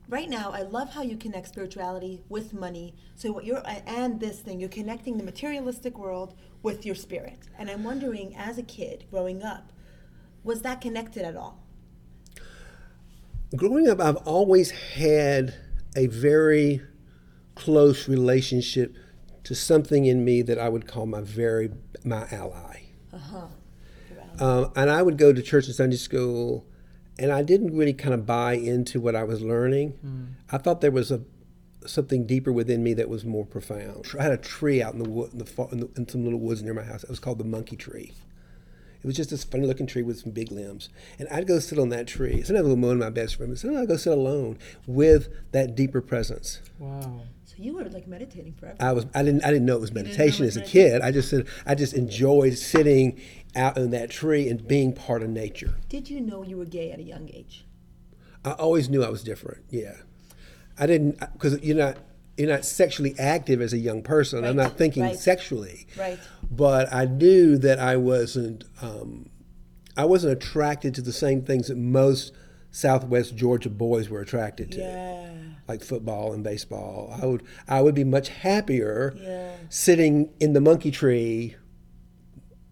right 0.08 0.28
now 0.28 0.52
I 0.52 0.62
love 0.62 0.94
how 0.94 1.02
you 1.02 1.16
connect 1.16 1.48
spirituality 1.48 2.22
with 2.28 2.54
money. 2.54 2.94
So 3.16 3.32
what 3.32 3.44
you're 3.44 3.62
and 3.66 4.20
this 4.20 4.38
thing, 4.38 4.60
you're 4.60 4.68
connecting 4.68 5.16
the 5.16 5.24
materialistic 5.24 5.98
world 5.98 6.34
with 6.62 6.86
your 6.86 6.94
spirit. 6.94 7.40
And 7.58 7.68
I'm 7.68 7.82
wondering, 7.82 8.36
as 8.36 8.56
a 8.56 8.62
kid 8.62 9.06
growing 9.10 9.42
up, 9.42 9.72
was 10.44 10.62
that 10.62 10.80
connected 10.80 11.24
at 11.24 11.36
all? 11.36 11.62
growing 13.54 13.88
up 13.88 14.00
i've 14.00 14.16
always 14.26 14.72
had 14.72 15.54
a 15.96 16.08
very 16.08 16.82
close 17.54 18.08
relationship 18.08 18.96
to 19.46 19.54
something 19.54 20.06
in 20.06 20.24
me 20.24 20.42
that 20.42 20.58
i 20.58 20.68
would 20.68 20.88
call 20.88 21.06
my 21.06 21.20
very 21.20 21.70
my 22.04 22.26
ally 22.32 22.80
um, 24.40 24.72
and 24.74 24.90
i 24.90 25.00
would 25.00 25.16
go 25.16 25.32
to 25.32 25.40
church 25.40 25.66
and 25.66 25.74
sunday 25.74 25.94
school 25.96 26.66
and 27.16 27.30
i 27.30 27.42
didn't 27.42 27.72
really 27.76 27.92
kind 27.92 28.12
of 28.12 28.26
buy 28.26 28.54
into 28.54 29.00
what 29.00 29.14
i 29.14 29.22
was 29.22 29.40
learning 29.42 29.94
i 30.50 30.58
thought 30.58 30.80
there 30.80 30.90
was 30.90 31.12
a 31.12 31.20
something 31.86 32.26
deeper 32.26 32.52
within 32.52 32.82
me 32.82 32.92
that 32.92 33.08
was 33.08 33.24
more 33.24 33.46
profound 33.46 34.04
i 34.18 34.22
had 34.24 34.32
a 34.32 34.36
tree 34.36 34.82
out 34.82 34.94
in 34.94 34.98
the 35.00 35.08
wood 35.08 35.32
in, 35.32 35.38
the, 35.38 35.68
in, 35.70 35.78
the, 35.78 35.88
in 35.96 36.08
some 36.08 36.24
little 36.24 36.40
woods 36.40 36.60
near 36.64 36.74
my 36.74 36.82
house 36.82 37.04
it 37.04 37.08
was 37.08 37.20
called 37.20 37.38
the 37.38 37.44
monkey 37.44 37.76
tree 37.76 38.12
it 39.06 39.06
was 39.06 39.14
just 39.14 39.30
this 39.30 39.44
funny 39.44 39.68
looking 39.68 39.86
tree 39.86 40.02
with 40.02 40.18
some 40.18 40.32
big 40.32 40.50
limbs. 40.50 40.88
And 41.16 41.28
I'd 41.28 41.46
go 41.46 41.60
sit 41.60 41.78
on 41.78 41.90
that 41.90 42.08
tree. 42.08 42.42
Sometimes 42.42 42.66
I 42.66 42.70
would 42.70 42.78
moan 42.80 42.98
my 42.98 43.10
best 43.10 43.36
friend, 43.36 43.52
but 43.52 43.58
sometimes 43.60 43.82
I'd 43.82 43.88
go 43.88 43.96
sit 43.96 44.12
alone 44.12 44.58
with 44.84 45.28
that 45.52 45.76
deeper 45.76 46.00
presence. 46.00 46.60
Wow. 46.80 47.20
So 47.56 47.62
you 47.62 47.74
were 47.74 47.84
like 47.84 48.06
meditating 48.06 48.54
forever. 48.54 48.76
I 48.80 48.92
was 48.92 49.06
I 49.14 49.22
didn't 49.22 49.44
I 49.44 49.50
didn't 49.50 49.66
know 49.66 49.76
it 49.76 49.80
was 49.80 49.90
it 49.90 49.94
meditation 49.94 50.44
was 50.44 50.56
as 50.56 50.62
a 50.62 50.66
kid. 50.66 51.02
I 51.02 51.10
just 51.10 51.30
said 51.30 51.46
I 51.64 51.74
just 51.74 51.94
enjoyed 51.94 52.58
sitting 52.58 53.20
out 53.54 53.78
in 53.78 53.90
that 53.90 54.10
tree 54.10 54.48
and 54.48 54.66
being 54.66 54.92
part 54.92 55.22
of 55.22 55.30
nature. 55.30 55.76
Did 55.88 56.10
you 56.10 56.20
know 56.20 56.42
you 56.42 56.58
were 56.58 56.64
gay 56.64 56.92
at 56.92 56.98
a 56.98 57.02
young 57.02 57.30
age? 57.32 57.64
I 58.44 58.52
always 58.52 58.88
knew 58.88 59.02
I 59.02 59.08
was 59.08 59.22
different. 59.22 59.64
Yeah. 59.70 59.94
I 60.78 60.86
didn't 60.86 61.18
because 61.32 61.60
you're 61.62 61.76
not 61.76 61.96
you're 62.36 62.50
not 62.50 62.64
sexually 62.66 63.14
active 63.18 63.62
as 63.62 63.72
a 63.72 63.78
young 63.78 64.02
person. 64.02 64.44
I'm 64.44 64.56
not 64.56 64.76
thinking 64.76 65.02
right. 65.02 65.16
sexually. 65.16 65.86
Right. 65.96 66.18
But 66.50 66.92
I 66.92 67.06
knew 67.06 67.56
that 67.58 67.78
I 67.78 67.96
wasn't 67.96 68.64
um, 68.82 69.30
I 69.96 70.04
wasn't 70.04 70.34
attracted 70.34 70.94
to 70.96 71.00
the 71.00 71.12
same 71.12 71.42
things 71.42 71.68
that 71.68 71.78
most 71.78 72.32
Southwest 72.70 73.34
Georgia 73.34 73.70
boys 73.70 74.10
were 74.10 74.20
attracted 74.20 74.72
to. 74.72 74.78
Yeah. 74.78 75.35
Like 75.68 75.82
football 75.82 76.32
and 76.32 76.44
baseball. 76.44 77.16
I 77.20 77.26
would 77.26 77.42
I 77.66 77.80
would 77.80 77.94
be 77.94 78.04
much 78.04 78.28
happier 78.28 79.16
Yeah. 79.20 79.52
sitting 79.68 80.30
in 80.38 80.52
the 80.52 80.60
monkey 80.60 80.90
tree 80.92 81.56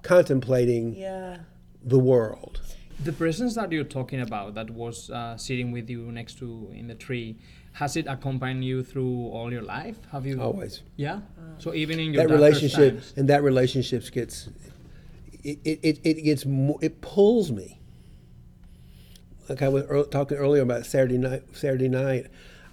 contemplating 0.02 0.94
Yeah. 0.94 1.38
the 1.84 1.98
world. 1.98 2.60
The 3.02 3.12
presence 3.12 3.54
that 3.56 3.72
you're 3.72 3.84
talking 3.84 4.20
about, 4.20 4.54
that 4.54 4.70
was 4.70 5.10
uh, 5.10 5.36
sitting 5.36 5.72
with 5.72 5.90
you 5.90 6.12
next 6.12 6.38
to 6.38 6.70
in 6.72 6.86
the 6.86 6.94
tree, 6.94 7.36
has 7.72 7.96
it 7.96 8.06
accompanied 8.06 8.64
you 8.64 8.84
through 8.84 9.28
all 9.28 9.50
your 9.52 9.62
life? 9.62 9.98
Have 10.12 10.24
you 10.26 10.40
Always. 10.40 10.82
Yeah. 10.96 11.20
So 11.58 11.74
even 11.74 11.98
in 11.98 12.14
your 12.14 12.26
that 12.28 12.32
relationship 12.32 12.94
times? 12.94 13.12
and 13.16 13.28
that 13.28 13.42
relationship 13.42 14.08
gets 14.12 14.48
it, 15.42 15.58
it, 15.64 15.78
it, 15.82 15.98
it 16.04 16.22
gets 16.22 16.46
more, 16.46 16.78
it 16.80 17.00
pulls 17.02 17.50
me 17.50 17.80
like 19.48 19.60
i 19.60 19.68
was 19.68 19.84
talking 20.10 20.38
earlier 20.38 20.62
about 20.62 20.86
saturday 20.86 21.18
night 21.18 21.42
saturday 21.52 21.86
night 21.88 22.28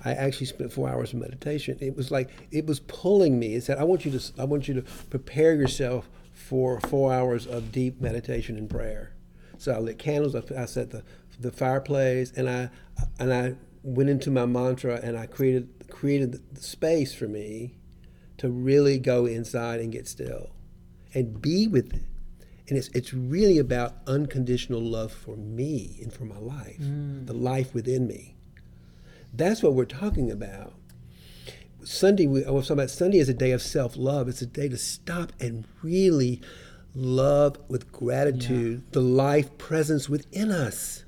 i 0.06 0.12
actually 0.12 0.46
spent 0.46 0.72
four 0.72 0.90
hours 0.90 1.14
of 1.14 1.20
meditation 1.20 1.78
it 1.82 1.96
was 1.96 2.12
like 2.12 2.30
it 2.52 2.66
was 2.66 2.80
pulling 2.82 3.40
me 3.40 3.56
it 3.56 3.64
said 3.64 3.78
i 3.78 3.84
want 3.84 4.06
you 4.06 4.12
to 4.12 4.32
i 4.40 4.44
want 4.44 4.68
you 4.68 4.74
to 4.74 4.82
prepare 5.10 5.54
yourself 5.54 6.10
for 6.34 6.80
four 6.82 7.14
hours 7.14 7.46
of 7.46 7.72
deep 7.72 8.00
meditation 8.02 8.58
and 8.58 8.70
prayer 8.70 9.14
so 9.58 9.72
i 9.72 9.78
lit 9.78 9.98
candles 9.98 10.36
i, 10.36 10.42
I 10.58 10.66
set 10.66 10.92
the 10.92 11.04
the 11.40 11.52
fireplace 11.52 12.32
and 12.36 12.50
i 12.50 12.70
and 13.20 13.34
i 13.34 13.56
went 13.84 14.10
into 14.10 14.30
my 14.30 14.46
mantra 14.46 15.00
and 15.02 15.18
i 15.18 15.26
created 15.26 15.90
created 15.90 16.40
the 16.54 16.62
space 16.62 17.14
for 17.14 17.28
me 17.28 17.76
to 18.38 18.50
really 18.50 18.98
go 18.98 19.26
inside 19.26 19.80
and 19.80 19.92
get 19.92 20.08
still 20.08 20.50
and 21.14 21.42
be 21.42 21.68
with 21.68 21.94
it. 21.94 22.02
And 22.68 22.78
it's, 22.78 22.88
it's 22.90 23.14
really 23.14 23.58
about 23.58 23.96
unconditional 24.08 24.82
love 24.82 25.12
for 25.12 25.36
me 25.36 26.00
and 26.02 26.12
for 26.14 26.24
my 26.24 26.38
life, 26.38 26.80
mm. 26.80 27.28
the 27.28 27.34
life 27.34 27.74
within 27.74 28.08
me. 28.08 28.36
That's 29.34 29.64
what 29.64 29.74
we're 29.74 29.86
talking 29.86 30.30
about. 30.30 30.74
Sunday, 31.84 32.28
we, 32.28 32.46
I 32.46 32.52
was 32.52 32.66
talking 32.68 32.80
about 32.80 32.90
Sunday 32.90 33.18
is 33.18 33.30
a 33.30 33.34
day 33.34 33.52
of 33.52 33.62
self 33.62 33.98
love. 33.98 34.28
It's 34.28 34.42
a 34.42 34.46
day 34.46 34.70
to 34.70 34.78
stop 34.78 35.32
and 35.40 35.66
really 35.82 36.42
love 36.94 37.58
with 37.70 37.92
gratitude 37.92 38.84
the 38.92 39.00
life 39.00 39.58
presence 39.58 40.10
within 40.10 40.52
us. 40.52 41.06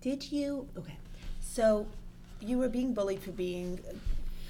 Did 0.00 0.30
you? 0.30 0.68
Okay. 0.78 0.96
So 1.40 1.86
you 2.40 2.58
were 2.58 2.68
being 2.68 2.94
bullied 2.94 3.20
for 3.20 3.32
being 3.32 3.80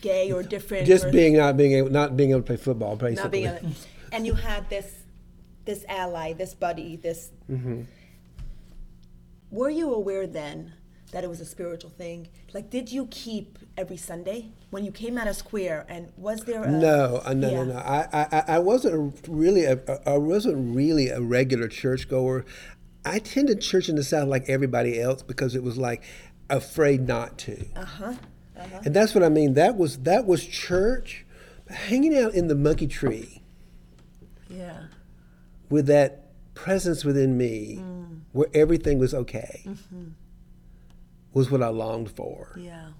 gay 0.00 0.30
or 0.30 0.42
different. 0.42 0.86
Just 0.86 1.06
or 1.06 1.12
being 1.12 1.36
not 1.36 1.56
being 1.56 1.72
able 1.72 1.90
not 1.90 2.16
being 2.16 2.30
able 2.30 2.40
to 2.40 2.46
play 2.46 2.56
football, 2.56 2.96
basically. 2.96 3.22
not 3.22 3.30
being 3.30 3.46
able, 3.46 3.76
and 4.12 4.26
you 4.26 4.34
had 4.34 4.68
this 4.68 4.92
this 5.64 5.84
ally, 5.88 6.32
this 6.32 6.54
buddy, 6.54 6.96
this. 6.96 7.30
Mm-hmm. 7.50 7.82
Were 9.50 9.70
you 9.70 9.94
aware 9.94 10.26
then 10.26 10.72
that 11.14 11.22
it 11.24 11.30
was 11.30 11.40
a 11.40 11.44
spiritual 11.44 11.90
thing? 11.90 12.28
Like, 12.52 12.70
did 12.70 12.90
you 12.90 13.06
keep 13.06 13.58
every 13.76 13.96
Sunday 13.96 14.50
when 14.70 14.84
you 14.84 14.90
came 14.92 15.16
out 15.16 15.28
of 15.28 15.36
square? 15.36 15.86
And 15.88 16.12
was 16.16 16.40
there 16.44 16.62
a 16.64 16.70
No, 16.70 17.22
uh, 17.24 17.32
no, 17.32 17.50
Yeah. 17.50 17.56
no, 17.62 17.64
no. 17.72 17.76
I, 17.78 18.08
I, 18.32 18.44
I 18.48 18.58
wasn't 18.58 18.94
a- 19.26 19.30
really 19.30 19.64
a, 19.64 19.78
I 20.06 20.18
wasn't 20.18 20.74
really 20.74 21.08
a 21.08 21.20
regular 21.20 21.68
churchgoer. 21.68 22.44
I 23.04 23.16
attended 23.16 23.60
church 23.60 23.88
in 23.88 23.96
the 23.96 24.02
South 24.04 24.28
like 24.28 24.48
everybody 24.48 25.00
else 25.00 25.22
because 25.22 25.54
it 25.54 25.62
was 25.62 25.78
like 25.78 26.02
afraid 26.50 27.06
not 27.06 27.38
to. 27.38 27.64
Uh 27.76 27.84
huh. 27.84 28.14
And 28.84 28.94
that's 28.94 29.14
what 29.14 29.22
I 29.24 29.28
mean. 29.28 29.54
That 29.54 29.76
was 29.76 29.98
that 29.98 30.26
was 30.26 30.44
church. 30.44 31.24
hanging 31.68 32.16
out 32.18 32.34
in 32.34 32.48
the 32.48 32.54
monkey 32.54 32.86
tree 32.86 33.40
Yeah. 34.50 34.84
with 35.70 35.86
that 35.86 36.28
presence 36.54 37.04
within 37.04 37.36
me 37.38 37.82
where 38.32 38.48
everything 38.54 38.98
was 38.98 39.14
okay 39.14 39.64
was 41.34 41.50
what 41.50 41.62
I 41.62 41.68
longed 41.68 42.10
for. 42.10 42.56
Yeah. 42.58 42.90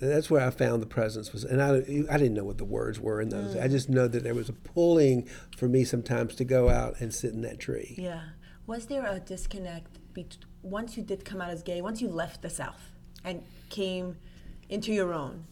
That's 0.00 0.28
where 0.28 0.44
I 0.44 0.50
found 0.50 0.82
the 0.82 0.86
presence 0.86 1.32
was, 1.32 1.44
and 1.44 1.62
I, 1.62 1.76
I 2.12 2.18
didn't 2.18 2.34
know 2.34 2.44
what 2.44 2.58
the 2.58 2.64
words 2.64 2.98
were 2.98 3.20
in 3.20 3.28
those. 3.28 3.56
I 3.56 3.68
just 3.68 3.88
know 3.88 4.08
that 4.08 4.24
there 4.24 4.34
was 4.34 4.48
a 4.48 4.52
pulling 4.52 5.28
for 5.56 5.68
me 5.68 5.84
sometimes 5.84 6.34
to 6.36 6.44
go 6.44 6.68
out 6.68 7.00
and 7.00 7.14
sit 7.14 7.32
in 7.32 7.42
that 7.42 7.60
tree. 7.60 7.94
Yeah. 7.96 8.22
Was 8.66 8.86
there 8.86 9.06
a 9.06 9.20
disconnect 9.20 9.98
bet- 10.12 10.38
once 10.62 10.96
you 10.96 11.04
did 11.04 11.24
come 11.24 11.40
out 11.40 11.50
as 11.50 11.62
gay, 11.62 11.80
once 11.80 12.00
you 12.00 12.08
left 12.08 12.42
the 12.42 12.50
South 12.50 12.90
and 13.22 13.44
came 13.68 14.16
into 14.68 14.92
your 14.92 15.14
own? 15.14 15.44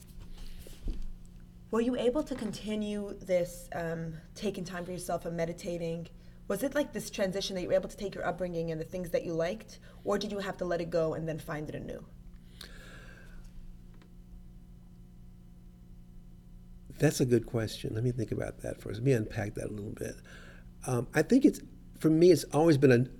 Were 1.70 1.80
you 1.80 1.96
able 1.96 2.22
to 2.24 2.34
continue 2.34 3.16
this 3.24 3.68
um, 3.74 4.14
taking 4.34 4.64
time 4.64 4.84
for 4.84 4.90
yourself 4.92 5.24
and 5.24 5.36
meditating? 5.36 6.08
Was 6.48 6.62
it 6.62 6.74
like 6.74 6.92
this 6.92 7.08
transition 7.08 7.54
that 7.56 7.62
you 7.62 7.68
were 7.68 7.74
able 7.74 7.88
to 7.88 7.96
take 7.96 8.14
your 8.14 8.26
upbringing 8.26 8.70
and 8.70 8.80
the 8.80 8.84
things 8.84 9.10
that 9.10 9.24
you 9.24 9.32
liked, 9.32 9.78
or 10.04 10.18
did 10.18 10.32
you 10.32 10.38
have 10.38 10.56
to 10.58 10.64
let 10.64 10.80
it 10.80 10.90
go 10.90 11.14
and 11.14 11.26
then 11.28 11.38
find 11.38 11.68
it 11.68 11.74
anew? 11.74 12.04
That's 16.98 17.20
a 17.20 17.24
good 17.24 17.46
question. 17.46 17.94
Let 17.94 18.04
me 18.04 18.12
think 18.12 18.32
about 18.32 18.60
that 18.62 18.80
first. 18.80 18.96
Let 19.00 19.04
me 19.04 19.12
unpack 19.12 19.54
that 19.54 19.66
a 19.70 19.72
little 19.72 19.92
bit. 19.92 20.14
Um, 20.86 21.08
I 21.14 21.22
think 21.22 21.44
it's 21.44 21.60
for 21.98 22.10
me. 22.10 22.30
It's 22.30 22.44
always 22.52 22.76
been 22.76 22.92
an, 22.92 23.10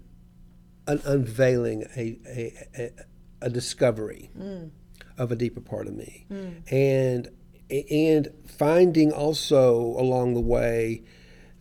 an 0.86 1.00
unveiling, 1.04 1.84
a 1.96 2.18
a, 2.26 2.68
a, 2.78 2.90
a 3.46 3.50
discovery 3.50 4.30
of 5.18 5.32
a 5.32 5.36
deeper 5.36 5.60
part 5.60 5.86
of 5.86 5.94
me, 5.94 6.26
and 6.70 7.28
and 7.70 8.28
finding 8.46 9.10
also 9.12 9.74
along 9.76 10.34
the 10.34 10.40
way 10.40 11.02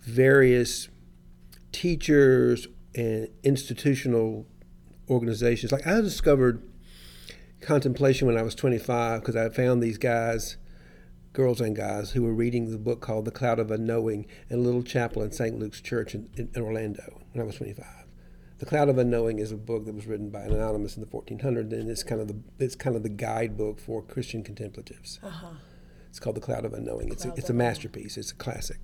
various 0.02 0.90
teachers 1.72 2.68
and 2.96 3.30
institutional 3.44 4.46
organizations. 5.10 5.72
Like 5.72 5.88
I 5.88 6.02
discovered 6.02 6.62
contemplation 7.62 8.28
when 8.28 8.38
I 8.38 8.42
was 8.42 8.56
25 8.56 9.22
because 9.22 9.36
I 9.36 9.50
found 9.50 9.82
these 9.82 9.98
guys, 9.98 10.58
girls 11.34 11.62
and 11.62 11.76
guys, 11.76 12.12
who 12.12 12.24
were 12.24 12.34
reading 12.34 12.72
the 12.72 12.78
book 12.78 13.02
called 13.02 13.26
The 13.26 13.32
Cloud 13.32 13.60
of 13.60 13.72
Unknowing 13.72 14.26
in 14.50 14.60
a 14.60 14.62
little 14.62 14.84
chapel 14.84 15.22
in 15.22 15.32
St. 15.32 15.58
Luke's 15.58 15.82
Church 15.82 16.16
in, 16.16 16.30
in 16.38 16.62
Orlando 16.62 17.22
when 17.32 17.42
I 17.42 17.46
was 17.46 17.56
25. 17.56 17.86
The 18.62 18.66
Cloud 18.68 18.90
of 18.90 18.98
Unknowing 19.00 19.40
is 19.40 19.52
a 19.52 19.58
book 19.58 19.86
that 19.86 19.96
was 19.96 20.06
written 20.06 20.30
by 20.30 20.42
an 20.42 20.54
anonymous 20.54 20.96
in 20.96 21.02
the 21.02 21.10
1400s, 21.10 21.72
and 21.72 21.90
it's 21.90 22.04
kind 22.04 22.22
of 22.22 22.28
the 22.28 22.40
it's 22.60 22.76
kind 22.76 22.96
of 22.96 23.02
the 23.02 23.10
guidebook 23.10 23.80
for 23.80 24.04
Christian 24.04 24.44
contemplatives. 24.44 25.20
Uh-huh. 25.24 25.54
It's 26.12 26.20
called 26.20 26.36
The 26.36 26.42
Cloud 26.42 26.66
of 26.66 26.74
Unknowing. 26.74 27.10
It's 27.10 27.26
a, 27.26 27.34
it's 27.36 27.50
a 27.50 27.54
masterpiece. 27.54 28.18
It's 28.18 28.32
a 28.32 28.36
classic, 28.36 28.78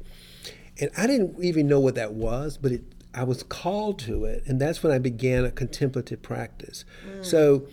and 0.81 0.89
I 0.97 1.05
didn't 1.05 1.43
even 1.43 1.67
know 1.67 1.79
what 1.79 1.93
that 1.95 2.13
was, 2.13 2.57
but 2.57 2.71
it 2.71 2.83
I 3.13 3.23
was 3.23 3.43
called 3.43 3.99
to 3.99 4.25
it, 4.25 4.43
and 4.45 4.59
that's 4.61 4.83
when 4.83 4.91
I 4.91 4.99
began 4.99 5.43
a 5.45 5.51
contemplative 5.51 6.21
practice. 6.21 6.85
So, 7.23 7.67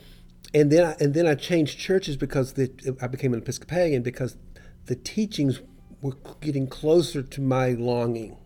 and 0.54 0.70
then 0.72 0.84
I, 0.86 0.96
and 1.00 1.14
then 1.14 1.26
I 1.26 1.34
changed 1.34 1.78
churches 1.78 2.16
because 2.16 2.54
the, 2.54 2.70
I 3.02 3.06
became 3.08 3.32
an 3.34 3.40
Episcopalian 3.40 4.02
because 4.02 4.36
the 4.86 4.96
teachings 4.96 5.60
were 6.00 6.14
getting 6.40 6.66
closer 6.66 7.22
to 7.22 7.40
my 7.40 7.70
longing. 7.70 8.36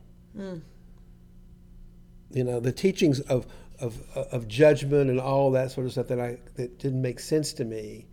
You 2.31 2.45
know, 2.45 2.61
the 2.61 2.73
teachings 2.73 3.21
of, 3.21 3.47
of 3.81 4.03
of 4.17 4.49
judgment 4.49 5.09
and 5.09 5.21
all 5.21 5.51
that 5.53 5.71
sort 5.71 5.87
of 5.87 5.93
stuff 5.93 6.09
that 6.09 6.21
I 6.21 6.39
that 6.57 6.79
didn't 6.79 7.01
make 7.01 7.21
sense 7.21 7.53
to 7.55 7.65
me, 7.65 8.07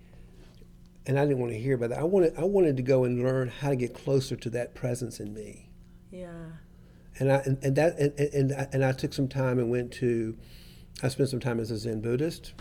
and 1.08 1.20
I 1.20 1.26
didn't 1.26 1.40
want 1.40 1.52
to 1.54 1.60
hear 1.60 1.76
about 1.76 1.90
that. 1.90 2.00
I 2.00 2.04
wanted 2.04 2.34
I 2.38 2.44
wanted 2.44 2.78
to 2.78 2.84
go 2.84 3.04
and 3.04 3.24
learn 3.24 3.48
how 3.50 3.70
to 3.70 3.76
get 3.76 3.94
closer 3.94 4.36
to 4.36 4.50
that 4.52 4.74
presence 4.76 5.20
in 5.20 5.34
me 5.34 5.70
Yeah. 6.12 6.32
and 7.20 7.32
I 7.32 7.38
and, 7.46 7.58
and 7.64 7.76
that 7.76 7.98
and, 8.00 8.14
and 8.20 8.34
and 8.34 8.54
I- 8.54 8.68
and 8.74 8.86
I 8.86 8.92
took 8.92 9.14
some 9.14 9.28
time 9.28 9.60
and 9.60 9.70
went 9.70 9.92
to 9.94 10.38
I 11.04 11.10
spent 11.10 11.30
some 11.30 11.40
time 11.40 11.60
as 11.60 11.72
a 11.72 11.78
Zen 11.78 12.02
Buddhist. 12.02 12.54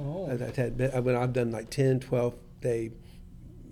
Oh. 0.00 0.26
I, 0.26 0.32
I 0.32 0.50
had 0.56 0.90
I 0.94 1.00
went, 1.00 1.16
I've 1.18 1.32
done 1.32 1.50
like 1.50 1.68
10, 1.70 2.00
12 2.00 2.34
day 2.60 2.90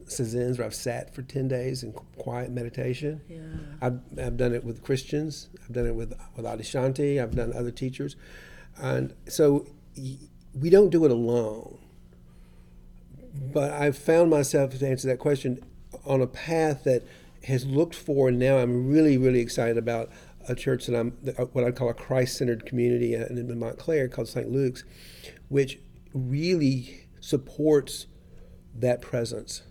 Zens 0.07 0.59
where 0.59 0.67
I've 0.67 0.75
sat 0.75 1.15
for 1.15 1.23
10 1.23 1.47
days 1.49 1.83
in 1.85 1.93
quiet 1.93 2.51
meditation. 2.51 3.21
Yeah. 3.29 3.39
I've, 3.81 4.01
I've 4.19 4.37
done 4.37 4.53
it 4.55 4.65
with 4.65 4.83
Christians. 4.83 5.49
I've 5.63 5.73
done 5.73 5.87
it 5.87 5.95
with 5.95 6.13
with 6.37 6.45
Adyashanti. 6.45 7.23
I've 7.23 7.35
done 7.35 7.53
other 7.55 7.71
teachers, 7.71 8.17
and 8.77 9.15
so 9.29 9.67
y- 9.97 10.19
we 10.53 10.69
don't 10.69 10.91
do 10.91 11.05
it 11.05 11.11
alone. 11.13 11.79
But 13.35 13.73
I've 13.73 13.97
found 13.97 14.31
myself 14.31 14.77
to 14.79 14.87
answer 14.87 15.09
that 15.09 15.19
question 15.19 15.61
on 16.05 16.21
a 16.21 16.27
path 16.27 16.85
that 16.85 17.03
has 17.45 17.65
looked 17.65 17.95
for, 17.95 18.29
and 18.29 18.39
now 18.39 18.59
I'm 18.59 18.89
really, 18.89 19.17
really 19.17 19.41
excited 19.41 19.79
about 19.79 20.11
a 20.49 20.55
church 20.55 20.87
that 20.87 20.97
I'm 20.99 21.17
uh, 21.39 21.45
what 21.47 21.65
I 21.65 21.71
call 21.71 21.89
a 21.91 21.95
Christ-centered 21.95 22.67
community 22.67 23.15
uh, 23.17 23.27
in 23.27 23.39
in 23.39 23.59
Montclair 23.59 24.09
called 24.09 24.29
St. 24.29 24.51
Luke's, 24.51 24.85
which 25.49 25.79
really 26.15 27.07
supports 27.21 28.07
that 28.75 29.01
presence 29.03 29.63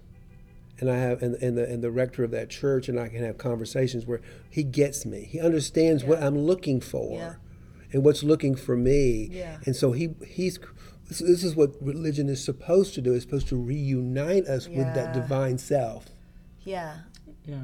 and 0.80 0.90
I 0.90 0.98
have 0.98 1.22
and, 1.22 1.36
and 1.36 1.58
the 1.58 1.66
and 1.68 1.84
the 1.84 1.92
rector 1.92 2.24
of 2.24 2.32
that 2.32 2.50
church 2.50 2.88
and 2.88 3.00
I 3.00 3.10
can 3.10 3.24
have 3.24 3.38
conversations 3.38 4.06
where 4.06 4.22
he 4.50 4.64
gets 4.64 5.06
me. 5.06 5.28
He 5.30 5.40
understands 5.40 6.04
what 6.04 6.22
I'm 6.24 6.38
looking 6.38 6.80
for 6.80 7.18
Yeah. 7.18 7.34
and 7.92 8.04
what's 8.04 8.24
looking 8.24 8.56
for 8.56 8.78
me. 8.78 9.28
Yeah. 9.32 9.58
And 9.66 9.76
so 9.76 9.92
he 9.92 10.16
he's 10.26 10.60
this, 11.10 11.20
this 11.20 11.44
is 11.44 11.56
what 11.56 11.72
religion 11.82 12.30
is 12.30 12.44
supposed 12.44 12.94
to 12.94 13.02
do. 13.02 13.14
It's 13.14 13.26
supposed 13.26 13.50
to 13.50 13.58
reunite 13.58 14.46
us 14.48 14.68
with 14.68 14.94
that 14.96 15.14
divine 15.14 15.58
self. 15.58 16.06
Yeah. 16.64 16.96
Yeah. 17.46 17.56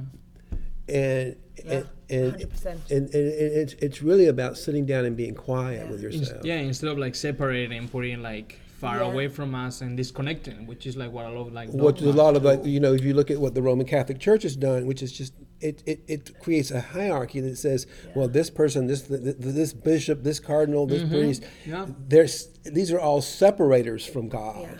And 0.88 1.36
Yeah. 1.58 1.74
and, 1.74 1.86
and, 2.10 2.34
100%. 2.36 2.66
and, 2.92 2.92
and 2.92 3.14
it's 3.14 3.74
it's 3.74 4.02
really 4.02 4.28
about 4.28 4.58
sitting 4.58 4.86
down 4.86 5.06
and 5.06 5.16
being 5.18 5.34
quiet 5.36 5.86
Yeah. 5.86 5.92
with 5.92 6.04
Ins- 6.04 6.16
yourself. 6.16 6.46
yeah, 6.46 6.58
instead 6.58 6.90
of 6.92 6.98
like 6.98 7.16
separating, 7.16 7.88
putting 7.88 8.22
like 8.22 8.60
far 8.80 8.98
Yeah. 8.98 9.12
away 9.12 9.28
from 9.30 9.56
us 9.56 9.82
and 9.82 9.96
disconnecting, 9.98 10.68
which 10.68 10.86
is 10.86 10.96
like 10.98 11.12
what 11.12 11.26
I 11.26 11.30
love 11.30 11.52
like 11.54 11.70
What 11.70 12.02
a 12.02 12.12
lot 12.12 12.36
of 12.36 12.44
like 12.44 12.66
you 12.66 12.80
know, 12.80 12.94
if 12.94 13.04
you 13.04 13.14
look 13.14 13.32
at 13.32 13.40
what 13.40 13.54
the 13.56 13.62
Roman 13.62 13.86
Catholic 13.88 14.20
Church 14.20 14.44
has 14.44 14.56
done, 14.56 14.86
which 14.86 15.02
is 15.02 15.12
just 15.12 15.34
it, 15.62 15.84
it, 15.86 16.04
it 16.08 16.39
creates 16.39 16.72
a 16.72 16.82
hierarchy 16.82 17.39
that 17.41 17.58
says, 17.58 17.88
well, 18.15 18.28
this 18.28 18.50
person, 18.50 18.88
this 18.88 19.04
th- 19.08 19.22
this 19.39 19.74
bishop, 19.74 20.24
this 20.24 20.39
cardinal, 20.39 20.86
this 20.86 21.08
priest, 21.10 21.44
Yeah. 21.65 21.88
there's 22.08 22.48
these 22.63 22.91
are 22.91 23.00
all 23.00 23.22
separators 23.22 24.06
from 24.06 24.28
God. 24.30 24.62
Yeah. 24.63 24.78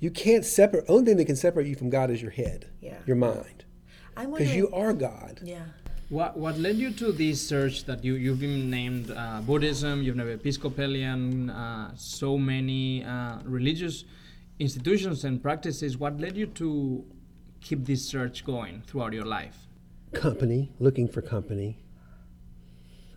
You 0.00 0.10
can't 0.10 0.44
separate. 0.44 0.84
Only 0.88 1.04
thing 1.06 1.16
that 1.18 1.24
can 1.26 1.36
separate 1.36 1.66
you 1.66 1.76
from 1.76 1.90
God 1.90 2.10
is 2.10 2.20
your 2.20 2.30
head, 2.30 2.66
Yeah. 2.80 2.98
your 3.06 3.16
mind, 3.16 3.64
I'm 4.16 4.30
because 4.32 4.54
you 4.54 4.70
are 4.72 4.92
God. 4.92 5.40
Yeah. 5.42 5.64
What 6.10 6.36
what 6.36 6.58
led 6.58 6.76
you 6.76 6.90
to 6.92 7.12
this 7.12 7.46
search 7.46 7.84
that 7.84 8.04
you 8.04 8.14
you've 8.14 8.40
been 8.40 8.70
named 8.70 9.10
uh, 9.10 9.40
Buddhism, 9.40 10.02
you've 10.02 10.16
never 10.16 10.32
Episcopalian, 10.32 11.50
uh, 11.50 11.92
so 11.96 12.36
many 12.38 13.04
uh, 13.04 13.38
religious 13.44 14.04
institutions 14.58 15.24
and 15.24 15.42
practices. 15.42 15.96
What 15.98 16.20
led 16.20 16.36
you 16.36 16.46
to 16.46 17.04
keep 17.60 17.84
this 17.86 18.04
search 18.06 18.44
going 18.44 18.82
throughout 18.86 19.12
your 19.14 19.24
life? 19.24 19.63
Company, 20.14 20.72
looking 20.78 21.08
for 21.08 21.22
company, 21.22 21.78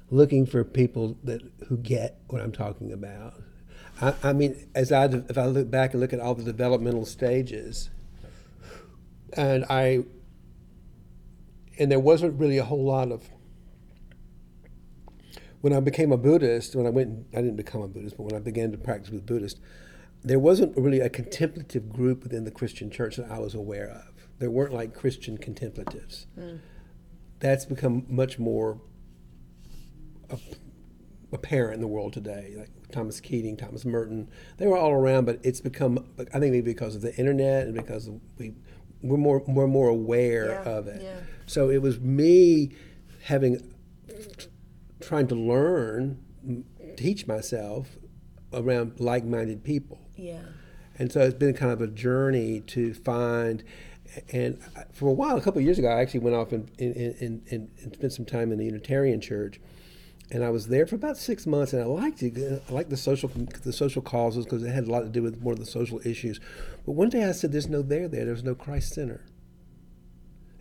looking 0.09 0.45
for 0.45 0.63
people 0.63 1.17
that 1.23 1.41
who 1.67 1.77
get 1.77 2.19
what 2.27 2.41
I'm 2.41 2.51
talking 2.51 2.91
about. 2.91 3.35
I, 4.01 4.13
I 4.23 4.33
mean, 4.33 4.67
as 4.75 4.91
I 4.91 5.05
if 5.05 5.37
I 5.37 5.45
look 5.45 5.69
back 5.69 5.93
and 5.93 6.01
look 6.01 6.13
at 6.13 6.19
all 6.19 6.35
the 6.35 6.43
developmental 6.43 7.05
stages, 7.05 7.89
and 9.33 9.65
I 9.69 10.03
and 11.79 11.91
there 11.91 11.99
wasn't 11.99 12.39
really 12.39 12.57
a 12.57 12.65
whole 12.65 12.83
lot 12.83 13.11
of 13.11 13.29
when 15.61 15.73
I 15.73 15.79
became 15.79 16.11
a 16.11 16.17
Buddhist. 16.17 16.75
When 16.75 16.85
I 16.85 16.89
went, 16.89 17.27
I 17.33 17.37
didn't 17.37 17.57
become 17.57 17.81
a 17.81 17.87
Buddhist, 17.87 18.17
but 18.17 18.23
when 18.23 18.35
I 18.35 18.39
began 18.39 18.71
to 18.71 18.77
practice 18.77 19.11
with 19.11 19.25
Buddhist, 19.25 19.59
there 20.23 20.39
wasn't 20.39 20.75
really 20.77 20.99
a 20.99 21.09
contemplative 21.09 21.89
group 21.89 22.23
within 22.23 22.43
the 22.43 22.51
Christian 22.51 22.89
church 22.89 23.17
that 23.17 23.31
I 23.31 23.39
was 23.39 23.53
aware 23.53 23.89
of. 23.89 24.13
There 24.39 24.51
weren't 24.51 24.73
like 24.73 24.93
Christian 24.93 25.37
contemplatives. 25.37 26.27
Mm. 26.37 26.59
That's 27.39 27.65
become 27.65 28.05
much 28.09 28.39
more 28.39 28.79
apparent 31.31 31.75
in 31.75 31.81
the 31.81 31.87
world 31.87 32.13
today. 32.13 32.53
Like 32.57 32.69
Thomas 32.91 33.19
Keating, 33.19 33.57
Thomas 33.57 33.85
Merton, 33.85 34.29
they 34.57 34.67
were 34.67 34.77
all 34.77 34.91
around, 34.91 35.25
but 35.25 35.39
it's 35.43 35.61
become. 35.61 36.05
I 36.19 36.23
think 36.39 36.51
maybe 36.53 36.61
because 36.61 36.95
of 36.95 37.01
the 37.01 37.15
internet 37.15 37.65
and 37.67 37.73
because 37.75 38.09
we 38.37 38.53
we're 39.01 39.17
more 39.17 39.43
we're 39.47 39.67
more 39.67 39.89
aware 39.89 40.61
Yeah, 40.65 40.71
of 40.71 40.87
it. 40.87 41.01
yeah. 41.01 41.19
So 41.45 41.69
it 41.69 41.81
was 41.81 41.99
me 41.99 42.71
having 43.23 43.73
trying 44.99 45.27
to 45.27 45.35
learn, 45.35 46.23
teach 46.95 47.27
myself 47.27 47.97
around 48.53 48.99
like-minded 48.99 49.63
people. 49.63 49.99
Yeah. 50.15 50.41
And 50.97 51.11
so 51.11 51.21
it's 51.21 51.35
been 51.35 51.53
kind 51.53 51.71
of 51.71 51.81
a 51.81 51.87
journey 51.87 52.61
to 52.67 52.93
find. 52.93 53.63
And 54.31 54.59
for 54.91 55.07
a 55.07 55.13
while, 55.13 55.37
a 55.37 55.41
couple 55.41 55.59
of 55.59 55.65
years 55.65 55.79
ago, 55.79 55.89
I 55.89 56.01
actually 56.01 56.21
went 56.21 56.35
off 56.35 56.51
and, 56.51 56.69
and, 56.79 57.41
and, 57.49 57.69
and, 57.81 57.93
spent 57.93 58.13
some 58.13 58.25
time 58.25 58.51
in 58.51 58.57
the 58.57 58.65
Unitarian 58.65 59.21
Church. 59.21 59.59
And 60.29 60.43
I 60.43 60.49
was 60.49 60.67
there 60.67 60.85
for 60.85 60.95
about 60.95 61.17
six 61.17 61.47
months, 61.47 61.73
and 61.73 61.81
I 61.81 61.85
liked 61.85 62.21
it. 62.21 62.63
I 62.69 62.71
liked 62.73 62.89
the 62.89 62.97
social 62.97 63.29
the 63.29 63.71
social 63.71 64.01
causes 64.01 64.43
because 64.43 64.61
it 64.61 64.69
had 64.69 64.87
a 64.87 64.91
lot 64.91 65.01
to 65.01 65.09
do 65.09 65.23
with 65.23 65.41
more 65.41 65.53
of 65.53 65.59
the 65.59 65.65
social 65.65 66.05
issues. 66.05 66.41
But 66.85 66.93
one 66.93 67.09
day 67.09 67.23
I 67.23 67.31
said, 67.31 67.53
"There's 67.53 67.69
no 67.69 67.81
there 67.81 68.09
there. 68.09 68.25
There's 68.25 68.43
no 68.43 68.53
Christ 68.53 68.93
Center." 68.93 69.23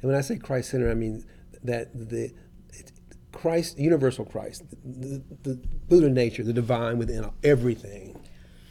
And 0.01 0.09
when 0.09 0.15
I 0.17 0.21
say 0.21 0.37
Christ 0.37 0.71
Center, 0.71 0.89
I 0.89 0.95
mean 0.95 1.25
that 1.65 1.93
the 1.93 2.33
Christ, 3.37 3.79
universal 3.79 4.25
Christ, 4.25 4.65
the, 4.71 5.23
the, 5.43 5.51
the 5.51 5.69
Buddha 5.89 6.09
nature, 6.09 6.43
the 6.43 6.53
divine 6.53 6.97
within 6.97 7.29
everything. 7.45 8.19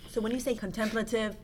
So 0.10 0.22
when 0.22 0.32
you 0.32 0.40
say 0.40 0.56
contemplative 0.56 1.36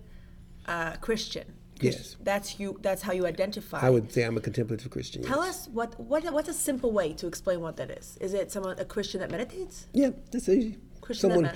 uh, 0.66 0.94
Christian, 0.94 1.54
Yes. 1.84 2.16
that's 2.22 2.60
you. 2.60 2.80
That's 2.82 3.02
how 3.02 3.14
you 3.14 3.26
identify. 3.26 3.80
I 3.80 3.90
would 3.90 4.12
say 4.12 4.24
I'm 4.24 4.38
a 4.38 4.42
contemplative 4.42 4.90
Christian. 4.92 5.24
Tell 5.24 5.44
yes. 5.44 5.68
us 5.68 5.68
what, 5.70 6.00
what 6.00 6.24
what's 6.34 6.50
a 6.50 6.54
simple 6.54 6.92
way 6.92 7.14
to 7.14 7.28
explain 7.28 7.62
what 7.62 7.78
that 7.78 7.90
is? 7.92 8.18
Is 8.22 8.34
it 8.34 8.52
someone 8.52 8.78
a 8.80 8.86
Christian 8.86 9.20
that 9.22 9.32
meditates? 9.32 9.88
Yeah, 9.94 10.12
that's 10.32 10.48
easy. 10.50 10.78
Christian 11.02 11.32
Someone, 11.32 11.44
that 11.46 11.56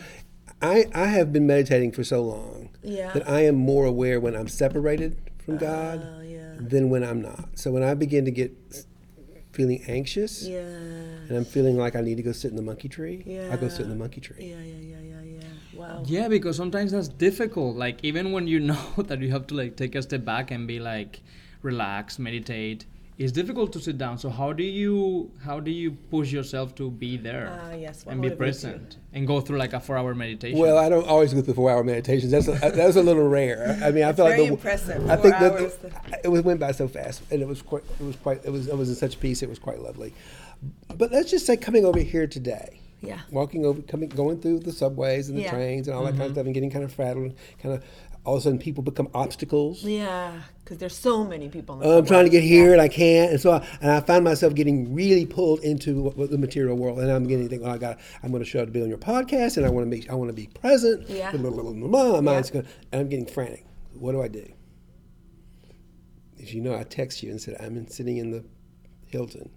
I, 0.62 0.86
I 0.94 1.08
have 1.08 1.32
been 1.34 1.46
meditating 1.48 1.92
for 1.92 2.04
so 2.04 2.22
long 2.22 2.70
Yeah. 2.84 3.12
that 3.14 3.30
I 3.30 3.46
am 3.46 3.56
more 3.56 3.86
aware 3.86 4.20
when 4.20 4.36
I'm 4.36 4.48
separated 4.48 5.18
from 5.46 5.58
God 5.58 6.02
Oh, 6.04 6.22
yeah. 6.22 6.56
than 6.60 6.90
when 6.90 7.04
I'm 7.04 7.22
not. 7.22 7.50
So 7.60 7.72
when 7.72 7.84
I 7.84 7.94
begin 7.94 8.26
to 8.26 8.32
get 8.32 8.52
feeling 9.54 9.84
anxious 9.88 10.44
Yeah. 10.44 10.60
and 10.60 11.32
I'm 11.32 11.46
feeling 11.46 11.78
like 11.78 11.96
I 11.96 12.02
need 12.02 12.16
to 12.18 12.24
go 12.24 12.32
sit 12.32 12.50
in 12.52 12.58
the 12.58 12.62
monkey 12.64 12.90
tree, 12.90 13.24
yeah. 13.26 13.50
I 13.52 13.58
go 13.58 13.68
sit 13.70 13.82
in 13.82 13.90
the 13.90 13.96
monkey 13.96 14.22
tree. 14.22 14.46
Yeah, 14.50 14.58
yeah, 14.58 14.98
yeah, 14.98 15.00
yeah, 15.00 15.22
yeah. 15.40 15.48
Wow. 15.76 16.04
Yeah, 16.06 16.28
because 16.28 16.56
sometimes 16.58 16.92
that's 16.92 17.08
difficult. 17.08 17.76
Like 17.76 18.04
even 18.04 18.32
when 18.32 18.48
you 18.48 18.60
know 18.72 18.88
that 18.98 19.20
you 19.20 19.32
have 19.32 19.48
to 19.48 19.56
like 19.56 19.76
take 19.76 19.96
a 19.96 20.02
step 20.02 20.26
back 20.26 20.52
and 20.52 20.68
be 20.68 20.80
like 20.80 21.22
relax, 21.62 22.20
meditate, 22.20 22.86
it's 23.18 23.32
difficult 23.32 23.72
to 23.74 23.80
sit 23.80 23.98
down. 23.98 24.18
So 24.18 24.30
how 24.30 24.52
do 24.52 24.64
you 24.64 25.32
how 25.44 25.60
do 25.60 25.72
you 25.72 25.92
push 25.92 26.32
yourself 26.34 26.76
to 26.76 26.92
be 26.92 27.16
there 27.16 27.58
Ah, 27.64 27.74
yes, 27.74 28.06
what 28.06 28.12
and 28.14 28.22
be 28.22 28.30
present 28.30 28.98
and 29.14 29.26
go 29.26 29.40
through 29.40 29.58
like 29.58 29.72
a 29.74 29.80
four 29.80 29.98
hour 29.98 30.14
meditation? 30.14 30.60
Well, 30.60 30.78
I 30.78 30.90
don't 30.90 31.08
always 31.08 31.34
go 31.34 31.42
through 31.42 31.54
four 31.54 31.72
hour 31.72 31.84
meditations. 31.84 32.32
That's 32.32 32.48
a, 32.50 32.52
that's 32.76 32.98
a 32.98 33.04
little 33.04 33.28
rare. 33.28 33.80
I 33.82 33.92
mean, 33.92 34.04
I 34.04 34.12
felt 34.12 34.30
very 34.30 34.42
like 34.42 34.48
the, 34.50 34.54
impressive, 34.56 35.10
I 35.10 35.16
four 35.16 35.24
think 35.24 35.36
that 35.40 35.52
hours. 35.54 35.78
it 36.26 36.28
was 36.28 36.42
went 36.42 36.60
by 36.60 36.72
so 36.72 36.88
fast, 36.90 37.22
and 37.32 37.42
it 37.42 37.48
was 37.48 37.62
quite. 37.62 37.84
It 38.00 38.04
was 38.04 38.18
quite. 38.18 38.44
It 38.44 38.50
was. 38.50 38.68
It 38.68 38.78
was 38.78 38.90
in 38.90 38.96
such 38.96 39.20
peace. 39.20 39.42
It 39.42 39.50
was 39.50 39.60
quite 39.60 39.80
lovely. 39.80 40.14
But 40.98 41.12
let's 41.12 41.32
just 41.32 41.46
say, 41.46 41.56
coming 41.58 41.86
over 41.86 42.00
here 42.00 42.28
today, 42.28 42.82
Yeah. 43.08 43.20
walking 43.32 43.66
over, 43.66 43.82
coming, 43.82 44.10
going 44.10 44.40
through 44.42 44.60
the 44.60 44.72
subways 44.72 45.30
and 45.30 45.38
the 45.38 45.44
Yeah. 45.44 45.52
trains 45.52 45.88
and 45.88 45.96
all 45.96 46.04
that 46.04 46.12
kind 46.12 46.22
of 46.22 46.28
mm-hmm. 46.28 46.36
stuff, 46.36 46.46
and 46.46 46.54
getting 46.54 46.72
kind 46.72 46.86
of 46.86 46.94
frazzled, 46.94 47.34
kind 47.62 47.76
of. 47.76 47.84
All 48.26 48.34
of 48.38 48.40
a 48.40 48.44
sudden, 48.44 48.58
people 48.58 48.82
become 48.82 49.08
obstacles. 49.14 49.84
Yeah, 49.84 50.42
because 50.64 50.80
there's 50.80 50.98
so 50.98 51.24
many 51.24 51.48
people. 51.48 51.76
In 51.76 51.82
the 51.82 51.86
Oh, 51.86 52.00
I'm 52.00 52.08
trying 52.08 52.24
to 52.26 52.32
get 52.32 52.42
here 52.42 52.74
and 52.74 52.82
I 52.82 52.88
can't, 52.88 53.30
and 53.34 53.40
so 53.40 53.52
I, 53.52 53.68
and 53.82 53.92
I 53.92 54.00
found 54.00 54.24
myself 54.24 54.56
getting 54.56 54.96
really 54.96 55.28
pulled 55.28 55.60
into 55.60 56.02
what, 56.02 56.18
what 56.18 56.32
the 56.32 56.40
material 56.40 56.76
world, 56.76 56.98
and 56.98 57.12
I'm 57.12 57.22
beginning 57.22 57.46
to 57.46 57.50
think, 57.52 57.62
well, 57.62 57.76
I 57.76 57.78
got, 57.78 58.00
I'm 58.24 58.32
going 58.32 58.44
to 58.44 58.50
show 58.50 58.62
up 58.62 58.66
to 58.66 58.72
be 58.72 58.82
on 58.82 58.90
your 58.90 58.98
podcast, 58.98 59.58
and 59.58 59.66
I 59.68 59.70
want 59.70 59.86
to 59.86 59.90
make, 59.92 60.10
I 60.10 60.16
want 60.16 60.30
to 60.30 60.36
be 60.36 60.48
present. 60.48 61.08
Yeah. 61.08 61.30
Blah, 61.30 61.52
blah, 61.52 61.52
blah, 61.52 61.72
blah, 61.72 61.88
blah. 61.88 62.12
My 62.14 62.20
mind's 62.20 62.50
Yeah. 62.50 62.62
going, 62.62 62.68
and 62.92 63.02
I'm 63.02 63.10
getting 63.10 63.28
frantic. 63.28 63.64
What 63.94 64.14
do 64.14 64.24
I 64.24 64.28
do? 64.28 64.52
As 66.42 66.52
you 66.52 66.62
know, 66.62 66.76
I 66.76 66.82
text 66.82 67.22
you 67.22 67.30
and 67.30 67.40
said 67.40 67.58
I'm 67.60 67.78
in, 67.78 67.88
sitting 67.90 68.18
in 68.18 68.32
the 68.32 68.44
Hilton. 69.06 69.52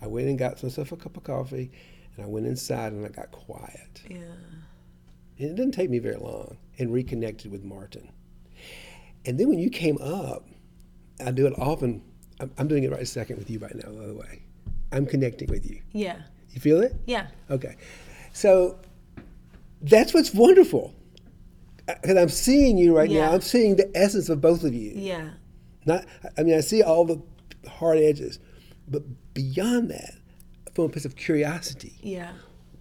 I 0.00 0.06
went 0.06 0.28
and 0.28 0.38
got 0.38 0.62
myself 0.62 0.90
a 0.90 0.96
cup 0.96 1.18
of 1.18 1.22
coffee, 1.24 1.70
and 2.16 2.24
I 2.24 2.28
went 2.28 2.46
inside 2.46 2.92
and 2.92 3.04
I 3.04 3.08
got 3.10 3.30
quiet. 3.30 4.02
Yeah. 4.08 4.16
And 5.38 5.50
it 5.50 5.54
didn't 5.54 5.72
take 5.72 5.90
me 5.90 5.98
very 5.98 6.16
long 6.16 6.56
and 6.78 6.92
reconnected 6.92 7.50
with 7.52 7.62
Martin. 7.64 8.10
And 9.24 9.38
then 9.38 9.48
when 9.48 9.58
you 9.58 9.70
came 9.70 9.98
up, 10.00 10.46
I 11.24 11.30
do 11.30 11.46
it 11.46 11.54
often. 11.58 12.02
I'm, 12.40 12.50
I'm 12.58 12.68
doing 12.68 12.84
it 12.84 12.90
right 12.90 13.00
a 13.02 13.06
second 13.06 13.38
with 13.38 13.50
you 13.50 13.58
right 13.58 13.74
now, 13.74 13.90
by 13.90 14.06
the 14.06 14.14
way. 14.14 14.42
I'm 14.92 15.04
connecting 15.06 15.48
with 15.48 15.68
you. 15.68 15.80
Yeah. 15.92 16.16
You 16.50 16.60
feel 16.60 16.80
it? 16.80 16.94
Yeah. 17.06 17.26
Okay. 17.50 17.76
So 18.32 18.78
that's 19.82 20.14
what's 20.14 20.32
wonderful. 20.32 20.94
Because 21.86 22.16
I'm 22.16 22.28
seeing 22.28 22.78
you 22.78 22.96
right 22.96 23.10
Yeah. 23.10 23.26
now. 23.26 23.32
I'm 23.32 23.40
seeing 23.40 23.76
the 23.76 23.90
essence 23.94 24.28
of 24.28 24.40
both 24.40 24.64
of 24.64 24.74
you. 24.74 24.92
Yeah. 24.94 25.30
Not, 25.84 26.04
I 26.36 26.42
mean, 26.42 26.54
I 26.56 26.60
see 26.60 26.82
all 26.82 27.04
the 27.04 27.20
hard 27.68 27.98
edges, 27.98 28.38
but 28.88 29.02
beyond 29.34 29.90
that, 29.90 30.14
from 30.76 30.84
a 30.84 30.88
place 30.90 31.04
of 31.06 31.16
curiosity, 31.16 31.98
Yeah. 32.02 32.32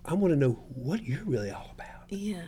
I 0.03 0.13
want 0.13 0.33
to 0.33 0.35
know 0.35 0.51
what 0.75 1.03
you're 1.03 1.23
really 1.23 1.49
all 1.49 1.71
about. 1.73 2.03
Yeah. 2.09 2.41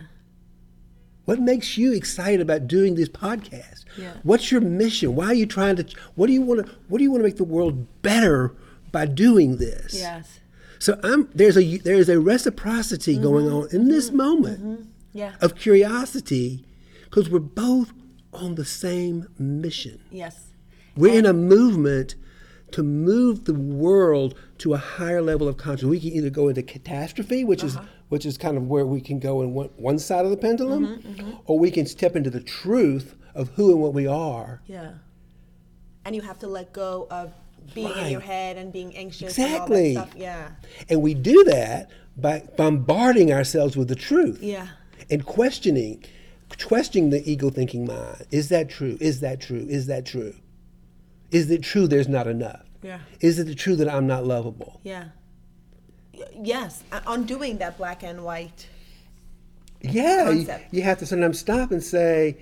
What 1.26 1.40
makes 1.40 1.78
you 1.78 1.92
excited 1.94 2.40
about 2.42 2.68
doing 2.68 2.96
this 2.96 3.10
podcast? 3.10 3.86
Yeah. 3.98 4.14
What's 4.24 4.52
your 4.52 4.62
mission? 4.62 5.16
Why 5.16 5.28
are 5.28 5.34
you 5.34 5.46
trying 5.48 5.78
to? 5.78 5.86
What 6.16 6.28
do 6.28 6.34
you 6.34 6.42
want 6.42 6.66
to? 6.66 6.72
What 6.88 7.00
do 7.00 7.04
you 7.04 7.12
want 7.12 7.22
to 7.22 7.28
make 7.28 7.38
the 7.38 7.44
world 7.44 8.02
better 8.02 8.54
by 8.92 9.06
doing 9.08 9.58
this? 9.58 9.94
Yes. 9.96 10.40
So 10.80 11.00
I'm 11.04 11.30
there's 11.34 11.58
a 11.58 11.78
there 11.80 11.96
is 11.96 12.08
a 12.10 12.20
reciprocity 12.20 13.16
Mm-hmm. 13.16 13.24
going 13.24 13.48
on 13.52 13.68
in 13.72 13.88
this 13.90 14.12
moment 14.12 14.88
Yeah. 15.14 15.34
of 15.42 15.56
curiosity, 15.56 16.64
because 17.06 17.30
we're 17.30 17.40
both 17.40 17.92
on 18.32 18.56
the 18.56 18.66
same 18.66 19.28
mission. 19.40 20.00
Yes. 20.12 20.52
We're 20.96 21.18
in 21.18 21.26
a 21.26 21.34
movement 21.34 22.16
to 22.72 22.84
move 22.84 23.46
the 23.46 23.54
world 23.54 24.36
to 24.60 24.74
a 24.74 24.78
higher 24.78 25.22
level 25.22 25.48
of 25.48 25.58
consciousness. 25.58 25.90
We 25.90 26.00
can 26.00 26.10
either 26.12 26.30
go 26.30 26.48
into 26.50 26.64
catastrophe, 26.64 27.44
which 27.44 27.64
Uh-huh. 27.64 27.82
is 27.82 27.88
which 28.10 28.26
is 28.26 28.38
kind 28.38 28.56
of 28.56 28.68
where 28.70 28.86
we 28.86 29.02
can 29.02 29.20
go 29.20 29.42
in 29.42 29.54
one, 29.54 29.68
one 29.76 30.00
side 30.00 30.24
of 30.24 30.32
the 30.32 30.38
pendulum, 30.38 30.86
Mm-hmm, 31.00 31.32
or 31.46 31.60
we 31.60 31.70
can 31.70 31.86
step 31.86 32.16
into 32.16 32.30
the 32.30 32.40
truth 32.40 33.16
of 33.36 33.50
who 33.50 33.72
and 33.74 33.82
what 33.82 33.94
we 33.94 34.08
are. 34.08 34.62
Yeah. 34.66 34.92
And 36.06 36.16
you 36.16 36.22
have 36.22 36.40
to 36.40 36.48
let 36.48 36.72
go 36.72 37.08
of 37.12 37.34
being 37.76 37.92
in 37.98 38.10
your 38.10 38.22
head 38.22 38.56
and 38.56 38.72
being 38.72 38.96
anxious 38.96 39.38
Exactly. 39.38 39.90
and 39.90 39.98
all 39.98 40.04
that 40.06 40.12
stuff. 40.12 40.22
Yeah. 40.22 40.50
And 40.90 41.02
we 41.02 41.16
do 41.16 41.44
that 41.46 41.90
by 42.16 42.44
bombarding 42.56 43.34
ourselves 43.34 43.76
with 43.76 43.90
the 43.90 43.96
truth 43.96 44.42
Yeah. 44.42 44.68
and 45.10 45.26
questioning, 45.26 46.06
questioning 46.66 47.10
the 47.10 47.30
ego 47.30 47.50
thinking 47.50 47.86
mind. 47.86 48.26
Is 48.32 48.48
that 48.50 48.70
true? 48.70 48.98
Is 49.02 49.20
that 49.20 49.42
true? 49.42 49.66
Is 49.70 49.88
that 49.88 50.06
true? 50.06 50.34
Is 51.32 51.52
it 51.52 51.62
true 51.64 51.88
there's 51.88 52.08
not 52.08 52.28
enough? 52.28 52.62
Yeah. 52.82 53.00
Is 53.20 53.40
it 53.40 53.54
true 53.58 53.76
that 53.78 53.90
I'm 53.94 54.08
not 54.08 54.26
lovable? 54.26 54.80
Yeah. 54.84 55.06
Yes. 56.36 56.84
Uh, 56.92 57.02
Undoing 57.08 57.58
that 57.58 57.78
black 57.78 58.04
and 58.04 58.24
white. 58.24 58.68
Yeah, 59.82 60.30
you, 60.30 60.46
concept. 60.46 60.74
you 60.74 60.82
have 60.84 60.98
to 61.00 61.06
sometimes 61.06 61.38
stop 61.40 61.72
and 61.72 61.84
say, 61.84 62.38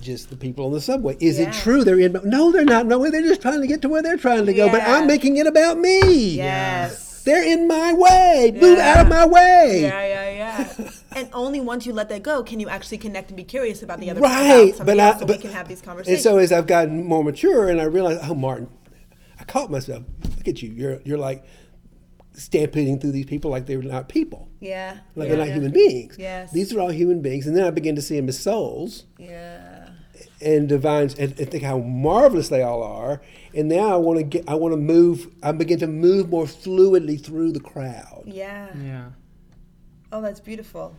just 0.00 0.30
the 0.30 0.36
people 0.36 0.64
on 0.66 0.72
the 0.72 0.80
subway. 0.80 1.16
Is 1.20 1.38
Yeah. 1.38 1.48
it 1.48 1.54
true 1.54 1.84
they're 1.84 1.98
in? 2.00 2.16
No, 2.24 2.52
they're 2.52 2.64
not. 2.64 2.86
No, 2.86 3.10
they're 3.10 3.20
just 3.22 3.42
trying 3.42 3.60
to 3.60 3.66
get 3.66 3.82
to 3.82 3.88
where 3.88 4.02
they're 4.02 4.16
trying 4.16 4.46
to 4.46 4.54
go. 4.54 4.70
But 4.70 4.82
I'm 4.82 5.06
making 5.06 5.36
it 5.36 5.46
about 5.46 5.78
me. 5.78 6.36
Yes. 6.36 7.22
They're 7.24 7.42
in 7.44 7.66
my 7.68 7.92
way. 7.92 8.52
Move 8.58 8.78
out 8.78 9.00
of 9.00 9.08
my 9.08 9.26
way. 9.26 9.80
Yeah, 9.82 10.06
yeah, 10.06 10.27
yeah. 10.58 10.90
and 11.16 11.28
only 11.32 11.60
once 11.60 11.86
you 11.86 11.92
let 11.92 12.08
that 12.08 12.22
go 12.22 12.42
can 12.42 12.60
you 12.60 12.68
actually 12.68 12.98
connect 12.98 13.30
and 13.30 13.36
be 13.36 13.44
curious 13.44 13.82
about 13.82 14.00
the 14.00 14.10
other 14.10 14.20
Right, 14.20 14.68
about 14.68 14.76
somebody 14.76 14.98
but 14.98 15.02
I, 15.02 15.08
else 15.08 15.20
so 15.20 15.26
but, 15.26 15.36
we 15.36 15.42
can 15.42 15.52
have 15.52 15.68
these 15.68 15.80
conversations. 15.82 16.24
and 16.26 16.32
so 16.32 16.38
as 16.38 16.52
I've 16.52 16.66
gotten 16.66 17.04
more 17.04 17.22
mature, 17.24 17.68
and 17.68 17.80
I 17.80 17.84
realized, 17.84 18.20
oh, 18.24 18.34
Martin, 18.34 18.68
I 19.38 19.44
caught 19.44 19.70
myself. 19.70 20.04
Look 20.36 20.48
at 20.48 20.62
you. 20.62 20.70
You're 20.70 21.00
you're 21.04 21.18
like 21.18 21.44
stampeding 22.32 23.00
through 23.00 23.12
these 23.12 23.26
people 23.26 23.50
like 23.50 23.66
they're 23.66 23.82
not 23.82 24.08
people, 24.08 24.48
yeah. 24.60 24.98
like 25.16 25.28
yeah, 25.28 25.28
they're 25.28 25.38
not 25.38 25.48
yeah. 25.48 25.54
human 25.54 25.72
beings. 25.72 26.16
Yes. 26.18 26.52
These 26.52 26.72
are 26.74 26.80
all 26.80 26.90
human 26.90 27.20
beings, 27.20 27.46
and 27.46 27.56
then 27.56 27.64
I 27.64 27.70
begin 27.70 27.96
to 27.96 28.02
see 28.02 28.16
them 28.16 28.28
as 28.28 28.38
souls. 28.38 29.04
Yeah. 29.18 29.88
and 30.40 30.68
divines 30.68 31.14
and, 31.14 31.38
and 31.38 31.50
think 31.50 31.64
how 31.64 31.78
marvelous 31.78 32.48
they 32.48 32.62
all 32.62 32.82
are. 32.82 33.20
And 33.54 33.68
now 33.68 33.88
I 33.92 33.96
want 33.96 34.18
to 34.18 34.24
get, 34.24 34.48
I 34.48 34.54
want 34.54 34.72
to 34.72 34.76
move. 34.76 35.28
I 35.42 35.52
begin 35.52 35.78
to 35.80 35.86
move 35.86 36.28
more 36.30 36.44
fluidly 36.44 37.22
through 37.22 37.52
the 37.52 37.60
crowd. 37.60 38.22
Yeah. 38.26 38.68
yeah. 38.76 39.08
Oh, 40.12 40.20
that's 40.22 40.40
beautiful. 40.40 40.94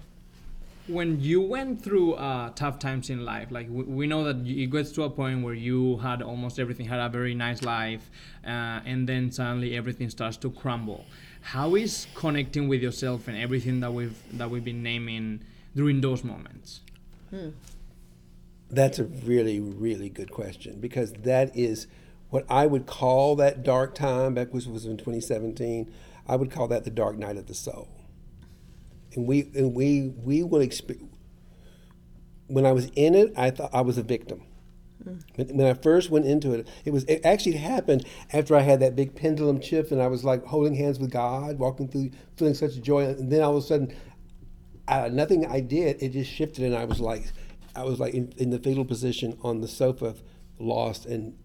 when 0.88 1.19
you 1.22 1.39
went 1.41 1.84
through 1.84 2.13
uh, 2.15 2.50
tough 2.56 2.80
times 2.80 3.10
in 3.10 3.24
life, 3.24 3.52
like 3.52 3.67
we, 3.69 3.84
we 3.84 4.08
know 4.08 4.24
that 4.24 4.38
it 4.48 4.72
gets 4.72 4.91
to 4.93 5.04
a 5.04 5.10
point 5.10 5.43
where 5.43 5.54
you 5.54 5.98
had 5.98 6.22
almost 6.22 6.60
everything, 6.60 6.88
had 6.88 7.00
a 7.00 7.10
very 7.10 7.36
nice 7.36 7.62
life, 7.62 8.10
uh, 8.45 8.82
and 8.86 9.08
then 9.08 9.32
suddenly 9.32 9.76
everything 9.78 10.10
starts 10.10 10.38
to 10.38 10.50
crumble. 10.52 11.06
How 11.41 11.76
is 11.76 12.08
connecting 12.15 12.67
with 12.67 12.82
yourself 12.82 13.28
and 13.28 13.38
everything 13.38 13.80
that 13.82 13.93
we've 13.93 14.17
that 14.38 14.50
we've 14.50 14.63
been 14.65 14.84
naming 14.84 15.41
during 15.76 16.02
those 16.02 16.24
moments? 16.24 16.82
That's 18.72 19.00
a 19.00 19.06
really, 19.06 19.60
really 19.60 20.10
good 20.10 20.32
question 20.32 20.80
because 20.80 21.13
that 21.13 21.56
is 21.56 21.88
what 22.30 22.45
I 22.50 22.65
would 22.67 22.86
call 22.86 23.36
that 23.38 23.63
dark 23.63 23.95
time. 23.95 24.34
Back 24.36 24.54
which 24.54 24.65
was 24.65 24.86
in 24.86 24.98
2017. 24.98 25.91
I 26.28 26.36
would 26.36 26.52
call 26.52 26.67
that 26.67 26.84
the 26.84 26.91
dark 26.91 27.17
night 27.17 27.38
of 27.38 27.48
the 27.48 27.56
soul. 27.56 27.88
And 29.15 29.28
we 29.28 29.50
and 29.56 29.74
we 29.74 30.13
we 30.24 30.43
will 30.43 30.62
experience. 30.62 31.15
When 32.48 32.65
I 32.65 32.72
was 32.72 32.89
in 32.95 33.15
it, 33.15 33.34
I 33.38 33.52
thought 33.52 33.69
I 33.74 33.82
was 33.82 33.98
a 33.98 34.04
victim. 34.04 34.43
When, 35.36 35.48
when 35.58 35.67
I 35.67 35.74
first 35.74 36.10
went 36.10 36.26
into 36.26 36.54
it, 36.54 36.67
it 36.84 36.91
was 36.91 37.04
it 37.06 37.26
actually 37.26 37.58
happened 37.58 38.06
after 38.34 38.56
I 38.56 38.62
had 38.62 38.80
that 38.82 38.95
big 38.95 39.15
pendulum 39.15 39.62
shift, 39.62 39.91
and 39.91 40.02
I 40.02 40.08
was 40.08 40.24
like 40.24 40.45
holding 40.45 40.76
hands 40.76 41.00
with 41.00 41.12
God, 41.12 41.58
walking 41.58 41.88
through, 41.88 42.12
feeling 42.36 42.54
such 42.54 42.80
joy, 42.82 43.06
and 43.06 43.32
then 43.32 43.41
all 43.41 43.56
of 43.56 43.63
a 43.63 43.65
sudden, 43.65 43.95
uh, 44.88 45.10
nothing 45.12 45.45
I 45.45 45.62
did, 45.62 46.02
it 46.04 46.10
just 46.10 46.32
shifted, 46.32 46.65
and 46.65 46.76
I 46.76 46.86
was 46.86 47.00
like, 47.00 47.32
I 47.76 47.84
was 47.84 48.00
like 48.00 48.13
in, 48.13 48.34
in 48.38 48.50
the 48.50 48.60
fetal 48.60 48.86
position 48.86 49.38
on 49.41 49.62
the 49.62 49.67
sofa, 49.67 50.15
lost 50.60 51.06
and 51.06 51.38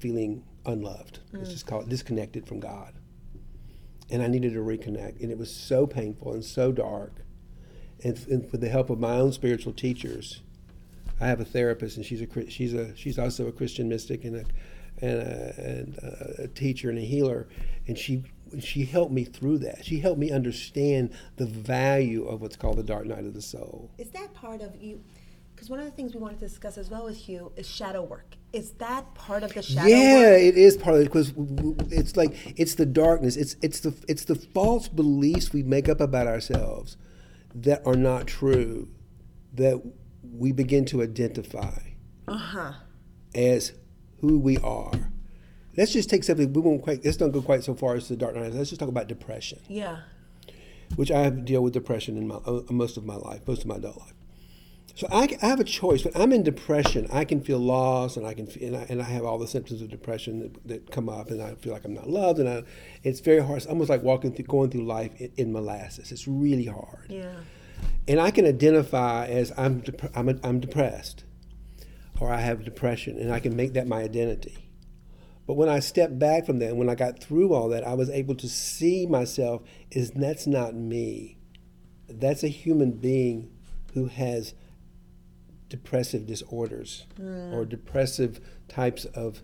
feeling 0.00 0.44
unloved. 0.64 1.18
Let's 1.32 1.50
just 1.50 1.66
call 1.66 1.82
it 1.82 1.88
disconnected 1.88 2.46
from 2.46 2.60
God, 2.60 2.94
and 4.10 4.22
I 4.22 4.26
needed 4.26 4.52
to 4.54 4.60
reconnect, 4.60 5.20
and 5.20 5.30
it 5.30 5.38
was 5.38 5.54
so 5.54 5.86
painful 5.86 6.32
and 6.32 6.44
so 6.44 6.72
dark, 6.72 7.12
and, 8.02 8.18
and 8.28 8.52
with 8.52 8.60
the 8.60 8.68
help 8.68 8.90
of 8.90 8.98
my 8.98 9.14
own 9.14 9.32
spiritual 9.32 9.72
teachers. 9.72 10.42
I 11.20 11.26
have 11.28 11.40
a 11.40 11.44
therapist, 11.44 11.96
and 11.96 12.04
she's 12.04 12.20
a 12.20 12.50
she's 12.50 12.74
a 12.74 12.94
she's 12.96 13.18
also 13.18 13.46
a 13.46 13.52
Christian 13.52 13.88
mystic 13.88 14.24
and 14.24 14.36
a 14.36 14.44
and, 15.00 15.20
a, 15.20 15.54
and 15.58 15.98
a, 16.38 16.48
teacher 16.48 16.90
and 16.90 16.98
a 16.98 17.02
healer, 17.02 17.46
and 17.86 17.96
she 17.96 18.24
she 18.60 18.84
helped 18.84 19.12
me 19.12 19.24
through 19.24 19.58
that. 19.58 19.84
She 19.84 20.00
helped 20.00 20.18
me 20.18 20.30
understand 20.30 21.12
the 21.36 21.46
value 21.46 22.26
of 22.26 22.40
what's 22.40 22.56
called 22.56 22.76
the 22.76 22.82
dark 22.82 23.06
night 23.06 23.24
of 23.24 23.34
the 23.34 23.42
soul. 23.42 23.90
Is 23.98 24.10
that 24.10 24.34
part 24.34 24.60
of 24.60 24.80
you? 24.80 25.02
Because 25.64 25.70
one 25.70 25.80
of 25.80 25.86
the 25.86 25.92
things 25.92 26.12
we 26.12 26.20
wanted 26.20 26.40
to 26.40 26.46
discuss 26.46 26.76
as 26.76 26.90
well 26.90 27.04
with 27.06 27.26
you 27.26 27.50
is 27.56 27.66
shadow 27.66 28.02
work. 28.02 28.36
Is 28.52 28.72
that 28.72 29.14
part 29.14 29.42
of 29.42 29.54
the 29.54 29.62
shadow 29.62 29.80
work? 29.88 29.88
yeah, 29.90 30.20
work? 30.32 30.40
it 30.42 30.58
is 30.58 30.76
part 30.76 30.96
of 30.96 31.00
it 31.00 31.04
because 31.04 31.32
it's 31.90 32.18
like 32.18 32.36
it's 32.60 32.74
the 32.74 32.84
darkness. 32.84 33.34
It's 33.36 33.56
it's 33.62 33.80
the 33.80 33.94
it's 34.06 34.24
the 34.26 34.34
false 34.34 34.88
beliefs 34.88 35.54
we 35.54 35.62
make 35.62 35.88
up 35.88 36.02
about 36.02 36.26
ourselves 36.26 36.98
that 37.54 37.80
are 37.86 37.96
not 37.96 38.26
true 38.26 38.88
that 39.54 39.80
we 40.36 40.52
begin 40.52 40.84
to 40.86 41.02
identify 41.02 41.78
Uh-huh. 42.28 42.72
as 43.34 43.72
who 44.20 44.38
we 44.38 44.58
are. 44.58 44.92
Let's 45.78 45.94
just 45.94 46.10
take 46.10 46.24
something 46.24 46.52
we 46.52 46.60
won't 46.60 46.82
quite. 46.82 47.02
Let's 47.02 47.16
don't 47.16 47.30
go 47.32 47.40
quite 47.40 47.64
so 47.64 47.74
far 47.74 47.94
as 47.94 48.08
the 48.08 48.16
dark 48.16 48.34
night. 48.36 48.52
Let's 48.52 48.68
just 48.68 48.80
talk 48.80 48.90
about 48.90 49.08
depression, 49.08 49.60
Yeah. 49.68 50.00
which 50.96 51.10
I 51.10 51.20
have 51.22 51.36
to 51.36 51.40
deal 51.40 51.62
with 51.62 51.72
depression 51.72 52.18
in 52.18 52.28
my 52.28 52.34
uh, 52.34 52.60
most 52.70 52.98
of 52.98 53.06
my 53.06 53.16
life, 53.16 53.48
most 53.48 53.62
of 53.62 53.66
my 53.68 53.76
adult 53.76 53.96
life. 53.98 54.13
So 54.96 55.08
I, 55.10 55.36
I 55.42 55.46
have 55.46 55.58
a 55.58 55.64
choice. 55.64 56.04
When 56.04 56.14
I'm 56.14 56.32
in 56.32 56.44
depression, 56.44 57.08
I 57.12 57.24
can 57.24 57.40
feel 57.40 57.58
lost, 57.58 58.16
and 58.16 58.24
I 58.26 58.32
can 58.32 58.46
feel, 58.46 58.74
and 58.74 58.76
I, 58.76 58.86
and 58.88 59.02
I 59.02 59.06
have 59.06 59.24
all 59.24 59.38
the 59.38 59.48
symptoms 59.48 59.82
of 59.82 59.90
depression 59.90 60.38
that, 60.40 60.68
that 60.68 60.90
come 60.92 61.08
up, 61.08 61.30
and 61.30 61.42
I 61.42 61.56
feel 61.56 61.72
like 61.72 61.84
I'm 61.84 61.94
not 61.94 62.08
loved, 62.08 62.38
and 62.38 62.48
I, 62.48 62.62
it's 63.02 63.18
very 63.20 63.40
hard. 63.40 63.58
It's 63.58 63.66
almost 63.66 63.90
like 63.90 64.02
walking 64.02 64.32
through, 64.32 64.44
going 64.44 64.70
through 64.70 64.84
life 64.84 65.12
in, 65.20 65.32
in 65.36 65.52
molasses. 65.52 66.12
It's 66.12 66.28
really 66.28 66.66
hard. 66.66 67.06
Yeah. 67.08 67.34
And 68.06 68.20
I 68.20 68.30
can 68.30 68.46
identify 68.46 69.26
as 69.26 69.52
I'm 69.56 69.80
dep- 69.80 70.16
I'm, 70.16 70.28
a, 70.28 70.36
I'm 70.44 70.60
depressed, 70.60 71.24
or 72.20 72.32
I 72.32 72.40
have 72.40 72.64
depression, 72.64 73.18
and 73.18 73.32
I 73.32 73.40
can 73.40 73.56
make 73.56 73.72
that 73.72 73.88
my 73.88 74.02
identity. 74.02 74.70
But 75.46 75.54
when 75.54 75.68
I 75.68 75.80
stepped 75.80 76.20
back 76.20 76.46
from 76.46 76.60
that, 76.60 76.70
and 76.70 76.78
when 76.78 76.88
I 76.88 76.94
got 76.94 77.20
through 77.20 77.52
all 77.52 77.68
that, 77.70 77.84
I 77.84 77.94
was 77.94 78.10
able 78.10 78.36
to 78.36 78.48
see 78.48 79.06
myself 79.06 79.62
as 79.94 80.12
that's 80.12 80.46
not 80.46 80.74
me. 80.74 81.36
That's 82.08 82.44
a 82.44 82.48
human 82.48 82.92
being 82.92 83.50
who 83.94 84.06
has 84.06 84.54
depressive 85.68 86.26
disorders 86.26 87.06
or 87.52 87.64
depressive 87.64 88.40
types 88.68 89.04
of 89.06 89.42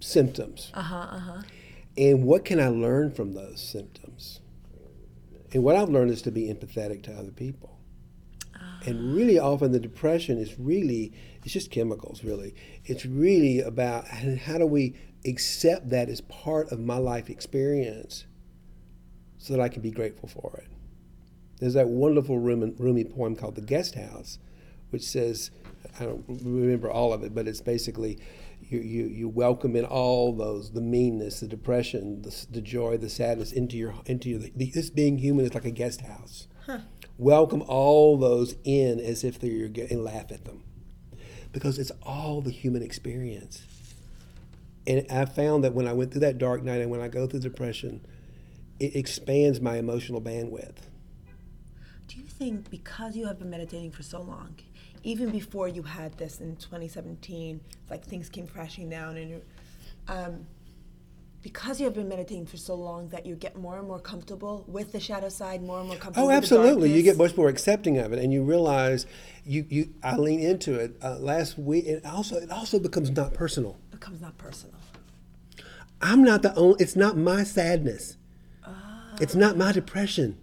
symptoms. 0.00 0.70
Uh-huh, 0.74 0.96
uh-huh. 0.96 1.42
And 1.96 2.24
what 2.24 2.44
can 2.44 2.58
I 2.58 2.68
learn 2.68 3.12
from 3.12 3.34
those 3.34 3.60
symptoms? 3.60 4.40
And 5.52 5.62
what 5.62 5.76
I've 5.76 5.90
learned 5.90 6.10
is 6.10 6.22
to 6.22 6.30
be 6.30 6.52
empathetic 6.52 7.02
to 7.04 7.12
other 7.12 7.30
people. 7.30 7.78
And 8.84 9.14
really 9.14 9.38
often 9.38 9.70
the 9.72 9.78
depression 9.78 10.38
is 10.38 10.58
really 10.58 11.12
it's 11.44 11.52
just 11.52 11.70
chemicals 11.70 12.24
really. 12.24 12.54
It's 12.84 13.06
really 13.06 13.60
about 13.60 14.06
how 14.08 14.58
do 14.58 14.66
we 14.66 14.96
accept 15.24 15.90
that 15.90 16.08
as 16.08 16.20
part 16.22 16.72
of 16.72 16.80
my 16.80 16.96
life 16.96 17.30
experience 17.30 18.26
so 19.38 19.52
that 19.52 19.62
I 19.62 19.68
can 19.68 19.82
be 19.82 19.90
grateful 19.90 20.28
for 20.28 20.62
it. 20.64 20.68
There's 21.62 21.74
that 21.74 21.86
wonderful 21.86 22.40
Rumi, 22.40 23.04
poem 23.04 23.36
called 23.36 23.54
The 23.54 23.60
Guest 23.60 23.94
House, 23.94 24.40
which 24.90 25.04
says, 25.04 25.52
I 26.00 26.06
don't 26.06 26.24
remember 26.28 26.90
all 26.90 27.12
of 27.12 27.22
it, 27.22 27.36
but 27.36 27.46
it's 27.46 27.60
basically 27.60 28.18
you, 28.60 28.80
you, 28.80 29.04
you 29.04 29.28
welcome 29.28 29.76
in 29.76 29.84
all 29.84 30.32
those 30.34 30.72
the 30.72 30.80
meanness, 30.80 31.38
the 31.38 31.46
depression, 31.46 32.22
the, 32.22 32.46
the 32.50 32.60
joy, 32.60 32.96
the 32.96 33.08
sadness 33.08 33.52
into 33.52 33.76
your 33.76 33.94
into 34.06 34.28
your 34.28 34.40
this 34.40 34.90
being 34.90 35.18
human 35.18 35.44
is 35.44 35.54
like 35.54 35.64
a 35.64 35.70
guest 35.70 36.00
house. 36.00 36.48
Welcome 37.16 37.62
all 37.68 38.16
those 38.16 38.56
in 38.64 38.98
as 38.98 39.22
if 39.22 39.38
they're 39.38 39.48
your 39.48 39.86
and 39.88 40.02
laugh 40.02 40.32
at 40.32 40.44
them, 40.44 40.64
because 41.52 41.78
it's 41.78 41.92
all 42.02 42.40
the 42.40 42.50
human 42.50 42.82
experience. 42.82 43.62
And 44.84 45.06
I 45.08 45.26
found 45.26 45.62
that 45.62 45.74
when 45.74 45.86
I 45.86 45.92
went 45.92 46.10
through 46.10 46.22
that 46.22 46.38
dark 46.38 46.64
night 46.64 46.80
and 46.80 46.90
when 46.90 47.00
I 47.00 47.06
go 47.06 47.28
through 47.28 47.38
depression, 47.38 48.04
it 48.80 48.96
expands 48.96 49.60
my 49.60 49.76
emotional 49.76 50.20
bandwidth. 50.20 50.88
Do 52.12 52.18
you 52.18 52.26
think 52.26 52.68
because 52.68 53.16
you 53.16 53.26
have 53.26 53.38
been 53.38 53.48
meditating 53.48 53.90
for 53.90 54.02
so 54.02 54.20
long, 54.20 54.54
even 55.02 55.30
before 55.30 55.66
you 55.66 55.82
had 55.82 56.12
this 56.18 56.40
in 56.40 56.56
2017, 56.56 57.58
like 57.88 58.04
things 58.04 58.28
came 58.28 58.46
crashing 58.46 58.90
down, 58.90 59.16
and 59.16 59.42
um, 60.08 60.46
because 61.40 61.80
you 61.80 61.86
have 61.86 61.94
been 61.94 62.10
meditating 62.10 62.44
for 62.44 62.58
so 62.58 62.74
long, 62.74 63.08
that 63.08 63.24
you 63.24 63.34
get 63.34 63.56
more 63.56 63.78
and 63.78 63.88
more 63.88 63.98
comfortable 63.98 64.62
with 64.68 64.92
the 64.92 65.00
shadow 65.00 65.30
side, 65.30 65.62
more 65.62 65.78
and 65.78 65.88
more 65.88 65.96
comfortable. 65.96 66.26
Oh, 66.26 66.28
with 66.28 66.34
the 66.34 66.36
absolutely! 66.36 66.92
You 66.92 67.02
get 67.02 67.16
much 67.16 67.34
more 67.34 67.48
accepting 67.48 67.96
of 67.96 68.12
it, 68.12 68.18
and 68.18 68.30
you 68.30 68.42
realize 68.42 69.06
you 69.46 69.64
you. 69.70 69.94
I 70.02 70.18
lean 70.18 70.40
into 70.40 70.74
it 70.74 70.94
uh, 71.02 71.16
last 71.18 71.58
week. 71.58 71.86
It 71.86 72.04
also 72.04 72.36
it 72.36 72.50
also 72.50 72.78
becomes 72.78 73.10
not 73.10 73.32
personal. 73.32 73.78
It 73.90 73.92
becomes 73.92 74.20
not 74.20 74.36
personal. 74.36 74.76
I'm 76.02 76.22
not 76.22 76.42
the 76.42 76.54
only. 76.56 76.76
It's 76.78 76.94
not 76.94 77.16
my 77.16 77.42
sadness. 77.42 78.18
It's 79.18 79.34
not 79.34 79.56
my 79.56 79.72
depression. 79.72 80.36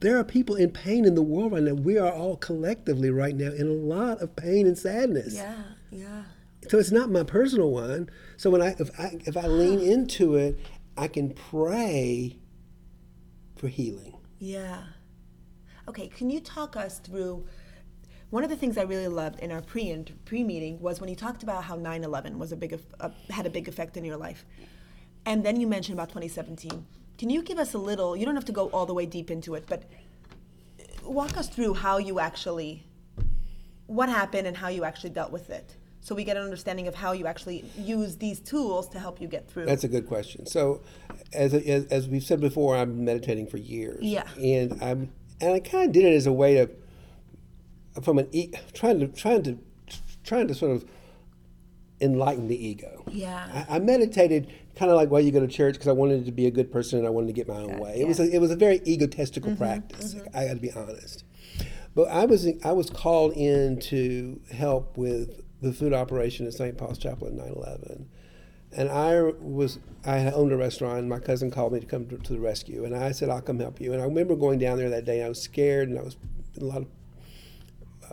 There 0.00 0.16
are 0.18 0.24
people 0.24 0.54
in 0.54 0.70
pain 0.70 1.04
in 1.04 1.14
the 1.14 1.22
world 1.22 1.52
right 1.52 1.62
now. 1.62 1.74
We 1.74 1.98
are 1.98 2.12
all 2.12 2.36
collectively 2.36 3.10
right 3.10 3.34
now 3.34 3.50
in 3.50 3.66
a 3.68 3.72
lot 3.72 4.20
of 4.20 4.36
pain 4.36 4.66
and 4.66 4.78
sadness. 4.78 5.34
Yeah, 5.34 5.62
yeah. 5.90 6.22
So 6.68 6.78
it's 6.78 6.92
not 6.92 7.10
my 7.10 7.24
personal 7.24 7.70
one. 7.70 8.10
So 8.36 8.50
when 8.50 8.62
I 8.62 8.76
if 8.78 8.90
I 8.98 9.18
if 9.24 9.36
I 9.36 9.46
lean 9.46 9.80
into 9.92 10.36
it, 10.36 10.58
I 10.96 11.08
can 11.08 11.30
pray 11.30 12.38
for 13.56 13.68
healing. 13.68 14.16
Yeah. 14.38 14.82
Okay, 15.88 16.08
can 16.08 16.30
you 16.30 16.40
talk 16.40 16.76
us 16.76 16.98
through 16.98 17.46
one 18.30 18.44
of 18.44 18.50
the 18.50 18.56
things 18.56 18.76
I 18.76 18.82
really 18.82 19.08
loved 19.08 19.40
in 19.40 19.50
our 19.50 19.62
pre 19.62 20.04
pre 20.24 20.44
meeting 20.44 20.80
was 20.80 21.00
when 21.00 21.08
you 21.08 21.16
talked 21.16 21.42
about 21.42 21.64
how 21.64 21.76
9/11 21.76 22.36
was 22.36 22.52
a 22.52 22.56
big 22.56 22.78
uh, 23.00 23.10
had 23.30 23.46
a 23.46 23.50
big 23.50 23.68
effect 23.68 23.96
in 23.96 24.04
your 24.04 24.16
life, 24.16 24.44
and 25.24 25.44
then 25.44 25.58
you 25.58 25.66
mentioned 25.66 25.98
about 25.98 26.10
2017. 26.10 26.86
Can 27.18 27.30
you 27.30 27.42
give 27.42 27.58
us 27.58 27.74
a 27.74 27.78
little? 27.78 28.16
You 28.16 28.24
don't 28.24 28.36
have 28.36 28.44
to 28.46 28.52
go 28.52 28.68
all 28.68 28.86
the 28.86 28.94
way 28.94 29.04
deep 29.04 29.30
into 29.30 29.54
it, 29.54 29.64
but 29.68 29.82
uh, 30.80 31.10
walk 31.10 31.36
us 31.36 31.48
through 31.48 31.74
how 31.74 31.98
you 31.98 32.20
actually, 32.20 32.84
what 33.86 34.08
happened 34.08 34.46
and 34.46 34.56
how 34.56 34.68
you 34.68 34.84
actually 34.84 35.10
dealt 35.10 35.32
with 35.32 35.50
it, 35.50 35.76
so 36.00 36.14
we 36.14 36.22
get 36.24 36.36
an 36.36 36.44
understanding 36.44 36.86
of 36.86 36.94
how 36.94 37.12
you 37.12 37.26
actually 37.26 37.64
use 37.76 38.16
these 38.16 38.38
tools 38.40 38.88
to 38.90 39.00
help 39.00 39.20
you 39.20 39.26
get 39.26 39.50
through. 39.50 39.66
That's 39.66 39.84
a 39.84 39.88
good 39.88 40.06
question. 40.06 40.46
So, 40.46 40.80
as, 41.32 41.52
as, 41.52 41.84
as 41.86 42.08
we've 42.08 42.22
said 42.22 42.40
before, 42.40 42.76
I'm 42.76 43.04
meditating 43.04 43.48
for 43.48 43.58
years. 43.58 44.02
Yeah. 44.02 44.26
And 44.40 44.82
I'm 44.82 45.12
and 45.40 45.52
I 45.52 45.60
kind 45.60 45.86
of 45.86 45.92
did 45.92 46.04
it 46.04 46.14
as 46.14 46.26
a 46.26 46.32
way 46.32 46.54
to, 46.54 46.70
from 48.00 48.18
an 48.18 48.28
e- 48.32 48.52
trying 48.72 49.00
to 49.00 49.08
trying 49.08 49.42
to 49.42 49.58
trying 50.24 50.48
to 50.48 50.54
sort 50.54 50.72
of 50.72 50.84
enlighten 52.00 52.48
the 52.48 52.66
ego. 52.66 53.04
Yeah. 53.10 53.66
I, 53.68 53.76
I 53.76 53.78
meditated 53.80 54.52
kind 54.78 54.90
of 54.90 54.96
like 54.96 55.10
why 55.10 55.18
you 55.18 55.32
go 55.32 55.40
to 55.40 55.48
church 55.48 55.74
because 55.74 55.88
I 55.88 55.92
wanted 55.92 56.24
to 56.26 56.32
be 56.32 56.46
a 56.46 56.50
good 56.50 56.70
person 56.70 56.98
and 56.98 57.06
I 57.06 57.10
wanted 57.10 57.26
to 57.26 57.32
get 57.32 57.48
my 57.48 57.56
own 57.56 57.78
way. 57.78 58.00
It 58.00 58.06
was 58.06 58.20
a, 58.20 58.30
it 58.30 58.38
was 58.38 58.50
a 58.50 58.56
very 58.56 58.80
egotistical 58.86 59.50
mm-hmm, 59.50 59.58
practice. 59.58 60.14
Mm-hmm. 60.14 60.36
I 60.36 60.46
got 60.46 60.54
to 60.54 60.60
be 60.60 60.72
honest. 60.72 61.24
But 61.94 62.08
I 62.08 62.26
was 62.26 62.46
I 62.64 62.72
was 62.72 62.88
called 62.90 63.32
in 63.32 63.80
to 63.80 64.40
help 64.52 64.96
with 64.96 65.42
the 65.60 65.72
food 65.72 65.92
operation 65.92 66.46
at 66.46 66.54
St. 66.54 66.78
Paul's 66.78 66.98
Chapel 66.98 67.26
in 67.26 67.36
9/11, 67.36 68.04
and 68.76 68.88
I 68.88 69.20
was 69.40 69.80
I 70.04 70.30
owned 70.30 70.52
a 70.52 70.56
restaurant. 70.56 71.00
and 71.00 71.08
My 71.08 71.18
cousin 71.18 71.50
called 71.50 71.72
me 71.72 71.80
to 71.80 71.86
come 71.86 72.06
to, 72.06 72.16
to 72.16 72.32
the 72.32 72.38
rescue, 72.38 72.84
and 72.84 72.94
I 72.94 73.10
said 73.10 73.30
I'll 73.30 73.40
come 73.40 73.58
help 73.58 73.80
you. 73.80 73.92
And 73.92 74.00
I 74.00 74.04
remember 74.04 74.36
going 74.36 74.60
down 74.60 74.78
there 74.78 74.90
that 74.90 75.06
day. 75.06 75.16
And 75.16 75.26
I 75.26 75.28
was 75.28 75.42
scared, 75.42 75.88
and 75.88 75.98
I 75.98 76.02
was 76.02 76.16
a 76.60 76.64
lot 76.64 76.82
of 76.82 76.88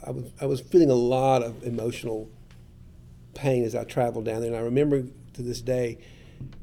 I 0.04 0.10
was 0.10 0.32
I 0.42 0.46
was 0.48 0.62
feeling 0.62 0.90
a 0.90 0.96
lot 0.96 1.44
of 1.44 1.64
emotional 1.64 2.28
pain 3.36 3.64
as 3.64 3.76
I 3.76 3.84
traveled 3.84 4.26
down 4.26 4.42
there. 4.42 4.50
And 4.50 4.58
I 4.58 4.62
remember 4.62 5.04
to 5.34 5.42
this 5.44 5.62
day 5.62 6.00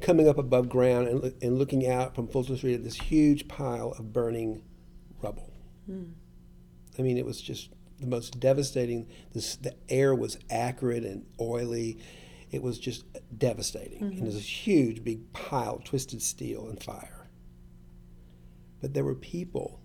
coming 0.00 0.28
up 0.28 0.38
above 0.38 0.68
ground 0.68 1.08
and, 1.08 1.34
and 1.42 1.58
looking 1.58 1.88
out 1.88 2.14
from 2.14 2.28
Fulton 2.28 2.56
Street 2.56 2.74
at 2.74 2.84
this 2.84 2.96
huge 2.96 3.48
pile 3.48 3.92
of 3.98 4.12
burning 4.12 4.62
rubble. 5.20 5.52
Hmm. 5.86 6.04
I 6.98 7.02
mean, 7.02 7.16
it 7.16 7.24
was 7.24 7.40
just 7.40 7.70
the 8.00 8.06
most 8.06 8.38
devastating. 8.38 9.08
This, 9.32 9.56
the 9.56 9.74
air 9.88 10.14
was 10.14 10.38
acrid 10.50 11.04
and 11.04 11.24
oily. 11.40 11.98
It 12.50 12.62
was 12.62 12.78
just 12.78 13.04
devastating. 13.36 14.02
And 14.02 14.12
mm-hmm. 14.12 14.22
there's 14.24 14.36
a 14.36 14.40
huge, 14.40 15.02
big 15.02 15.32
pile 15.32 15.76
of 15.76 15.84
twisted 15.84 16.20
steel 16.20 16.68
and 16.68 16.82
fire. 16.82 17.28
But 18.80 18.94
there 18.94 19.04
were 19.04 19.14
people 19.14 19.80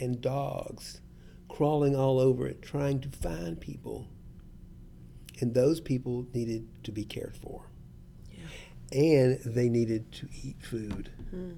and 0.00 0.20
dogs 0.20 1.00
crawling 1.48 1.96
all 1.96 2.20
over 2.20 2.46
it, 2.46 2.62
trying 2.62 3.00
to 3.00 3.08
find 3.08 3.60
people. 3.60 4.08
And 5.40 5.54
those 5.54 5.80
people 5.80 6.26
needed 6.34 6.68
to 6.84 6.92
be 6.92 7.04
cared 7.04 7.36
for. 7.36 7.70
And 8.92 9.38
they 9.44 9.68
needed 9.68 10.10
to 10.12 10.28
eat 10.42 10.56
food. 10.62 11.10
Hmm. 11.30 11.52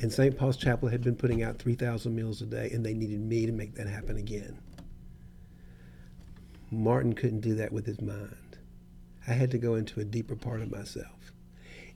And 0.00 0.12
St. 0.12 0.36
Paul's 0.38 0.56
Chapel 0.56 0.88
had 0.88 1.02
been 1.02 1.16
putting 1.16 1.42
out 1.42 1.58
3,000 1.58 2.14
meals 2.14 2.40
a 2.40 2.46
day, 2.46 2.70
and 2.72 2.86
they 2.86 2.94
needed 2.94 3.20
me 3.20 3.46
to 3.46 3.52
make 3.52 3.74
that 3.74 3.88
happen 3.88 4.16
again. 4.16 4.58
Martin 6.70 7.14
couldn't 7.14 7.40
do 7.40 7.54
that 7.56 7.72
with 7.72 7.86
his 7.86 8.00
mind. 8.00 8.58
I 9.26 9.32
had 9.32 9.50
to 9.50 9.58
go 9.58 9.74
into 9.74 10.00
a 10.00 10.04
deeper 10.04 10.36
part 10.36 10.60
of 10.60 10.70
myself. 10.70 11.32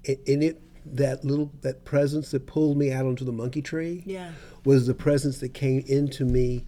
And, 0.07 0.19
and 0.27 0.43
it, 0.43 0.63
that 0.97 1.25
little, 1.25 1.53
that 1.61 1.85
presence 1.85 2.31
that 2.33 2.47
pulled 2.47 2.77
me 2.77 2.91
out 2.91 3.07
onto 3.07 3.25
the 3.25 3.33
monkey 3.33 3.63
tree 3.63 4.03
Yeah. 4.05 4.33
was 4.65 4.87
the 4.87 4.95
presence 4.95 5.39
that 5.39 5.55
came 5.55 5.85
into 5.87 6.25
me 6.25 6.65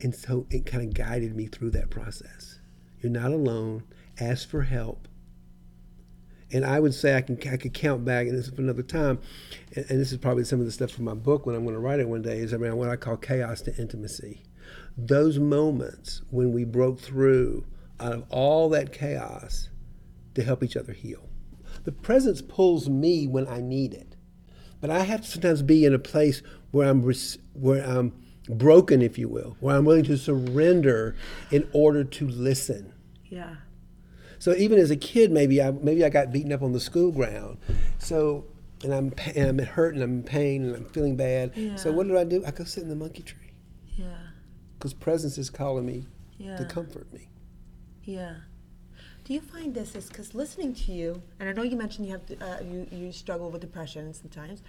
and 0.00 0.14
so 0.14 0.46
it 0.50 0.64
kind 0.64 0.86
of 0.86 0.94
guided 0.94 1.34
me 1.34 1.46
through 1.46 1.70
that 1.70 1.90
process. 1.90 2.60
You're 3.00 3.10
not 3.10 3.32
alone. 3.32 3.82
Ask 4.20 4.48
for 4.48 4.62
help. 4.62 5.07
And 6.52 6.64
I 6.64 6.80
would 6.80 6.94
say 6.94 7.14
I 7.14 7.20
can 7.20 7.38
I 7.48 7.56
could 7.56 7.74
count 7.74 8.04
back, 8.04 8.26
and 8.26 8.36
this 8.36 8.48
is 8.48 8.54
for 8.54 8.62
another 8.62 8.82
time, 8.82 9.18
and, 9.76 9.84
and 9.90 10.00
this 10.00 10.12
is 10.12 10.18
probably 10.18 10.44
some 10.44 10.60
of 10.60 10.66
the 10.66 10.72
stuff 10.72 10.90
from 10.90 11.04
my 11.04 11.14
book 11.14 11.44
when 11.44 11.54
I'm 11.54 11.64
going 11.64 11.74
to 11.74 11.80
write 11.80 12.00
it 12.00 12.08
one 12.08 12.22
day 12.22 12.38
is 12.38 12.54
around 12.54 12.76
what 12.76 12.88
I 12.88 12.96
call 12.96 13.16
chaos 13.16 13.60
to 13.62 13.76
intimacy. 13.76 14.42
Those 14.96 15.38
moments 15.38 16.22
when 16.30 16.52
we 16.52 16.64
broke 16.64 17.00
through 17.00 17.66
out 18.00 18.12
of 18.12 18.24
all 18.30 18.68
that 18.70 18.92
chaos 18.92 19.68
to 20.34 20.42
help 20.42 20.62
each 20.62 20.76
other 20.76 20.92
heal. 20.92 21.28
The 21.84 21.92
presence 21.92 22.42
pulls 22.42 22.88
me 22.88 23.26
when 23.26 23.46
I 23.46 23.60
need 23.60 23.92
it, 23.92 24.16
but 24.80 24.90
I 24.90 25.00
have 25.00 25.22
to 25.22 25.28
sometimes 25.28 25.62
be 25.62 25.84
in 25.84 25.94
a 25.94 25.98
place 25.98 26.42
where 26.70 26.88
I'm 26.88 27.02
where 27.54 27.82
I'm 27.82 28.12
broken, 28.48 29.02
if 29.02 29.18
you 29.18 29.28
will, 29.28 29.56
where 29.60 29.76
I'm 29.76 29.84
willing 29.84 30.04
to 30.04 30.16
surrender 30.16 31.14
in 31.50 31.68
order 31.72 32.04
to 32.04 32.28
listen. 32.28 32.92
Yeah. 33.26 33.56
So 34.48 34.54
even 34.56 34.78
as 34.78 34.90
a 34.90 34.96
kid, 34.96 35.30
maybe 35.30 35.60
I 35.60 35.72
maybe 35.72 36.02
I 36.06 36.08
got 36.08 36.32
beaten 36.32 36.54
up 36.54 36.62
on 36.62 36.72
the 36.72 36.80
school 36.80 37.12
ground. 37.12 37.58
So 37.98 38.46
and 38.82 38.94
I'm 38.94 39.12
and 39.36 39.46
I'm 39.46 39.58
hurt 39.58 39.92
and 39.92 40.02
I'm 40.02 40.10
in 40.20 40.22
pain 40.22 40.64
and 40.64 40.74
I'm 40.74 40.84
feeling 40.86 41.16
bad. 41.16 41.52
So 41.78 41.92
what 41.92 42.06
did 42.08 42.16
I 42.16 42.24
do? 42.24 42.42
I 42.46 42.50
go 42.50 42.64
sit 42.64 42.82
in 42.82 42.88
the 42.88 42.96
monkey 42.96 43.22
tree 43.22 43.52
Yeah. 43.98 44.06
because 44.78 44.94
presence 44.94 45.36
is 45.36 45.50
calling 45.50 45.84
me 45.84 46.06
Yeah. 46.38 46.56
to 46.56 46.64
comfort 46.64 47.12
me. 47.12 47.28
Yeah. 48.04 48.36
Do 49.24 49.34
you 49.34 49.42
find 49.42 49.74
this 49.74 49.94
is 49.94 50.08
because 50.08 50.34
listening 50.34 50.72
to 50.76 50.92
you, 50.92 51.20
and 51.38 51.46
I 51.50 51.52
know 51.52 51.60
you 51.62 51.76
mentioned 51.76 52.06
you 52.06 52.12
have 52.12 52.22
uh, 52.40 52.64
you 52.64 52.86
you 52.90 53.12
struggle 53.12 53.50
with 53.50 53.60
depression 53.60 54.14
sometimes. 54.14 54.62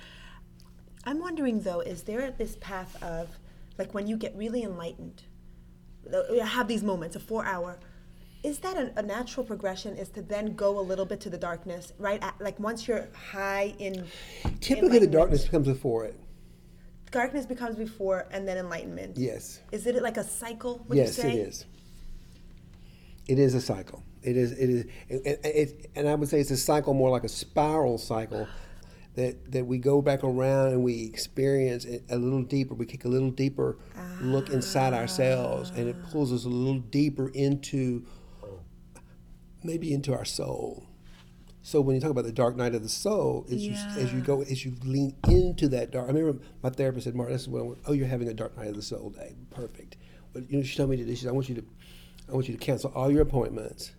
I'm 1.06 1.20
wondering 1.22 1.62
though, 1.62 1.80
is 1.80 2.04
there 2.04 2.30
this 2.32 2.58
path 2.60 3.02
of 3.02 3.30
like 3.78 3.94
when 3.94 4.08
you 4.08 4.18
get 4.18 4.36
really 4.36 4.62
enlightened, 4.64 5.24
you 6.30 6.42
have 6.42 6.68
these 6.68 6.84
moments, 6.84 7.16
a 7.16 7.20
four 7.22 7.46
hour. 7.46 7.80
Is 8.44 8.60
that 8.60 8.78
a, 8.78 8.92
a 8.98 9.02
natural 9.02 9.46
progression? 9.46 9.98
Is 9.98 10.10
to 10.10 10.22
then 10.22 10.56
go 10.56 10.80
a 10.80 10.82
little 10.82 11.06
bit 11.06 11.20
to 11.22 11.30
the 11.30 11.38
darkness, 11.38 11.92
right? 11.98 12.24
At, 12.24 12.36
like 12.40 12.60
once 12.60 12.88
you're 12.88 13.08
high 13.14 13.76
in 13.80 14.06
Typically, 14.62 15.00
the 15.00 15.08
darkness 15.08 15.48
comes 15.48 15.68
before 15.68 16.06
it. 16.06 16.18
darkness 17.12 17.46
becomes 17.46 17.76
before, 17.76 18.28
and 18.32 18.48
then 18.48 18.58
enlightenment. 18.58 19.18
Yes. 19.18 19.62
Is 19.72 19.88
it 19.88 20.02
like 20.02 20.18
a 20.18 20.24
cycle? 20.24 20.86
Yes, 20.90 21.18
you 21.18 21.24
say? 21.24 21.32
it 21.34 21.48
is. 21.48 21.66
It 23.28 23.40
is 23.40 23.54
a 23.56 23.62
cycle. 23.62 24.04
It 24.24 24.38
is. 24.38 24.54
It 24.54 24.70
is. 24.70 24.86
It, 25.10 25.26
it, 25.26 25.40
it, 25.44 25.92
and 25.96 26.08
I 26.08 26.16
would 26.16 26.30
say 26.30 26.40
it's 26.40 26.52
a 26.52 26.58
cycle 26.58 26.94
more 26.94 27.10
like 27.10 27.26
a 27.26 27.30
spiral 27.30 27.98
cycle. 27.98 28.48
That, 29.16 29.52
that 29.52 29.66
we 29.66 29.80
go 29.80 30.02
back 30.02 30.24
around 30.24 30.68
and 30.68 30.82
we 30.82 31.04
experience 31.04 31.84
it 31.84 32.04
a 32.10 32.16
little 32.16 32.44
deeper. 32.44 32.74
We 32.74 32.86
take 32.86 33.04
a 33.04 33.10
little 33.10 33.32
deeper 33.32 33.78
look 34.22 34.50
inside 34.50 34.94
ourselves, 34.94 35.72
and 35.72 35.90
it 35.90 36.02
pulls 36.10 36.32
us 36.32 36.46
a 36.46 36.48
little 36.48 36.80
deeper 36.80 37.28
into 37.30 38.06
maybe 39.64 39.93
into 39.93 40.14
our 40.14 40.26
soul. 40.26 40.88
So 41.62 41.82
when 41.82 41.95
you 41.95 42.01
talk 42.01 42.12
about 42.12 42.24
the 42.24 42.32
dark 42.32 42.55
night 42.55 42.74
of 42.74 42.84
the 42.84 42.89
soul, 42.89 43.45
as 43.51 43.66
you 43.66 43.74
as 43.74 44.14
you 44.14 44.22
go 44.22 44.41
as 44.41 44.64
you 44.64 44.76
lean 44.84 45.16
into 45.28 45.68
that 45.70 45.91
dark. 45.91 46.05
I 46.05 46.14
remember 46.14 46.41
my 46.64 46.70
therapist 46.70 47.03
said, 47.03 47.16
"Mark, 47.16 47.30
this 47.30 47.41
is 47.41 47.49
what 47.49 47.60
I 47.60 47.64
want. 47.64 47.80
oh, 47.86 47.93
you're 47.93 48.07
having 48.07 48.30
a 48.30 48.34
dark 48.34 48.57
night 48.57 48.68
of 48.68 48.76
the 48.76 48.82
soul 48.82 49.10
day. 49.10 49.36
Perfect." 49.51 49.97
But 50.34 50.49
you 50.49 50.57
know, 50.57 50.64
she 50.64 50.78
told 50.78 50.89
me 50.89 50.97
today, 50.97 51.16
she 51.16 51.24
said, 51.24 51.30
"I 51.30 51.34
want 51.34 51.49
you 51.49 51.55
to, 51.55 51.64
I 52.30 52.34
want 52.34 52.47
you 52.47 52.55
to 52.55 52.60
cancel 52.60 52.91
all 52.95 53.12
your 53.12 53.22
appointments. 53.22 53.91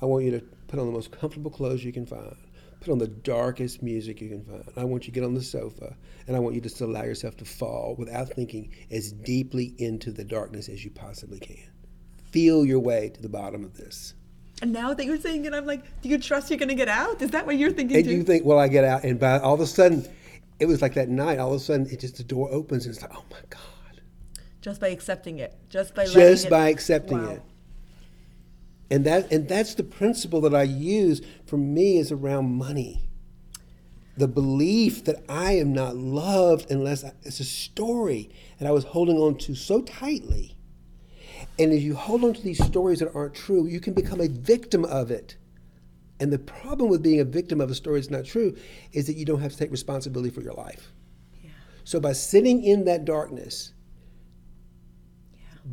I 0.00 0.06
want 0.06 0.24
you 0.24 0.30
to 0.30 0.40
put 0.68 0.78
on 0.78 0.86
the 0.86 0.92
most 0.92 1.10
comfortable 1.10 1.50
clothes 1.50 1.84
you 1.84 1.92
can 1.92 2.06
find. 2.06 2.36
Put 2.80 2.92
on 2.92 2.98
the 2.98 3.08
darkest 3.08 3.82
music 3.82 4.22
you 4.22 4.30
can 4.30 4.44
find. 4.44 4.64
I 4.76 4.84
want 4.84 5.06
you 5.06 5.12
to 5.12 5.20
get 5.20 5.26
on 5.26 5.34
the 5.34 5.42
sofa, 5.42 5.96
and 6.26 6.36
I 6.36 6.38
want 6.38 6.54
you 6.54 6.60
just 6.62 6.78
to 6.78 6.86
allow 6.86 7.02
yourself 7.02 7.36
to 7.38 7.44
fall 7.44 7.96
without 7.98 8.30
thinking 8.30 8.70
as 8.90 9.12
deeply 9.12 9.74
into 9.76 10.12
the 10.12 10.24
darkness 10.24 10.68
as 10.68 10.84
you 10.84 10.90
possibly 10.90 11.40
can. 11.40 11.70
Feel 12.30 12.64
your 12.64 12.80
way 12.80 13.10
to 13.10 13.20
the 13.20 13.28
bottom 13.28 13.64
of 13.64 13.76
this." 13.76 14.14
And 14.62 14.72
now 14.72 14.92
that 14.94 15.04
you're 15.06 15.20
saying 15.20 15.44
it, 15.46 15.54
I'm 15.54 15.64
like, 15.66 15.82
do 16.02 16.08
you 16.08 16.18
trust 16.18 16.50
you're 16.50 16.58
gonna 16.58 16.74
get 16.74 16.88
out? 16.88 17.22
Is 17.22 17.30
that 17.30 17.46
what 17.46 17.56
you're 17.56 17.70
thinking 17.72 17.96
And 17.96 18.04
too? 18.06 18.12
you 18.12 18.22
think, 18.22 18.44
well, 18.44 18.58
I 18.58 18.68
get 18.68 18.84
out, 18.84 19.04
and 19.04 19.18
by 19.18 19.38
all 19.38 19.54
of 19.54 19.60
a 19.60 19.66
sudden, 19.66 20.06
it 20.58 20.66
was 20.66 20.82
like 20.82 20.94
that 20.94 21.08
night. 21.08 21.38
All 21.38 21.50
of 21.54 21.56
a 21.56 21.64
sudden, 21.64 21.86
it 21.90 22.00
just 22.00 22.16
the 22.18 22.24
door 22.24 22.48
opens, 22.52 22.84
and 22.86 22.94
it's 22.94 23.02
like, 23.02 23.12
oh 23.14 23.24
my 23.30 23.38
god, 23.48 24.00
just 24.60 24.80
by 24.80 24.88
accepting 24.88 25.38
it, 25.38 25.56
just 25.70 25.94
by 25.94 26.04
letting 26.04 26.14
just 26.20 26.46
it- 26.46 26.50
by 26.50 26.68
accepting 26.68 27.22
Wow. 27.22 27.30
it. 27.30 27.42
And 28.92 29.06
that 29.06 29.32
and 29.32 29.48
that's 29.48 29.74
the 29.76 29.84
principle 29.84 30.40
that 30.42 30.54
I 30.54 30.64
use 30.64 31.22
for 31.46 31.56
me 31.56 31.96
is 31.98 32.10
around 32.12 32.52
money. 32.52 33.08
The 34.16 34.26
belief 34.28 35.04
that 35.04 35.22
I 35.28 35.52
am 35.52 35.72
not 35.72 35.96
loved 35.96 36.70
unless 36.70 37.04
I, 37.04 37.12
it's 37.22 37.40
a 37.40 37.44
story 37.44 38.28
that 38.58 38.66
I 38.66 38.72
was 38.72 38.84
holding 38.84 39.16
on 39.16 39.36
to 39.38 39.54
so 39.54 39.80
tightly. 39.80 40.56
And 41.60 41.74
as 41.74 41.84
you 41.84 41.94
hold 41.94 42.24
on 42.24 42.32
to 42.32 42.40
these 42.40 42.64
stories 42.64 43.00
that 43.00 43.14
aren't 43.14 43.34
true, 43.34 43.66
you 43.66 43.80
can 43.80 43.92
become 43.92 44.18
a 44.18 44.28
victim 44.28 44.86
of 44.86 45.10
it. 45.10 45.36
And 46.18 46.32
the 46.32 46.38
problem 46.38 46.88
with 46.88 47.02
being 47.02 47.20
a 47.20 47.24
victim 47.24 47.60
of 47.60 47.70
a 47.70 47.74
story 47.74 48.00
that's 48.00 48.10
not 48.10 48.24
true 48.24 48.56
is 48.92 49.06
that 49.06 49.16
you 49.16 49.26
don't 49.26 49.40
have 49.40 49.52
to 49.52 49.58
take 49.58 49.70
responsibility 49.70 50.30
for 50.30 50.40
your 50.40 50.54
life. 50.54 50.90
So 51.84 52.00
by 52.00 52.12
sitting 52.12 52.64
in 52.64 52.86
that 52.86 53.04
darkness, 53.04 53.74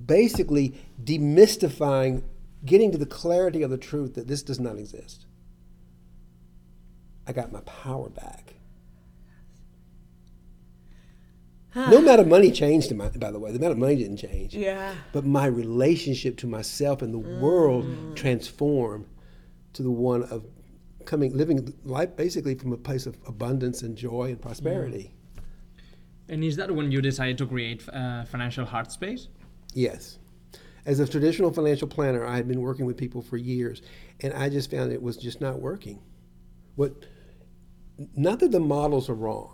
basically 0.05 0.75
demystifying, 1.01 2.23
getting 2.65 2.91
to 2.91 2.97
the 2.97 3.05
clarity 3.05 3.63
of 3.63 3.69
the 3.69 3.77
truth 3.77 4.15
that 4.15 4.27
this 4.27 4.43
does 4.43 4.59
not 4.59 4.77
exist, 4.77 5.25
I 7.25 7.31
got 7.31 7.53
my 7.53 7.61
power 7.61 8.09
back. 8.09 8.55
No 11.85 11.97
amount 11.97 12.19
of 12.19 12.27
money 12.27 12.51
changed, 12.51 12.91
in 12.91 12.97
my, 12.97 13.09
by 13.09 13.31
the 13.31 13.39
way. 13.39 13.51
The 13.51 13.57
amount 13.57 13.73
of 13.73 13.77
money 13.77 13.95
didn't 13.95 14.17
change. 14.17 14.55
Yeah. 14.55 14.95
But 15.11 15.25
my 15.25 15.45
relationship 15.45 16.37
to 16.37 16.47
myself 16.47 17.01
and 17.01 17.13
the 17.13 17.19
world 17.19 17.85
transformed 18.15 19.05
to 19.73 19.83
the 19.83 19.91
one 19.91 20.23
of 20.23 20.45
coming, 21.05 21.35
living 21.37 21.73
life 21.83 22.15
basically 22.15 22.55
from 22.55 22.73
a 22.73 22.77
place 22.77 23.05
of 23.05 23.17
abundance 23.27 23.81
and 23.83 23.95
joy 23.95 24.29
and 24.29 24.41
prosperity. 24.41 25.13
And 26.29 26.43
is 26.43 26.55
that 26.57 26.69
when 26.71 26.91
you 26.91 27.01
decided 27.01 27.37
to 27.37 27.45
create 27.45 27.87
uh, 27.89 28.25
Financial 28.25 28.65
Heart 28.65 28.91
Space? 28.91 29.27
Yes. 29.73 30.19
As 30.85 30.99
a 30.99 31.07
traditional 31.07 31.51
financial 31.51 31.87
planner, 31.87 32.25
I 32.25 32.35
had 32.35 32.47
been 32.47 32.61
working 32.61 32.85
with 32.85 32.97
people 32.97 33.21
for 33.21 33.37
years, 33.37 33.81
and 34.21 34.33
I 34.33 34.49
just 34.49 34.71
found 34.71 34.91
it 34.91 35.01
was 35.01 35.17
just 35.17 35.41
not 35.41 35.59
working. 35.59 36.01
What? 36.75 37.05
Not 38.15 38.39
that 38.39 38.51
the 38.51 38.59
models 38.59 39.09
are 39.09 39.13
wrong, 39.13 39.53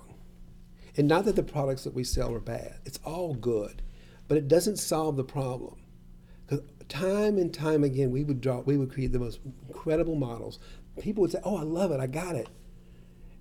and 0.95 1.07
not 1.07 1.25
that 1.25 1.35
the 1.35 1.43
products 1.43 1.83
that 1.83 1.93
we 1.93 2.03
sell 2.03 2.33
are 2.33 2.39
bad. 2.39 2.75
It's 2.85 2.99
all 3.03 3.33
good, 3.33 3.81
but 4.27 4.37
it 4.37 4.47
doesn't 4.47 4.77
solve 4.77 5.17
the 5.17 5.23
problem. 5.23 5.79
Because 6.45 6.63
time 6.89 7.37
and 7.37 7.53
time 7.53 7.83
again, 7.83 8.11
we 8.11 8.23
would 8.23 8.41
draw, 8.41 8.59
we 8.59 8.77
would 8.77 8.91
create 8.91 9.11
the 9.11 9.19
most 9.19 9.39
incredible 9.67 10.15
models. 10.15 10.59
People 10.99 11.21
would 11.21 11.31
say, 11.31 11.39
"Oh, 11.43 11.57
I 11.57 11.63
love 11.63 11.91
it, 11.91 11.99
I 11.99 12.07
got 12.07 12.35
it." 12.35 12.49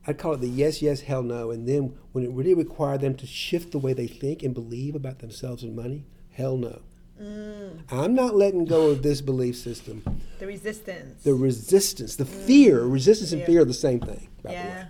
I'd 0.06 0.18
call 0.18 0.32
it 0.34 0.40
the 0.40 0.48
yes, 0.48 0.82
yes, 0.82 1.02
hell 1.02 1.22
no. 1.22 1.50
And 1.50 1.68
then 1.68 1.96
when 2.12 2.24
it 2.24 2.30
really 2.32 2.54
required 2.54 3.02
them 3.02 3.14
to 3.16 3.26
shift 3.26 3.70
the 3.70 3.78
way 3.78 3.92
they 3.92 4.08
think 4.08 4.42
and 4.42 4.52
believe 4.52 4.94
about 4.94 5.20
themselves 5.20 5.62
and 5.62 5.76
money, 5.76 6.06
hell 6.30 6.56
no. 6.56 6.82
Mm. 7.20 7.82
I'm 7.90 8.14
not 8.14 8.34
letting 8.34 8.64
go 8.64 8.90
of 8.90 9.02
this 9.02 9.20
belief 9.20 9.56
system. 9.56 10.02
The 10.40 10.46
resistance. 10.46 11.22
The 11.22 11.34
resistance, 11.34 12.16
the 12.16 12.24
fear, 12.24 12.82
resistance 12.82 13.30
and 13.30 13.44
fear 13.44 13.62
are 13.62 13.64
the 13.64 13.74
same 13.74 14.00
thing, 14.00 14.28
by 14.42 14.50
the 14.50 14.56
way. 14.56 14.86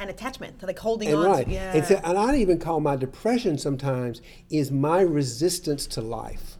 And 0.00 0.08
attachment 0.10 0.58
to 0.60 0.66
like 0.66 0.78
holding 0.78 1.08
And 1.08 1.18
on 1.18 1.24
right. 1.26 1.46
to 1.46 1.52
yeah. 1.52 1.74
And, 1.76 1.84
so, 1.86 2.00
and 2.02 2.16
I 2.18 2.34
even 2.36 2.58
call 2.58 2.80
my 2.80 2.96
depression 2.96 3.58
sometimes 3.58 4.22
is 4.48 4.70
my 4.72 5.02
resistance 5.02 5.86
to 5.88 6.00
life. 6.00 6.56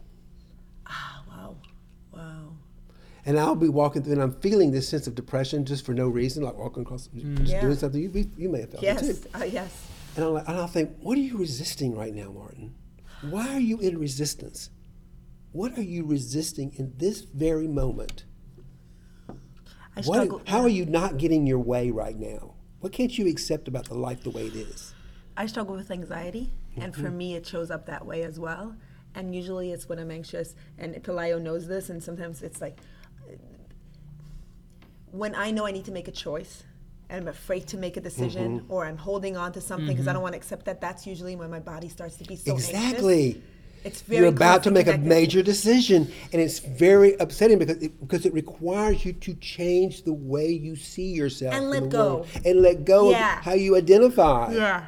ah, 0.85 1.23
wow. 1.27 1.55
Wow. 2.13 2.53
And 3.25 3.39
I'll 3.39 3.55
be 3.55 3.67
walking 3.67 4.03
through 4.03 4.13
and 4.13 4.21
I'm 4.21 4.35
feeling 4.41 4.71
this 4.71 4.87
sense 4.87 5.07
of 5.07 5.15
depression 5.15 5.65
just 5.65 5.83
for 5.85 5.93
no 5.95 6.07
reason, 6.07 6.43
like 6.43 6.55
walking 6.55 6.83
across, 6.83 7.07
just 7.07 7.51
Yeah. 7.51 7.61
doing 7.61 7.75
something. 7.75 7.99
You, 8.01 8.29
you 8.37 8.47
may 8.49 8.61
have 8.61 8.71
felt 8.71 8.83
it 8.83 8.85
Yes. 8.85 9.01
too. 9.21 9.27
Uh, 9.33 9.43
yes. 9.43 9.87
And, 10.15 10.29
like, 10.33 10.47
and 10.47 10.57
I'll 10.57 10.67
think, 10.67 10.91
what 10.99 11.17
are 11.17 11.21
you 11.21 11.37
resisting 11.37 11.95
right 11.95 12.13
now, 12.13 12.31
Martin? 12.31 12.75
Why 13.21 13.49
are 13.55 13.59
you 13.59 13.79
in 13.79 13.97
resistance? 13.97 14.69
What 15.51 15.77
are 15.79 15.83
you 15.83 16.05
resisting 16.05 16.73
in 16.77 16.93
this 16.97 17.21
very 17.21 17.67
moment? 17.67 18.25
I 19.29 20.01
What, 20.03 20.03
struggle. 20.03 20.41
how 20.47 20.61
are 20.61 20.69
you 20.69 20.85
not 20.85 21.17
getting 21.17 21.45
your 21.47 21.59
way 21.59 21.89
right 21.91 22.17
now? 22.17 22.53
What 22.81 22.91
can't 22.91 23.15
you 23.17 23.27
accept 23.27 23.67
about 23.67 23.85
the 23.85 23.93
life 23.93 24.23
the 24.23 24.29
way 24.31 24.47
it 24.47 24.55
is? 24.55 24.93
I 25.37 25.45
struggle 25.45 25.75
with 25.75 25.91
anxiety, 25.91 26.51
and 26.75 26.91
Mm-hmm. 26.93 27.01
for 27.03 27.09
me, 27.11 27.35
it 27.35 27.45
shows 27.47 27.71
up 27.71 27.85
that 27.85 28.05
way 28.05 28.23
as 28.23 28.39
well. 28.39 28.75
And 29.15 29.35
usually, 29.35 29.71
it's 29.71 29.87
when 29.87 29.99
I'm 29.99 30.11
anxious. 30.11 30.55
And 30.77 30.95
Pelayo 31.03 31.41
knows 31.41 31.67
this, 31.67 31.89
and 31.89 32.01
sometimes 32.03 32.41
it's 32.41 32.59
like 32.61 32.77
when 35.11 35.35
I 35.35 35.51
know 35.51 35.65
I 35.65 35.71
need 35.71 35.85
to 35.85 35.91
make 35.91 36.07
a 36.07 36.11
choice, 36.11 36.63
and 37.09 37.21
I'm 37.21 37.27
afraid 37.27 37.67
to 37.67 37.77
make 37.77 37.97
a 37.97 38.01
decision, 38.01 38.61
Mm-hmm. 38.61 38.71
or 38.73 38.85
I'm 38.85 38.97
holding 38.97 39.35
on 39.37 39.51
to 39.53 39.61
something 39.61 39.87
because 39.87 40.07
I 40.07 40.13
don't 40.13 40.21
want 40.21 40.33
to 40.33 40.37
accept 40.37 40.65
that. 40.65 40.81
That's 40.81 41.05
usually 41.05 41.35
when 41.35 41.49
my 41.49 41.59
body 41.59 41.89
starts 41.89 42.15
to 42.17 42.23
be 42.25 42.35
so 42.35 42.53
anxious. 42.53 42.71
Exactly. 43.83 43.89
It's 43.91 44.01
very 44.01 44.19
You're 44.21 44.29
about 44.29 44.63
to 44.63 44.69
closely 44.71 44.91
make 44.93 44.95
a 44.95 44.97
major 44.99 45.41
decision, 45.43 46.11
and 46.31 46.41
it's 46.41 46.59
very 46.59 47.15
upsetting 47.19 47.57
because 47.59 47.77
it, 47.81 47.99
because 47.99 48.25
it 48.25 48.33
requires 48.33 49.03
you 49.05 49.13
to 49.13 49.33
change 49.35 50.03
the 50.03 50.13
way 50.13 50.47
you 50.51 50.75
see 50.75 51.11
yourself 51.11 51.53
And 51.53 51.69
let 51.69 51.89
go. 51.89 52.15
world. 52.15 52.27
and 52.45 52.61
let 52.61 52.85
go 52.85 53.11
Yeah. 53.11 53.39
of 53.39 53.45
how 53.45 53.53
you 53.53 53.75
identify. 53.75 54.53
Yeah. 54.53 54.85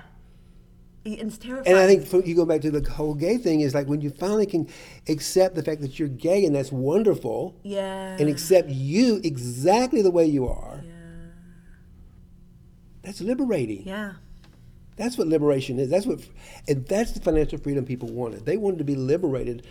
It's 1.05 1.37
terrifying. 1.37 1.67
And 1.67 1.77
I 1.77 1.85
think 1.85 2.05
for, 2.07 2.21
you 2.21 2.33
go 2.33 2.45
back 2.45 2.61
to 2.61 2.71
the 2.71 2.89
whole 2.89 3.13
gay 3.13 3.37
thing 3.37 3.59
is 3.59 3.73
like 3.73 3.87
when 3.87 3.99
you 3.99 4.09
finally 4.09 4.45
can 4.45 4.69
accept 5.09 5.53
the 5.55 5.61
fact 5.61 5.81
that 5.81 5.99
you're 5.99 6.07
gay 6.07 6.45
and 6.45 6.55
that's 6.55 6.71
wonderful, 6.71 7.55
yeah. 7.63 8.15
and 8.17 8.29
accept 8.29 8.69
you 8.69 9.19
exactly 9.23 10.01
the 10.01 10.11
way 10.11 10.25
you 10.25 10.47
are. 10.47 10.81
Yeah. 10.81 10.91
That's 13.03 13.19
liberating. 13.19 13.83
yeah. 13.85 14.13
That's 14.95 15.17
what 15.17 15.27
liberation 15.27 15.79
is. 15.79 15.89
That's 15.89 16.05
what, 16.05 16.19
and 16.67 16.85
that's 16.87 17.11
the 17.11 17.19
financial 17.19 17.57
freedom 17.57 17.85
people 17.85 18.09
wanted. 18.09 18.45
They 18.45 18.57
wanted 18.57 18.77
to 18.79 18.83
be 18.83 18.95
liberated 18.95 19.65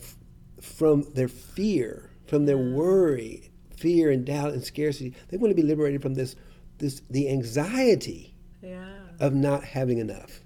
f- 0.00 0.16
from 0.60 1.02
their 1.14 1.28
fear, 1.28 2.10
from 2.26 2.46
their 2.46 2.58
worry, 2.58 3.50
fear 3.76 4.10
and 4.10 4.24
doubt 4.24 4.52
and 4.52 4.64
scarcity. 4.64 5.14
They 5.28 5.36
want 5.36 5.50
to 5.50 5.54
be 5.54 5.66
liberated 5.66 6.02
from 6.02 6.14
this, 6.14 6.34
this 6.78 7.00
the 7.10 7.28
anxiety 7.30 8.34
Yeah. 8.62 8.88
of 9.20 9.34
not 9.34 9.62
having 9.64 9.98
enough, 9.98 10.40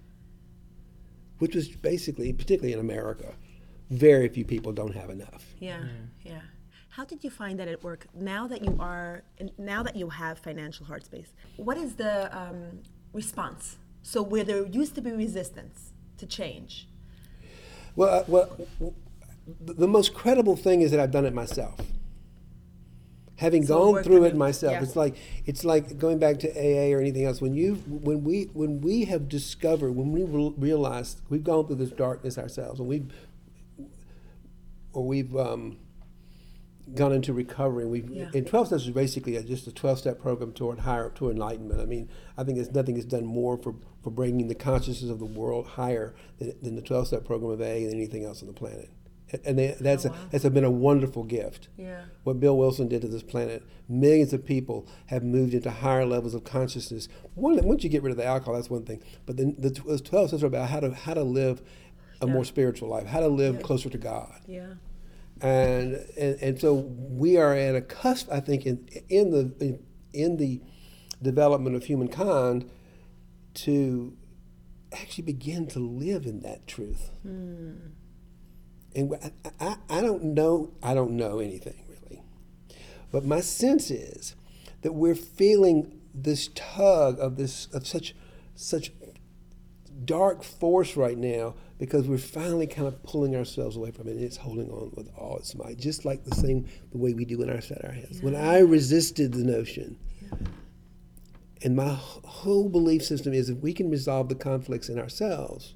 which 1.39 1.55
was 1.55 1.69
basically, 1.69 2.33
particularly 2.33 2.75
in 2.75 2.81
America, 2.81 3.35
very 3.91 4.29
few 4.29 4.45
people 4.45 4.73
don't 4.73 4.95
have 4.95 5.11
enough. 5.11 5.55
Yeah, 5.61 5.83
yeah. 6.25 6.41
How 6.91 7.05
did 7.05 7.25
you 7.25 7.31
find 7.31 7.59
that 7.59 7.69
at 7.69 7.83
work? 7.83 8.07
Now 8.15 8.47
that 8.49 8.63
you 8.65 8.77
are, 8.79 9.25
now 9.59 9.83
that 9.83 9.97
you 9.97 10.09
have 10.11 10.39
financial 10.39 10.87
heart 10.87 11.05
space, 11.05 11.33
what 11.57 11.77
is 11.77 11.95
the 11.95 12.37
um, 12.37 12.81
response? 13.13 13.79
So 14.05 14.23
where 14.23 14.45
there 14.45 14.67
used 14.67 14.95
to 14.97 15.01
be 15.01 15.11
resistance 15.11 15.93
to 16.19 16.27
change. 16.27 16.87
Well, 17.97 18.21
uh, 18.21 18.25
well, 18.29 18.95
the 19.61 19.89
most 19.89 20.15
credible 20.15 20.57
thing 20.57 20.83
is 20.83 20.91
that 20.91 21.01
I've 21.01 21.11
done 21.11 21.25
it 21.25 21.33
myself. 21.35 21.81
Having 23.37 23.67
So 23.67 23.93
gone 23.93 24.03
through 24.05 24.25
it 24.25 24.37
myself, 24.37 24.75
Yeah. 24.75 24.83
it's 24.83 24.95
like 24.95 25.17
it's 25.47 25.65
like 25.65 25.99
going 25.99 26.19
back 26.19 26.39
to 26.41 26.49
AA 26.51 26.95
or 26.95 27.01
anything 27.01 27.25
else. 27.25 27.41
When 27.41 27.55
you 27.55 27.77
when 27.89 28.23
we 28.23 28.45
when 28.53 28.81
we 28.83 29.07
have 29.07 29.29
discovered 29.29 29.93
when 29.93 30.13
we 30.13 30.23
re- 30.23 30.55
realized 30.57 31.21
we've 31.31 31.43
gone 31.43 31.67
through 31.67 31.77
this 31.77 31.91
darkness 31.91 32.39
ourselves, 32.39 32.79
and 32.79 32.89
we've 32.89 33.11
or 34.93 35.05
we've 35.07 35.35
um, 35.35 35.79
gone 36.95 37.13
into 37.13 37.33
recovery. 37.33 37.87
We've 37.87 38.11
Yeah. 38.11 38.31
and 38.35 38.47
twelve 38.47 38.67
steps 38.67 38.83
is 38.85 38.91
basically 38.91 39.37
a, 39.37 39.43
just 39.43 39.67
a 39.67 39.73
twelve 39.73 39.99
step 39.99 40.19
program 40.21 40.53
toward 40.53 40.81
higher 40.81 41.11
to 41.11 41.31
enlightenment. 41.31 41.81
I 41.81 41.87
mean, 41.87 42.09
I 42.37 42.45
think 42.45 42.57
there's 42.57 42.73
nothing 42.73 42.97
has 42.97 43.05
done 43.07 43.25
more 43.25 43.57
for 43.57 43.75
for 44.03 44.11
bringing 44.11 44.49
the 44.49 44.55
consciousness 44.55 45.11
of 45.11 45.19
the 45.19 45.25
world 45.25 45.67
higher 45.67 46.15
than, 46.39 46.55
than 46.63 46.77
the 46.77 46.83
twelve 46.83 47.07
step 47.07 47.25
program 47.25 47.51
of 47.53 47.61
AA 47.61 47.85
and 47.87 47.95
anything 47.95 48.25
else 48.25 48.43
on 48.43 48.49
the 48.49 48.55
planet. 48.55 48.91
And- 49.45 49.59
they, 49.59 49.75
that's 49.81 50.07
oh, 50.07 50.11
a, 50.11 50.31
that's 50.31 50.45
been 50.49 50.63
a 50.65 50.71
wonderful 50.71 51.25
gift. 51.25 51.69
Yeah. 51.77 52.03
What 52.23 52.39
Bill 52.39 52.57
Wilson 52.57 52.87
did 52.89 53.01
to 53.03 53.09
this 53.09 53.23
planet, 53.23 53.65
millions 53.89 54.33
of 54.33 54.45
people 54.45 54.87
have 55.07 55.25
moved 55.25 55.55
into 55.55 55.71
higher 55.71 56.05
levels 56.07 56.35
of 56.35 56.45
consciousness. 56.45 57.09
One, 57.35 57.59
once 57.65 57.83
you 57.83 57.91
get 57.91 58.03
rid 58.03 58.13
of 58.13 58.17
the 58.17 58.25
alcohol, 58.25 58.55
that's 58.55 58.71
one 58.71 58.85
thing. 58.85 59.03
But 59.27 59.37
the, 59.39 59.55
the 59.59 59.71
12 59.71 60.29
steps 60.29 60.43
are 60.43 60.47
about 60.47 60.69
how 60.69 60.81
to 60.81 60.95
how 60.95 61.15
to 61.15 61.25
live 61.25 61.63
a 62.21 62.27
more 62.27 62.45
spiritual 62.45 62.89
life, 62.89 63.07
how 63.07 63.21
to 63.21 63.29
live 63.29 63.63
closer 63.63 63.91
to 63.91 63.99
God 63.99 64.41
Yeah. 64.47 64.75
And, 65.41 65.95
and 66.17 66.39
and 66.41 66.61
so 66.61 66.75
we 66.75 67.37
are 67.37 67.55
at 67.55 67.75
a 67.75 67.81
cusp, 67.81 68.31
I 68.31 68.41
think, 68.41 68.67
in 68.67 68.89
in 69.09 69.31
the 69.31 69.55
in, 69.61 69.83
in 70.13 70.37
the 70.37 70.61
development 71.23 71.77
of 71.77 71.85
humankind 71.85 72.71
to 73.55 74.17
actually 74.93 75.25
begin 75.25 75.67
to 75.69 75.79
live 75.79 76.27
in 76.27 76.41
that 76.41 76.67
truth. 76.67 77.11
Hmm. 77.23 77.73
And 78.95 79.15
I, 79.45 79.51
I, 79.61 79.77
I 79.91 80.01
don't 80.01 80.23
know 80.23 80.73
I 80.83 80.95
don't 80.95 81.17
know 81.17 81.41
anything 81.41 81.85
really, 81.89 82.23
but 83.11 83.25
my 83.25 83.41
sense 83.41 83.91
is 83.91 84.37
that 84.83 84.93
we're 84.93 85.17
feeling 85.17 86.01
this 86.15 86.49
tug 86.55 87.19
of 87.19 87.37
this 87.37 87.67
of 87.73 87.87
such 87.87 88.15
such 88.55 88.93
dark 90.05 90.45
force 90.45 90.97
right 90.97 91.19
now 91.19 91.55
because 91.79 92.07
we're 92.07 92.19
finally 92.19 92.67
kind 92.67 92.87
of 92.87 93.03
pulling 93.03 93.35
ourselves 93.35 93.77
away 93.77 93.91
from 93.91 94.07
it 94.09 94.13
and 94.13 94.23
it's 94.23 94.37
holding 94.37 94.71
on 94.71 94.91
with 94.95 95.09
all 95.19 95.37
its 95.39 95.55
might 95.57 95.77
just 95.79 96.05
like 96.05 96.25
the 96.25 96.35
same 96.35 96.67
the 96.93 96.99
way 96.99 97.13
we 97.15 97.25
do 97.25 97.43
in 97.43 97.51
our 97.51 97.61
set 97.61 97.85
our 97.85 97.93
heads 97.93 98.23
when 98.23 98.37
i 98.37 98.59
resisted 98.59 99.33
the 99.33 99.45
notion 99.45 99.99
and 101.63 101.75
my 101.77 101.89
whole 102.25 102.69
belief 102.69 103.03
system 103.03 103.33
is 103.33 103.49
if 103.49 103.59
we 103.59 103.73
can 103.73 103.91
resolve 103.91 104.29
the 104.29 104.35
conflicts 104.35 104.89
in 104.89 104.99
ourselves 104.99 105.75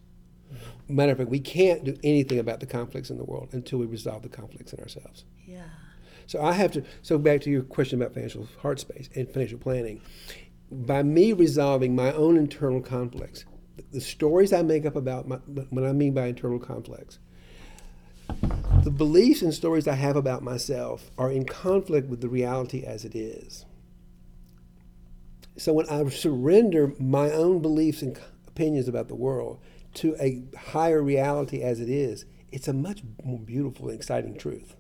matter 0.89 1.13
of 1.13 1.19
fact 1.19 1.31
we 1.31 1.41
can't 1.41 1.85
do 1.85 1.97
anything 2.03 2.39
about 2.39 2.61
the 2.61 2.67
conflicts 2.67 3.11
in 3.11 3.19
the 3.19 3.25
world 3.25 3.49
until 3.53 3.79
we 3.79 3.87
resolve 3.87 4.23
the 4.23 4.29
conflicts 4.29 4.73
in 4.73 4.81
ourselves 4.81 5.25
Yeah. 5.47 5.65
so 6.27 6.41
I 6.43 6.53
have 6.53 6.73
to. 6.73 6.85
So 7.03 7.19
back 7.19 7.41
to 7.43 7.51
your 7.51 7.63
question 7.63 8.01
about 8.01 8.15
financial 8.15 8.49
heart 8.63 8.81
space 8.81 9.09
and 9.15 9.29
financial 9.31 9.59
planning. 9.59 10.01
By 10.71 11.03
me 11.03 11.33
resolving 11.35 11.95
my 11.95 12.13
own 12.13 12.37
internal 12.39 12.81
conflicts, 12.83 13.45
the- 13.93 14.01
stories 14.01 14.53
I 14.53 14.62
make 14.62 14.87
up 14.87 14.97
about 14.97 15.29
my, 15.29 15.37
what 15.37 15.85
I 15.85 15.93
mean 15.93 16.14
by 16.14 16.26
internal 16.26 16.59
conflicts, 16.59 17.18
the 18.85 18.91
beliefs 18.91 19.43
and 19.43 19.53
stories 19.55 19.89
I 19.89 19.95
have 19.95 20.16
about 20.16 20.43
myself 20.43 21.11
are 21.18 21.31
in 21.31 21.45
conflict 21.45 22.09
with 22.09 22.20
the 22.20 22.29
reality 22.29 22.85
as 22.85 23.05
it 23.05 23.14
is. 23.14 23.64
So 25.57 25.72
when 25.72 25.89
I 25.89 26.09
surrender 26.09 26.93
my 27.01 27.31
own 27.33 27.61
beliefs 27.61 28.03
and 28.03 28.18
opinions 28.47 28.87
about 28.89 29.09
the 29.09 29.16
world 29.16 29.59
to 29.95 30.14
a 30.20 30.43
higher 30.57 31.03
reality 31.03 31.62
as 31.62 31.81
it 31.81 31.89
is, 31.89 32.24
it's 32.53 32.68
a 32.68 32.72
much 32.72 33.03
more 33.24 33.39
beautiful 33.39 33.89
and 33.89 33.97
exciting 33.97 34.37
truth 34.39 34.76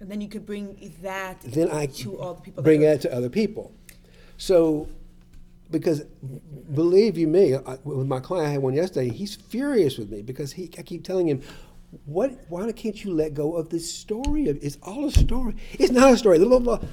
And 0.00 0.10
then 0.10 0.20
you 0.20 0.28
could 0.28 0.46
bring 0.46 0.92
that 1.02 1.40
then 1.42 1.70
I 1.70 1.86
to 1.86 2.18
all 2.18 2.34
the 2.34 2.42
people. 2.42 2.62
bring 2.62 2.80
that 2.82 3.02
that 3.02 3.08
to 3.10 3.16
other 3.16 3.28
people. 3.28 3.72
So, 4.36 4.88
because 5.72 6.02
believe 6.72 7.18
you 7.18 7.26
me, 7.26 7.56
I, 7.56 7.78
with 7.82 8.06
my 8.06 8.20
client, 8.20 8.48
I 8.48 8.50
had 8.52 8.62
one 8.62 8.74
yesterday. 8.74 9.08
He's 9.08 9.34
furious 9.34 9.98
with 9.98 10.10
me 10.10 10.22
because 10.22 10.52
he, 10.52 10.70
I 10.78 10.82
keep 10.82 11.04
telling 11.04 11.26
him, 11.26 11.42
"What? 12.04 12.32
Why 12.48 12.70
can't 12.72 13.02
you 13.02 13.12
let 13.12 13.34
go 13.34 13.56
of 13.56 13.70
this 13.70 13.92
story? 13.92 14.44
It's 14.44 14.78
all 14.82 15.06
a 15.06 15.10
story. 15.10 15.56
It's 15.72 15.90
not 15.90 16.12
a 16.12 16.16
story." 16.16 16.38
Blah, 16.38 16.48
blah, 16.48 16.76
blah. 16.76 16.88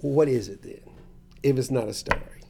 What 0.00 0.28
is 0.28 0.48
it 0.48 0.62
then? 0.62 0.80
If 1.42 1.56
it's 1.58 1.70
not 1.70 1.88
a 1.88 1.94
story, 1.94 2.42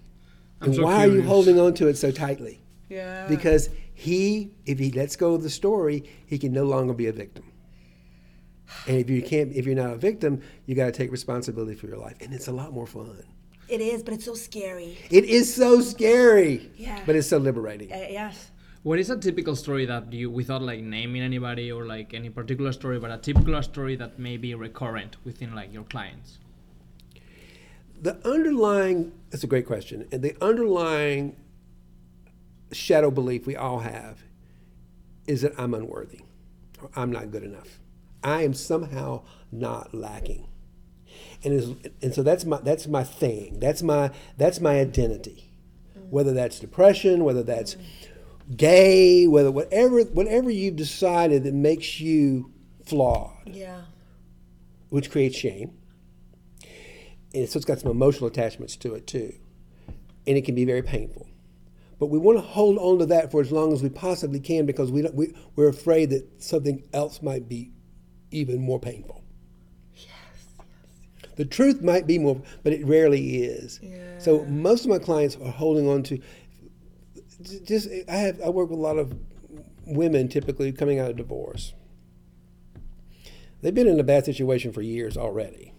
I'm 0.60 0.68
and 0.68 0.76
so 0.76 0.84
why 0.84 1.06
are 1.06 1.10
you 1.10 1.22
holding 1.22 1.60
on 1.60 1.74
to 1.74 1.88
it 1.88 1.96
so 1.96 2.10
tightly? 2.10 2.62
Yeah. 2.88 3.26
Because 3.26 3.70
he, 3.94 4.50
if 4.66 4.78
he 4.78 4.90
lets 4.90 5.16
go 5.16 5.34
of 5.34 5.42
the 5.42 5.50
story, 5.50 6.04
he 6.26 6.38
can 6.38 6.52
no 6.52 6.64
longer 6.64 6.92
be 6.92 7.06
a 7.06 7.12
victim. 7.12 7.52
And 8.86 8.98
if 8.98 9.08
you 9.08 9.22
can't, 9.22 9.52
if 9.52 9.66
you're 9.66 9.74
not 9.74 9.90
a 9.90 9.96
victim, 9.96 10.42
you 10.66 10.74
got 10.74 10.86
to 10.86 10.92
take 10.92 11.10
responsibility 11.10 11.74
for 11.74 11.86
your 11.86 11.98
life, 11.98 12.16
and 12.20 12.32
it's 12.32 12.48
a 12.48 12.52
lot 12.52 12.72
more 12.72 12.86
fun. 12.86 13.22
It 13.72 13.80
is, 13.80 14.02
but 14.02 14.14
it's 14.14 14.24
so 14.24 14.34
scary. 14.34 14.98
It 15.10 15.24
is 15.24 15.52
so 15.54 15.80
scary, 15.80 16.70
Yeah. 16.76 17.00
but 17.06 17.16
it's 17.16 17.28
so 17.28 17.38
liberating. 17.38 17.92
Uh, 17.92 18.06
yes. 18.10 18.50
What 18.82 18.98
is 18.98 19.10
a 19.10 19.16
typical 19.16 19.54
story 19.56 19.86
that 19.86 20.12
you, 20.12 20.28
without 20.30 20.60
like 20.62 20.80
naming 20.80 21.22
anybody 21.22 21.70
or 21.72 21.86
like 21.86 22.14
any 22.14 22.30
particular 22.30 22.72
story, 22.72 22.98
but 22.98 23.10
a 23.10 23.16
typical 23.18 23.62
story 23.62 23.96
that 23.96 24.18
may 24.18 24.36
be 24.36 24.54
recurrent 24.54 25.16
within 25.24 25.54
like 25.54 25.72
your 25.72 25.84
clients? 25.84 26.38
The 28.00 28.16
underlying, 28.28 29.12
that's 29.30 29.44
a 29.44 29.46
great 29.46 29.66
question, 29.66 30.08
and 30.10 30.22
the 30.22 30.36
underlying 30.44 31.36
shadow 32.72 33.10
belief 33.10 33.46
we 33.46 33.54
all 33.54 33.80
have 33.80 34.24
is 35.26 35.42
that 35.42 35.52
I'm 35.56 35.72
unworthy, 35.74 36.20
or 36.80 36.90
I'm 36.96 37.12
not 37.12 37.30
good 37.30 37.44
enough. 37.44 37.78
I 38.24 38.42
am 38.42 38.54
somehow 38.54 39.22
not 39.52 39.94
lacking. 39.94 40.48
And 41.44 41.52
is 41.54 41.70
and 42.02 42.14
so 42.14 42.22
that's 42.22 42.44
my 42.44 42.58
that's 42.58 42.86
my 42.86 43.04
thing. 43.04 43.58
That's 43.60 43.82
my 43.82 44.10
that's 44.36 44.60
my 44.60 44.78
identity. 44.80 45.50
Whether 46.10 46.32
that's 46.34 46.58
depression, 46.60 47.24
whether 47.24 47.42
that's 47.42 47.76
gay, 48.56 49.26
whether 49.26 49.50
whatever 49.50 50.02
whatever 50.02 50.50
you've 50.50 50.76
decided 50.76 51.44
that 51.44 51.54
makes 51.54 52.00
you 52.00 52.52
flawed, 52.84 53.30
Yeah. 53.46 53.82
which 54.90 55.10
creates 55.10 55.36
shame. 55.36 55.72
And 57.34 57.48
so 57.48 57.56
it's 57.56 57.64
got 57.64 57.78
some 57.80 57.90
emotional 57.90 58.28
attachments 58.28 58.76
to 58.76 58.94
it 58.94 59.06
too. 59.06 59.32
And 60.26 60.36
it 60.36 60.44
can 60.44 60.54
be 60.54 60.64
very 60.64 60.82
painful. 60.82 61.26
But 61.98 62.06
we 62.06 62.18
want 62.18 62.36
to 62.38 62.42
hold 62.42 62.78
on 62.78 62.98
to 62.98 63.06
that 63.06 63.30
for 63.30 63.40
as 63.40 63.50
long 63.52 63.72
as 63.72 63.82
we 63.82 63.88
possibly 63.88 64.40
can 64.40 64.66
because 64.66 64.90
we, 64.90 65.02
don't, 65.02 65.14
we, 65.14 65.34
we're 65.56 65.68
afraid 65.68 66.10
that 66.10 66.42
something 66.42 66.82
else 66.92 67.22
might 67.22 67.48
be 67.48 67.70
even 68.30 68.60
more 68.60 68.80
painful. 68.80 69.21
The 71.42 71.48
truth 71.48 71.82
might 71.82 72.06
be 72.06 72.20
more, 72.20 72.40
but 72.62 72.72
it 72.72 72.86
rarely 72.86 73.42
is. 73.42 73.80
So 74.18 74.44
most 74.44 74.84
of 74.84 74.90
my 74.90 75.00
clients 75.00 75.34
are 75.34 75.50
holding 75.50 75.88
on 75.88 76.04
to 76.04 76.20
just 77.64 77.88
I 78.08 78.14
have 78.14 78.40
I 78.42 78.48
work 78.48 78.70
with 78.70 78.78
a 78.78 78.82
lot 78.82 78.96
of 78.96 79.12
women 79.84 80.28
typically 80.28 80.70
coming 80.70 81.00
out 81.00 81.10
of 81.10 81.16
divorce. 81.16 81.72
They've 83.60 83.74
been 83.74 83.88
in 83.88 83.98
a 83.98 84.04
bad 84.04 84.24
situation 84.24 84.72
for 84.72 84.82
years 84.82 85.16
already 85.16 85.74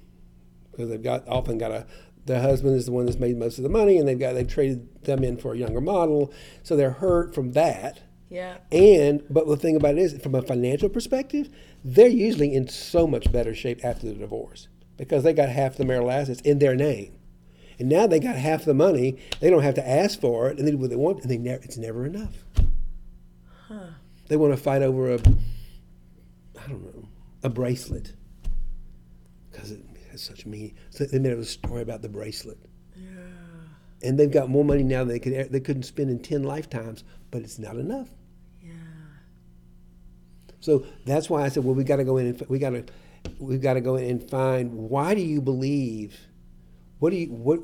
because 0.70 0.90
they've 0.90 1.02
got 1.02 1.26
often 1.30 1.58
got 1.58 1.72
a 1.72 1.86
the 2.26 2.42
husband 2.42 2.76
is 2.76 2.88
the 2.88 2.92
one 2.92 3.06
that's 3.06 3.18
made 3.18 3.38
most 3.38 3.58
of 3.58 3.64
the 3.64 3.70
money 3.70 3.98
and 3.98 4.06
they've 4.06 4.20
got 4.20 4.34
they've 4.34 4.46
traded 4.46 5.06
them 5.06 5.24
in 5.24 5.38
for 5.38 5.54
a 5.54 5.58
younger 5.58 5.80
model, 5.80 6.34
so 6.62 6.76
they're 6.76 6.92
hurt 6.92 7.34
from 7.34 7.54
that. 7.54 8.02
Yeah. 8.30 8.58
And 8.70 9.24
but 9.30 9.48
the 9.48 9.56
thing 9.56 9.78
about 9.78 9.92
it 9.92 10.00
is, 10.00 10.22
from 10.22 10.36
a 10.36 10.42
financial 10.42 10.90
perspective, 10.90 11.48
they're 11.86 12.10
usually 12.10 12.54
in 12.54 12.68
so 12.68 13.08
much 13.08 13.32
better 13.32 13.56
shape 13.56 13.80
after 13.86 14.08
the 14.08 14.14
divorce 14.14 14.68
because 14.98 15.24
they 15.24 15.34
got 15.34 15.50
half 15.50 15.76
the 15.76 15.86
marital 15.86 16.12
assets 16.12 16.42
in 16.42 16.60
their 16.60 16.76
name, 16.76 17.14
and 17.80 17.90
now 17.90 18.08
they 18.08 18.20
got 18.20 18.36
half 18.36 18.66
the 18.66 18.74
money. 18.74 19.18
They 19.40 19.50
don't 19.50 19.64
have 19.64 19.76
to 19.76 19.88
ask 19.88 20.20
for 20.20 20.50
it, 20.50 20.58
and 20.58 20.68
they 20.68 20.72
do 20.72 20.78
what 20.78 20.90
they 20.90 20.96
want, 20.96 21.22
and 21.22 21.30
they 21.30 21.38
never 21.38 21.64
it's 21.64 21.78
never 21.78 22.06
enough. 22.06 22.46
Huh. 23.68 23.88
They 24.28 24.38
want 24.38 24.54
to 24.54 24.58
fight 24.58 24.82
over 24.82 25.12
a, 25.12 25.20
I 25.20 26.68
don't 26.68 26.84
know, 26.84 27.08
a 27.44 27.50
bracelet 27.50 28.14
because 29.52 29.72
it 29.72 29.84
has 30.12 30.22
such 30.22 30.46
meaning. 30.46 30.76
So 30.90 31.06
they 31.06 31.20
made 31.20 31.34
up 31.34 31.40
a 31.40 31.46
story 31.46 31.82
about 31.82 32.02
the 32.02 32.10
bracelet. 32.10 32.58
Yeah. 32.96 33.10
And 34.02 34.20
they've 34.20 34.32
got 34.32 34.50
more 34.50 34.66
money 34.66 34.84
now 34.84 35.00
than 35.00 35.10
they 35.10 35.20
could 35.20 35.52
they 35.52 35.60
couldn't 35.60 35.84
spend 35.84 36.10
in 36.10 36.20
ten 36.20 36.44
lifetimes, 36.44 37.04
but 37.32 37.42
it's 37.42 37.60
not 37.60 37.76
enough. 37.76 38.10
Yeah. 38.62 38.74
So 40.60 40.86
that's 41.06 41.30
why 41.30 41.44
I 41.44 41.50
said, 41.50 41.64
well, 41.64 41.76
we 41.76 41.84
got 41.84 41.98
to 41.98 42.04
go 42.04 42.18
in 42.18 42.28
and 42.28 42.42
we 42.50 42.60
got 42.60 42.72
to 42.72 42.86
we 43.40 43.58
got 43.58 43.74
to 43.74 43.82
go 43.82 43.96
in 43.96 44.10
and 44.10 44.30
find 44.30 44.74
why 44.74 45.14
do 45.14 45.22
you 45.22 45.42
believe? 45.42 46.18
What 47.00 47.12
do 47.12 47.18
you 47.18 47.28
what? 47.28 47.60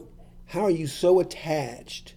How 0.48 0.62
are 0.62 0.72
you 0.72 0.88
so 0.88 1.20
attached 1.20 2.16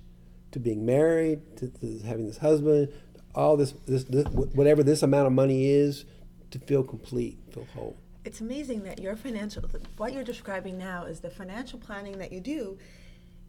to 0.53 0.59
being 0.59 0.85
married, 0.87 1.57
to, 1.59 1.69
to 1.69 1.99
having 2.01 2.27
this 2.27 2.39
husband, 2.39 2.89
to 3.15 3.21
all 3.35 3.57
this, 3.57 3.73
this 3.87 4.05
this 4.05 4.27
whatever 4.27 4.83
this 4.83 5.03
amount 5.03 5.27
of 5.27 5.33
money 5.33 5.69
is, 5.69 6.05
to 6.51 6.59
feel 6.59 6.83
complete, 6.83 7.39
feel 7.53 7.67
whole? 7.75 7.97
It's 8.25 8.41
amazing 8.41 8.85
that 8.85 9.01
your 9.01 9.17
financial, 9.17 9.65
what 9.97 10.13
you're 10.13 10.23
describing 10.23 10.79
now 10.79 11.05
is 11.05 11.21
the 11.21 11.31
financial 11.31 11.79
planning 11.79 12.19
that 12.19 12.33
you 12.33 12.41
do 12.41 12.79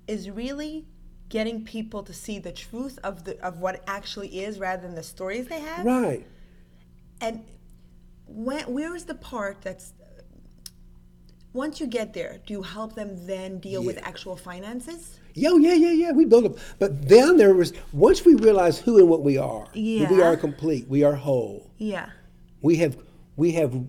is 0.07 0.29
really 0.29 0.85
getting 1.29 1.63
people 1.63 2.03
to 2.03 2.13
see 2.13 2.39
the 2.39 2.51
truth 2.51 2.99
of 3.03 3.23
the 3.23 3.39
of 3.45 3.59
what 3.59 3.83
actually 3.87 4.41
is 4.41 4.59
rather 4.59 4.81
than 4.81 4.95
the 4.95 5.03
stories 5.03 5.47
they 5.47 5.59
have. 5.59 5.85
Right. 5.85 6.25
And 7.21 7.45
when, 8.33 8.63
where 8.71 8.95
is 8.95 9.05
the 9.05 9.15
part 9.15 9.61
that's 9.61 9.93
once 11.53 11.79
you 11.79 11.85
get 11.85 12.13
there, 12.13 12.39
do 12.47 12.53
you 12.53 12.61
help 12.63 12.95
them 12.95 13.27
then 13.27 13.59
deal 13.59 13.83
with 13.83 13.99
actual 14.03 14.35
finances? 14.35 15.19
Yeah, 15.35 15.49
oh, 15.51 15.57
yeah, 15.57 15.73
yeah, 15.73 15.91
yeah. 15.91 16.11
We 16.11 16.25
build 16.25 16.45
them, 16.45 16.55
but 16.79 17.07
then 17.07 17.37
there 17.37 17.53
was 17.53 17.73
once 17.91 18.25
we 18.25 18.35
realize 18.35 18.79
who 18.79 18.97
and 18.97 19.07
what 19.07 19.23
we 19.23 19.37
are. 19.37 19.67
that 20.05 20.11
We 20.11 20.21
are 20.21 20.35
complete. 20.35 20.87
We 20.87 21.03
are 21.03 21.13
whole. 21.13 21.71
Yeah. 21.77 22.09
We 22.61 22.77
have 22.77 22.97
we 23.35 23.51
have 23.53 23.79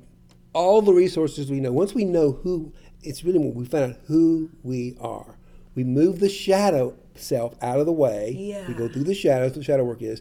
all 0.53 0.83
the 0.83 0.93
resources 0.93 1.51
we 1.51 1.61
know. 1.61 1.73
Once 1.73 1.95
we 1.95 2.05
know 2.05 2.33
who, 2.33 2.73
it's 3.03 3.25
really 3.25 3.39
when 3.39 3.55
we 3.55 3.65
find 3.65 3.93
out 3.93 4.01
who 4.07 4.51
we 4.63 4.97
are. 5.01 5.37
We 5.75 5.85
move 5.85 6.21
the 6.21 6.29
shadow 6.29 6.95
self 7.15 7.55
out 7.63 7.79
of 7.79 7.87
the 7.87 7.93
way. 7.93 8.37
Yeah. 8.39 8.67
We 8.69 8.75
go 8.75 8.89
through 8.89 9.05
the 9.05 9.15
shadows. 9.15 9.53
The 9.53 9.63
shadow 9.63 9.85
work 9.85 10.03
is, 10.03 10.21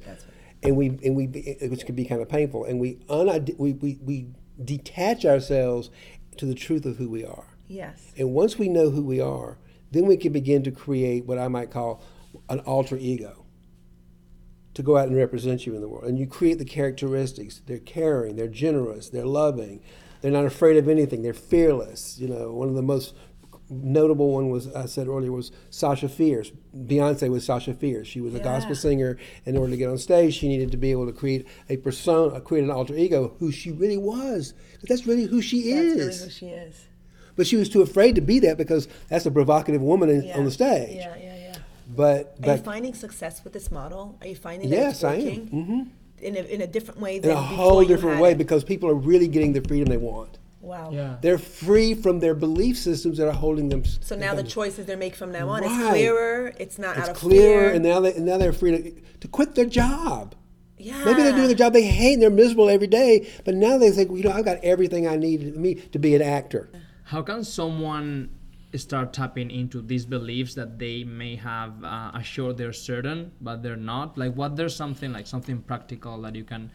and 0.63 0.77
we 0.77 0.87
and 1.03 1.15
we 1.15 1.27
which 1.27 1.85
can 1.85 1.95
be 1.95 2.05
kind 2.05 2.21
of 2.21 2.29
painful. 2.29 2.65
And 2.65 2.79
we 2.79 2.95
unide- 3.09 3.57
we, 3.57 3.73
we 3.73 3.99
we 4.01 4.27
detach 4.63 5.25
ourselves 5.25 5.89
to 6.37 6.45
the 6.45 6.55
truth 6.55 6.85
of 6.85 6.97
who 6.97 7.09
we 7.09 7.25
are. 7.25 7.45
Yes. 7.67 8.13
And 8.17 8.33
once 8.33 8.57
we 8.57 8.69
know 8.69 8.89
who 8.89 9.03
we 9.03 9.19
are, 9.19 9.57
then 9.91 10.05
we 10.05 10.17
can 10.17 10.33
begin 10.33 10.63
to 10.63 10.71
create 10.71 11.25
what 11.25 11.37
I 11.37 11.47
might 11.47 11.71
call 11.71 12.03
an 12.49 12.59
alter 12.61 12.97
ego 12.97 13.45
to 14.73 14.81
go 14.81 14.97
out 14.97 15.07
and 15.07 15.15
represent 15.15 15.65
you 15.65 15.75
in 15.75 15.81
the 15.81 15.87
world. 15.87 16.05
And 16.05 16.17
you 16.17 16.25
create 16.25 16.57
the 16.57 16.65
characteristics. 16.65 17.61
They're 17.65 17.77
caring, 17.77 18.35
they're 18.35 18.47
generous, 18.47 19.09
they're 19.09 19.25
loving, 19.25 19.81
they're 20.21 20.31
not 20.31 20.45
afraid 20.45 20.77
of 20.77 20.87
anything, 20.87 21.21
they're 21.21 21.33
fearless. 21.33 22.17
You 22.19 22.27
know, 22.27 22.53
one 22.53 22.69
of 22.69 22.75
the 22.75 22.81
most 22.81 23.15
notable 23.69 24.31
one 24.31 24.49
was 24.49 24.73
I 24.73 24.85
said 24.85 25.07
earlier 25.07 25.31
was 25.31 25.51
Sasha 25.69 26.07
Fierce. 26.09 26.51
Beyonce 26.75 27.29
was 27.29 27.45
Sasha 27.45 27.73
Fierce. 27.73 28.07
She 28.07 28.21
was 28.21 28.33
a 28.35 28.39
gospel 28.39 28.73
Yeah. 28.75 28.79
singer. 28.81 29.17
In 29.45 29.57
order 29.57 29.71
to 29.71 29.77
get 29.77 29.89
on 29.89 29.97
stage, 29.97 30.35
she 30.35 30.47
needed 30.47 30.71
to 30.71 30.77
be 30.77 30.91
able 30.91 31.05
to 31.05 31.13
create 31.13 31.45
a 31.69 31.77
persona, 31.77 32.39
create 32.41 32.63
an 32.63 32.71
alter 32.71 32.95
ego, 32.95 33.33
who 33.39 33.51
she 33.51 33.71
really 33.71 33.97
was. 33.97 34.53
But 34.79 34.89
that's 34.89 35.07
really 35.07 35.23
who 35.25 35.41
she 35.41 35.71
That's 35.71 35.81
is. 35.85 35.95
really 35.97 36.17
who 36.25 36.29
she 36.29 36.45
is. 36.47 36.75
But 37.35 37.47
she 37.47 37.55
was 37.55 37.67
too 37.69 37.81
afraid 37.81 38.15
to 38.15 38.21
be 38.21 38.39
that 38.39 38.57
because 38.57 38.87
that's 39.09 39.25
a 39.25 39.31
provocative 39.31 39.81
woman 39.81 40.09
in, 40.09 40.23
Yeah. 40.23 40.37
on 40.37 40.45
the 40.45 40.51
stage. 40.51 40.95
Yeah, 40.97 41.15
yeah, 41.19 41.35
yeah. 41.37 41.55
But 41.95 42.37
Are 42.43 42.55
you 42.55 42.61
finding 42.61 42.93
success 42.93 43.43
with 43.43 43.53
this 43.53 43.71
model? 43.71 44.17
Are 44.21 44.27
you 44.27 44.35
finding 44.35 44.69
Yes, 44.69 45.01
that 45.01 45.11
I 45.11 45.15
it's 45.15 45.37
am. 45.39 45.47
Mm-hmm. 45.47 45.81
In 46.21 46.37
a, 46.37 46.39
in 46.41 46.61
a 46.61 46.67
different 46.67 47.01
way 47.01 47.17
in 47.17 47.29
a 47.29 47.35
whole 47.35 47.83
different 47.83 48.21
way 48.21 48.31
it? 48.31 48.37
because 48.37 48.63
people 48.63 48.87
are 48.89 48.93
really 48.95 49.27
getting 49.27 49.51
the 49.53 49.61
freedom 49.61 49.89
they 49.89 49.97
want. 49.97 50.37
Wow. 50.63 50.91
Yeah. 50.93 51.17
They're 51.21 51.37
free 51.37 51.93
from 51.93 52.19
their 52.19 52.33
belief 52.33 52.77
systems 52.77 53.17
that 53.17 53.27
are 53.27 53.33
holding 53.33 53.67
them. 53.67 53.83
So 53.99 54.15
now 54.15 54.33
the 54.33 54.43
choices 54.43 54.85
they 54.85 54.95
make 54.95 55.13
from 55.13 55.33
now 55.33 55.49
on 55.49 55.61
is 55.61 55.89
clearer. 55.89 56.53
It's 56.57 56.79
not 56.79 56.97
it's 56.97 57.09
out 57.09 57.11
of 57.11 57.17
clearer, 57.17 57.65
fear. 57.65 57.73
and 57.73 57.83
now 57.83 57.99
they 57.99 58.13
and 58.15 58.25
now 58.25 58.37
they're 58.37 58.53
free 58.53 58.71
to, 58.71 59.01
to 59.19 59.27
quit 59.27 59.55
their 59.55 59.65
job. 59.65 60.35
yeah. 60.77 61.03
Maybe 61.03 61.21
they're 61.21 61.33
doing 61.35 61.51
a 61.51 61.55
job 61.55 61.73
they 61.73 61.83
hate 61.83 62.13
and 62.13 62.21
they're 62.21 62.29
miserable 62.29 62.69
every 62.69 62.87
day, 62.87 63.27
but 63.43 63.55
now 63.55 63.77
they 63.77 63.91
think, 63.91 64.09
well, 64.09 64.17
you 64.17 64.23
know, 64.23 64.31
I've 64.31 64.45
got 64.45 64.63
everything 64.63 65.05
I 65.05 65.17
need 65.17 65.57
me 65.57 65.75
to 65.75 65.99
be 65.99 66.15
an 66.15 66.21
actor. 66.21 66.69
How 67.03 67.21
can 67.21 67.43
someone 67.43 68.29
start 68.73 69.11
tapping 69.11 69.51
into 69.51 69.81
these 69.81 70.05
beliefs 70.05 70.55
that 70.55 70.79
they 70.79 71.03
may 71.03 71.35
have 71.35 71.83
uh, 71.83 72.11
assured 72.13 72.57
they're 72.57 72.71
certain, 72.71 73.33
but 73.41 73.63
they're 73.63 73.75
not? 73.75 74.17
Like, 74.17 74.33
what 74.33 74.55
there's 74.55 74.75
something 74.77 75.11
like 75.11 75.27
something 75.27 75.61
practical 75.61 76.21
that 76.21 76.35
you 76.35 76.45
can 76.45 76.71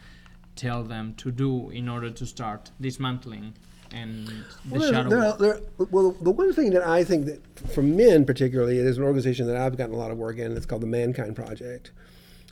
tell 0.56 0.84
them 0.84 1.14
to 1.14 1.30
do 1.30 1.70
in 1.70 1.88
order 1.88 2.10
to 2.10 2.26
start 2.26 2.70
dismantling 2.80 3.54
and 3.92 4.26
the 4.26 4.34
Well, 4.78 4.90
shadow. 4.92 5.08
there 5.08 5.18
are- 5.20 5.28
work? 5.30 5.38
there- 5.38 5.86
well, 5.90 6.16
the 6.20 6.30
one 6.30 6.52
thing 6.52 6.70
that 6.70 6.86
I 6.86 7.04
think 7.04 7.26
that 7.26 7.40
for 7.70 7.82
men 7.82 8.24
particularly, 8.24 8.80
there's 8.80 8.98
an 8.98 9.04
organization 9.04 9.46
that 9.46 9.56
I've 9.56 9.76
gotten 9.76 9.94
a 9.94 9.98
lot 9.98 10.10
of 10.10 10.18
work 10.18 10.38
in. 10.38 10.56
It's 10.56 10.66
called 10.66 10.82
the 10.82 10.86
Mankind 10.86 11.34
Project, 11.36 11.90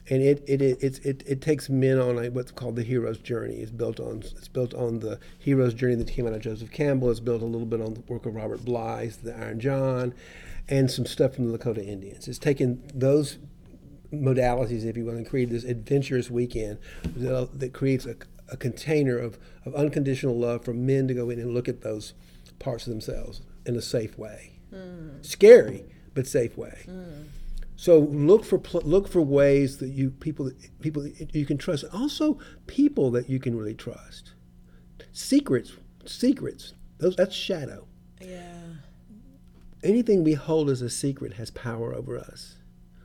and 0.09 0.23
it 0.23 0.43
it 0.47 0.63
it 0.63 0.83
it, 0.83 1.05
it, 1.07 1.23
it 1.27 1.41
takes 1.41 1.69
men 1.69 1.99
on 1.99 2.19
a, 2.25 2.29
what's 2.31 2.51
called 2.53 2.77
the 2.77 2.83
hero's 2.83 3.19
journey. 3.19 3.57
It's 3.57 3.71
built 3.71 4.01
on 4.01 4.19
it's 4.37 4.49
built 4.49 4.73
on 4.75 5.01
the 5.01 5.19
hero's 5.39 5.75
journey 5.75 5.95
that 5.97 6.09
came 6.09 6.27
out 6.27 6.33
of 6.33 6.41
Joseph 6.41 6.71
Campbell. 6.71 7.11
It's 7.11 7.21
built 7.21 7.43
a 7.43 7.47
little 7.47 7.67
bit 7.67 7.81
on 7.81 7.95
the 7.95 8.01
work 8.09 8.25
of 8.27 8.35
Robert 8.35 8.65
Bly, 8.65 9.11
the 9.23 9.37
Iron 9.37 9.61
John, 9.61 10.15
and 10.69 10.91
some 10.91 11.07
stuff 11.07 11.35
from 11.35 11.51
the 11.51 11.59
Lakota 11.59 11.87
Indians. 11.87 12.29
It's 12.29 12.39
taken 12.39 12.83
those 12.95 13.39
modalities, 14.13 14.85
if 14.85 14.97
you 14.97 15.05
will, 15.05 15.17
and 15.17 15.29
create 15.29 15.51
this 15.51 15.65
adventurous 15.65 16.31
weekend 16.31 16.79
that, 17.17 17.59
that 17.59 17.73
creates 17.73 18.07
a, 18.07 18.15
a 18.51 18.57
container 18.57 19.19
of, 19.19 19.39
of 19.65 19.75
unconditional 19.75 20.39
love 20.39 20.65
for 20.65 20.73
men 20.73 21.09
to 21.09 21.15
go 21.15 21.31
in 21.31 21.39
and 21.41 21.53
look 21.53 21.69
at 21.69 21.83
those 21.83 22.15
parts 22.59 22.87
of 22.87 22.91
themselves 22.91 23.43
in 23.65 23.77
a 23.77 23.83
safe 23.83 24.17
way. 24.19 24.59
Mm. 24.73 25.25
Scary, 25.25 25.85
but 26.15 26.27
safe 26.27 26.57
way. 26.57 26.85
Mm. 26.87 27.27
So 27.77 27.99
look 27.99 28.45
for 28.45 28.61
look 28.85 29.07
for 29.07 29.21
ways 29.21 29.79
that 29.79 29.89
you 29.89 30.11
people 30.11 30.51
people 30.81 31.03
that 31.03 31.35
you 31.35 31.45
can 31.45 31.59
trust. 31.59 31.85
Also, 31.93 32.39
people 32.67 33.11
that 33.11 33.29
you 33.29 33.39
can 33.39 33.57
really 33.57 33.75
trust. 33.75 34.33
Secrets, 35.13 35.73
secrets. 36.07 36.73
Those 36.99 37.17
that's 37.17 37.35
shadow. 37.35 37.87
Yeah. 38.21 38.63
Anything 39.83 40.25
we 40.25 40.33
hold 40.33 40.71
as 40.71 40.81
a 40.81 40.89
secret 40.89 41.35
has 41.35 41.51
power 41.51 41.95
over 41.95 42.17
us, 42.17 42.57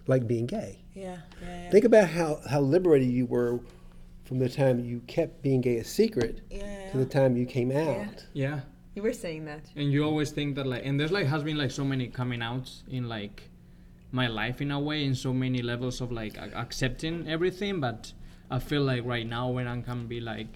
like 0.07 0.25
being 0.25 0.45
gay. 0.45 0.83
Yeah. 0.93 1.17
Yeah. 1.41 1.63
yeah. 1.63 1.69
Think 1.69 1.85
about 1.85 2.09
how, 2.09 2.39
how 2.49 2.61
liberated 2.61 3.09
you 3.09 3.25
were 3.25 3.59
from 4.31 4.39
the 4.39 4.47
time 4.47 4.79
you 4.79 5.01
kept 5.07 5.41
being 5.41 5.59
gay 5.59 5.75
a 5.79 5.83
secret 5.83 6.39
Yeah. 6.49 6.89
to 6.91 6.97
the 6.99 7.05
time 7.05 7.35
you 7.35 7.45
came 7.45 7.69
out. 7.69 8.23
yeah. 8.31 8.61
You 8.95 9.03
were 9.03 9.11
saying 9.11 9.43
that. 9.45 9.59
and 9.75 9.91
you 9.91 10.05
always 10.05 10.31
think 10.31 10.55
that 10.55 10.65
like 10.65 10.85
and 10.85 10.97
there's 10.97 11.11
like 11.11 11.27
has 11.27 11.43
been 11.43 11.57
like 11.57 11.71
so 11.71 11.83
many 11.83 12.07
coming 12.07 12.41
outs 12.41 12.83
in 12.89 13.09
like 13.09 13.43
my 14.13 14.27
life 14.27 14.61
in 14.61 14.71
a 14.71 14.79
way 14.79 15.03
in 15.03 15.15
so 15.15 15.33
many 15.33 15.61
levels 15.61 15.99
of 15.99 16.13
like 16.13 16.37
a- 16.37 16.51
accepting 16.57 17.27
everything 17.27 17.81
but 17.81 18.13
i 18.49 18.57
feel 18.59 18.83
like 18.91 19.03
right 19.05 19.27
now 19.27 19.49
when 19.49 19.67
i 19.67 19.81
can 19.81 20.07
be 20.07 20.21
like 20.21 20.53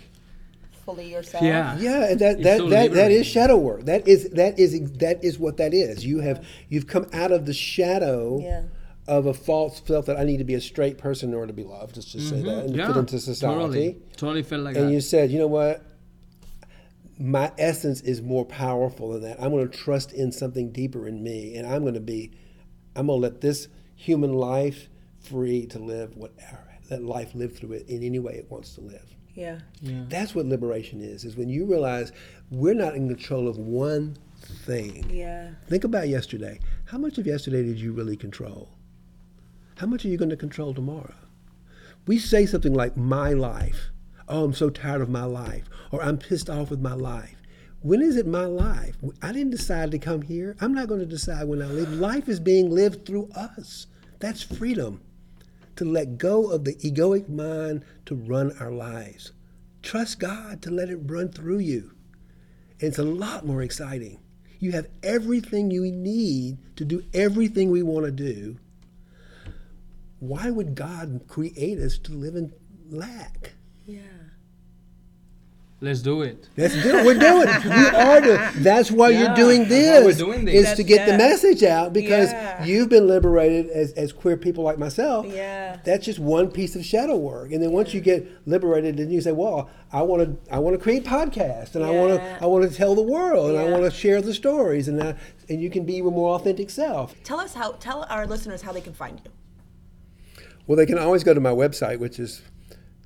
Fully 0.85 1.11
yourself. 1.11 1.43
yeah 1.43 1.77
Yeah, 1.77 2.11
and 2.11 2.19
that 2.21 2.35
It's 2.35 2.43
that, 2.43 2.57
so 2.59 2.69
that, 2.69 2.69
that 2.69 2.89
liberating. 2.91 3.19
is 3.21 3.27
shadow 3.27 3.57
work. 3.57 3.81
That 3.91 4.07
is 4.07 4.29
that 4.41 4.57
is 4.59 4.71
that 5.05 5.17
is 5.23 5.37
what 5.43 5.57
that 5.57 5.73
is. 5.73 6.05
You 6.05 6.19
have 6.19 6.45
you've 6.69 6.87
come 6.87 7.07
out 7.11 7.31
of 7.37 7.41
the 7.49 7.53
shadow 7.53 8.39
Yeah. 8.41 8.63
Of 9.07 9.25
a 9.27 9.33
false 9.33 9.81
self 9.85 10.05
that 10.07 10.17
I 10.17 10.23
need 10.23 10.37
to 10.37 10.43
be 10.43 10.55
a 10.55 10.61
straight 10.61 10.97
person 10.97 11.29
in 11.29 11.35
order 11.35 11.47
to 11.47 11.53
be 11.53 11.63
loved. 11.63 11.95
Let's 11.95 12.11
just 12.11 12.29
say 12.29 12.41
that 12.41 12.57
and 12.65 12.69
Mm-hmm. 12.69 12.79
yeah 12.79 12.87
fit 12.87 12.97
into 12.97 13.19
society. 13.19 13.59
totally 13.59 14.01
totally 14.17 14.43
felt 14.43 14.63
like 14.63 14.75
and 14.75 14.83
that 14.83 14.85
And 14.87 14.93
you 14.93 15.01
said, 15.01 15.31
you 15.31 15.37
know 15.39 15.47
what? 15.47 15.83
My 17.17 17.51
essence 17.57 18.01
is 18.01 18.21
more 18.21 18.45
powerful 18.45 19.11
than 19.13 19.21
that. 19.21 19.41
I'm 19.41 19.51
going 19.51 19.69
to 19.69 19.77
trust 19.77 20.11
in 20.11 20.31
something 20.33 20.71
deeper 20.71 21.07
in 21.07 21.23
me, 21.23 21.55
and 21.55 21.65
I'm 21.65 21.81
going 21.83 21.93
to 21.93 22.01
be, 22.01 22.31
I'm 22.95 23.07
going 23.07 23.21
to 23.21 23.27
let 23.27 23.39
this 23.41 23.69
human 23.95 24.33
life 24.33 24.89
free 25.19 25.65
to 25.67 25.79
live 25.79 26.17
whatever, 26.17 26.59
let 26.91 27.03
life 27.03 27.33
live 27.33 27.55
through 27.55 27.71
it 27.73 27.87
in 27.87 28.03
any 28.03 28.19
way 28.19 28.33
it 28.33 28.51
wants 28.51 28.75
to 28.75 28.81
live. 28.81 29.05
Yeah. 29.33 29.59
yeah 29.81 30.03
That's 30.09 30.35
what 30.35 30.45
liberation 30.45 30.99
is, 31.01 31.23
is 31.23 31.37
when 31.37 31.47
you 31.47 31.65
realize 31.65 32.11
we're 32.51 32.73
not 32.73 32.95
in 32.95 33.07
control 33.07 33.47
of 33.47 33.57
one 33.57 34.17
thing. 34.65 35.09
Yeah. 35.09 35.51
Think 35.67 35.83
about 35.85 36.09
yesterday. 36.09 36.59
How 36.85 36.97
much 36.97 37.17
of 37.17 37.25
yesterday 37.25 37.63
did 37.63 37.79
you 37.79 37.93
really 37.93 38.17
control? 38.17 38.69
How 39.77 39.87
much 39.87 40.05
are 40.05 40.07
you 40.07 40.17
going 40.17 40.29
to 40.29 40.37
control 40.37 40.73
tomorrow? 40.73 41.15
We 42.07 42.17
say 42.17 42.45
something 42.45 42.73
like, 42.73 42.95
my 42.95 43.33
life. 43.33 43.89
Oh, 44.29 44.45
I'm 44.45 44.53
so 44.53 44.69
tired 44.69 45.01
of 45.01 45.09
my 45.09 45.25
life. 45.25 45.65
Or 45.91 46.01
I'm 46.01 46.17
pissed 46.17 46.49
off 46.49 46.69
with 46.69 46.79
my 46.79 46.93
life. 46.93 47.35
When 47.81 48.01
is 48.01 48.15
it 48.15 48.25
my 48.25 48.45
life? 48.45 48.95
I 49.21 49.33
didn't 49.33 49.51
decide 49.51 49.91
to 49.91 49.99
come 49.99 50.21
here. 50.21 50.55
I'm 50.61 50.73
not 50.73 50.87
going 50.87 51.01
to 51.01 51.05
decide 51.05 51.47
when 51.49 51.61
I 51.61 51.65
live. 51.65 51.91
Life 51.91 52.29
is 52.29 52.39
being 52.39 52.71
lived 52.71 53.05
through 53.05 53.29
us. 53.35 53.87
That's 54.19 54.41
freedom. 54.41 55.01
To 55.75 55.83
let 55.83 56.17
go 56.17 56.49
of 56.49 56.63
the 56.63 56.75
egoic 56.75 57.27
mind 57.27 57.83
to 58.05 58.15
run 58.15 58.55
our 58.61 58.71
lives. 58.71 59.33
Trust 59.83 60.19
God 60.19 60.61
to 60.61 60.71
let 60.71 60.89
it 60.89 60.99
run 61.03 61.29
through 61.29 61.59
you. 61.59 61.91
And 62.79 62.87
it's 62.89 62.97
a 62.97 63.03
lot 63.03 63.45
more 63.45 63.61
exciting. 63.61 64.19
You 64.59 64.71
have 64.71 64.87
everything 65.03 65.69
you 65.69 65.91
need 65.91 66.59
to 66.77 66.85
do 66.85 67.03
everything 67.13 67.69
we 67.69 67.83
want 67.83 68.05
to 68.05 68.11
do. 68.11 68.57
Why 70.27 70.49
would 70.49 70.75
God 70.75 71.21
create 71.27 71.79
us 71.79 71.97
to 71.99 72.13
live 72.13 72.35
in 72.35 72.53
lack. 72.89 73.53
Yeah. 73.85 74.01
Let's 75.81 76.01
do 76.01 76.21
it. 76.21 76.47
Let's 76.55 76.73
do 76.81 76.97
it. 76.97 77.05
We're 77.05 77.19
doing 77.19 77.47
it. 77.49 77.65
We 77.65 77.71
are 77.99 78.21
doing. 78.21 78.39
That's 78.63 78.89
why 78.89 79.09
Yeah, 79.09 79.19
you're 79.27 79.35
doing 79.35 79.67
this. 79.67 80.05
we're 80.05 80.25
doing 80.25 80.45
this. 80.45 80.55
Is 80.55 80.75
to 80.77 80.83
That's- 80.83 80.87
get 80.87 81.05
the 81.05 81.17
message 81.17 81.63
out 81.63 81.91
because 81.93 82.31
Yeah. 82.31 82.63
you've 82.63 82.89
been 82.89 83.07
liberated 83.07 83.69
as, 83.69 83.91
as 83.93 84.13
queer 84.13 84.37
people 84.37 84.63
like 84.63 84.79
myself. 84.79 85.27
Yeah. 85.27 85.77
That's 85.83 86.05
just 86.05 86.17
one 86.17 86.49
piece 86.49 86.75
of 86.77 86.85
shadow 86.85 87.17
work, 87.17 87.51
and 87.51 87.61
then 87.61 87.71
once 87.71 87.93
you 87.93 87.99
get 88.01 88.25
liberated, 88.47 88.97
then 88.97 89.11
you 89.11 89.19
say, 89.19 89.33
"Well, 89.33 89.69
I 89.91 90.01
want 90.01 90.23
to. 90.23 90.53
I 90.53 90.59
want 90.59 90.75
to 90.77 90.81
create 90.81 91.03
podcasts, 91.03 91.75
and 91.75 91.83
I 91.83 91.91
wanna 91.91 92.37
I 92.41 92.45
want 92.45 92.67
to 92.69 92.75
tell 92.75 92.95
the 92.95 93.03
world, 93.03 93.49
and 93.51 93.59
I 93.59 93.69
want 93.69 93.83
to 93.83 93.91
share 93.91 94.21
the 94.21 94.33
stories, 94.33 94.87
and 94.87 95.03
I, 95.03 95.15
and 95.49 95.61
you 95.61 95.69
can 95.69 95.85
be 95.85 95.95
your 95.95 96.09
more 96.11 96.35
authentic 96.35 96.69
self." 96.69 97.13
Tell 97.25 97.39
us 97.39 97.53
how. 97.53 97.73
Tell 97.73 98.05
our 98.09 98.25
listeners 98.25 98.61
how 98.61 98.71
they 98.71 98.81
can 98.81 98.93
find 98.93 99.21
you. 99.23 99.31
Well, 100.67 100.77
they 100.77 100.85
can 100.85 100.97
always 100.97 101.23
go 101.23 101.33
to 101.33 101.39
my 101.39 101.51
website, 101.51 101.99
which 101.99 102.19
is 102.19 102.41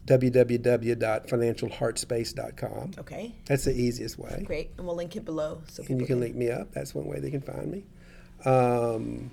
www.financialheartspace.com. 0.06 2.92
Okay. 2.98 3.36
That's 3.46 3.66
the 3.66 3.74
easiest 3.74 4.18
way. 4.18 4.44
Great, 4.46 4.72
and 4.78 4.88
we'll 4.88 4.96
link 4.96 5.16
it 5.16 5.26
below 5.26 5.62
so 5.68 5.84
and 5.88 6.00
you 6.00 6.06
can 6.06 6.16
can. 6.16 6.20
link 6.22 6.36
me 6.36 6.50
up. 6.50 6.72
That's 6.72 6.96
one 6.96 7.06
way 7.06 7.20
they 7.20 7.32
can 7.32 7.42
find 7.42 7.72
me. 7.72 7.84
Um, 8.46 9.32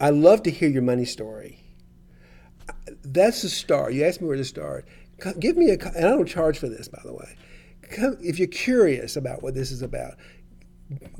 I 0.00 0.10
love 0.10 0.42
to 0.44 0.50
hear 0.50 0.68
your 0.68 0.82
money 0.82 1.04
story. 1.04 1.58
That's 3.04 3.42
the 3.42 3.48
start. 3.48 3.92
You 3.94 4.04
asked 4.04 4.20
me 4.20 4.28
where 4.28 4.36
to 4.36 4.44
start. 4.44 4.86
Give 5.38 5.56
me 5.56 5.70
a, 5.70 5.74
and 5.74 6.06
I 6.06 6.10
don't 6.10 6.26
charge 6.26 6.58
for 6.58 6.68
this, 6.68 6.88
by 6.88 7.00
the 7.04 7.12
way. 7.12 7.36
Come, 7.90 8.16
if 8.20 8.38
you're 8.38 8.48
curious 8.48 9.16
about 9.16 9.42
what 9.42 9.54
this 9.54 9.70
is 9.70 9.82
about, 9.82 10.14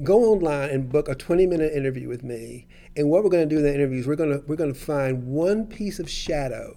go 0.02 0.24
online 0.32 0.70
and 0.70 0.88
book 0.90 1.08
a 1.08 1.14
20 1.14 1.46
minute 1.46 1.72
interview 1.72 2.08
with 2.08 2.22
me. 2.22 2.66
And 2.96 3.08
what 3.08 3.24
we're 3.24 3.30
going 3.30 3.48
to 3.48 3.54
do 3.54 3.58
in 3.58 3.64
the 3.64 3.74
interview 3.74 4.00
is 4.00 4.06
we're 4.06 4.16
going 4.16 4.30
to 4.30 4.44
we're 4.46 4.56
going 4.56 4.72
to 4.72 4.78
find 4.78 5.26
one 5.26 5.66
piece 5.66 5.98
of 5.98 6.08
shadow 6.10 6.76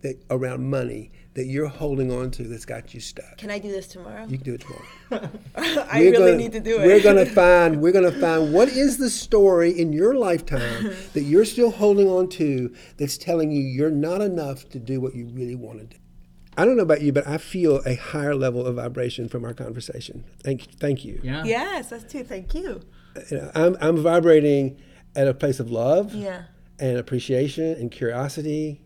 that 0.00 0.22
around 0.30 0.68
money 0.70 1.10
that 1.34 1.46
you're 1.46 1.66
holding 1.68 2.12
on 2.12 2.30
to 2.30 2.44
that's 2.44 2.64
got 2.64 2.94
you 2.94 3.00
stuck. 3.00 3.36
Can 3.36 3.50
I 3.50 3.58
do 3.58 3.70
this 3.70 3.88
tomorrow? 3.88 4.26
You 4.28 4.38
can 4.38 4.44
do 4.44 4.54
it 4.54 4.60
tomorrow. 4.60 4.84
I 5.90 6.00
We're 6.00 6.10
really 6.12 6.18
gonna- 6.18 6.36
need 6.36 6.52
to 6.52 6.60
do 6.60 6.80
it. 6.80 6.86
We're 6.86 7.02
gonna 7.02 7.26
find 7.42 7.80
we're 7.82 7.92
gonna 7.92 8.12
find 8.12 8.52
what 8.52 8.68
is 8.68 8.98
the 8.98 9.10
story 9.10 9.70
in 9.78 9.92
your 9.92 10.14
lifetime 10.14 10.92
that 11.14 11.22
you're 11.22 11.44
still 11.44 11.70
holding 11.70 12.08
on 12.08 12.28
to 12.30 12.72
that's 12.96 13.18
telling 13.18 13.50
you 13.50 13.60
you're 13.60 13.90
not 13.90 14.20
enough 14.20 14.68
to 14.70 14.78
do 14.78 15.00
what 15.00 15.14
you 15.14 15.26
really 15.26 15.56
want 15.56 15.80
to 15.80 15.86
do. 15.86 15.96
I 16.58 16.64
don't 16.64 16.76
know 16.76 16.82
about 16.82 17.00
you, 17.02 17.12
but 17.12 17.26
I 17.26 17.38
feel 17.38 17.80
a 17.86 17.94
higher 17.94 18.34
level 18.34 18.66
of 18.66 18.76
vibration 18.76 19.28
from 19.28 19.44
our 19.44 19.54
conversation. 19.54 20.24
Thank 20.42 20.62
thank 20.80 21.04
you. 21.04 21.20
Yeah. 21.22 21.44
Yes, 21.44 21.90
that's 21.90 22.04
too. 22.04 22.24
Thank 22.24 22.54
you. 22.54 22.80
You 23.30 23.36
know, 23.38 23.50
I'm 23.54 23.76
I'm 23.80 23.96
vibrating 24.02 24.76
at 25.16 25.26
a 25.28 25.34
place 25.34 25.60
of 25.60 25.70
love 25.70 26.14
Yeah. 26.14 26.42
and 26.78 26.98
appreciation 26.98 27.64
and 27.80 27.90
curiosity 27.90 28.82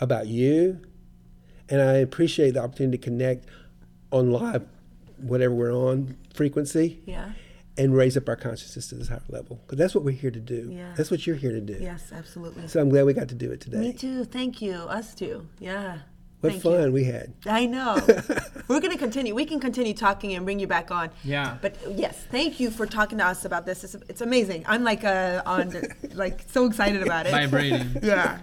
about 0.00 0.26
you. 0.28 0.80
And 1.68 1.80
I 1.80 1.94
appreciate 1.94 2.52
the 2.54 2.62
opportunity 2.62 2.98
to 2.98 3.02
connect 3.04 3.46
on 4.10 4.30
live, 4.30 4.66
whatever 5.18 5.54
we're 5.54 5.72
on 5.72 6.16
frequency. 6.34 7.02
Yeah. 7.06 7.32
and 7.78 7.96
raise 7.96 8.18
up 8.18 8.28
our 8.28 8.36
consciousness 8.36 8.88
to 8.88 8.94
this 8.96 9.08
higher 9.08 9.22
level 9.30 9.58
because 9.64 9.78
that's 9.78 9.94
what 9.94 10.04
we're 10.04 10.10
here 10.10 10.30
to 10.30 10.38
do. 10.40 10.68
Yeah. 10.70 10.92
That's 10.94 11.10
what 11.10 11.26
you're 11.26 11.36
here 11.36 11.52
to 11.52 11.60
do. 11.62 11.78
Yes, 11.80 12.12
absolutely. 12.12 12.68
So 12.68 12.80
I'm 12.82 12.90
glad 12.90 13.06
we 13.06 13.14
got 13.14 13.28
to 13.30 13.34
do 13.34 13.50
it 13.50 13.62
today. 13.62 13.78
Me 13.78 13.92
too. 13.94 14.24
Thank 14.24 14.60
you. 14.60 14.74
Us 14.74 15.14
too. 15.14 15.46
Yeah. 15.58 16.00
What 16.42 16.50
Thank 16.50 16.62
fun 16.64 16.82
you. 16.86 16.92
we 16.92 17.04
had. 17.04 17.32
I 17.46 17.66
know. 17.66 17.94
We're 18.68 18.80
going 18.80 18.90
to 18.90 18.98
continue. 18.98 19.32
We 19.32 19.44
can 19.44 19.60
continue 19.60 19.94
talking 19.94 20.34
and 20.34 20.44
bring 20.44 20.58
you 20.58 20.66
back 20.66 20.90
on. 20.90 21.10
Yeah. 21.22 21.56
But 21.62 21.76
yes, 21.88 22.18
thank 22.32 22.58
you 22.58 22.70
for 22.70 22.84
talking 22.84 23.18
to 23.18 23.24
us 23.26 23.44
about 23.44 23.64
this. 23.64 23.84
It's, 23.84 23.94
it's 24.08 24.20
amazing. 24.22 24.64
I'm 24.66 24.82
like 24.82 25.04
uh, 25.04 25.42
on 25.46 25.72
like 26.14 26.42
so 26.50 26.66
excited 26.66 27.00
about 27.02 27.26
it. 27.26 27.30
Vibrating. 27.30 27.96
Yeah. 28.02 28.40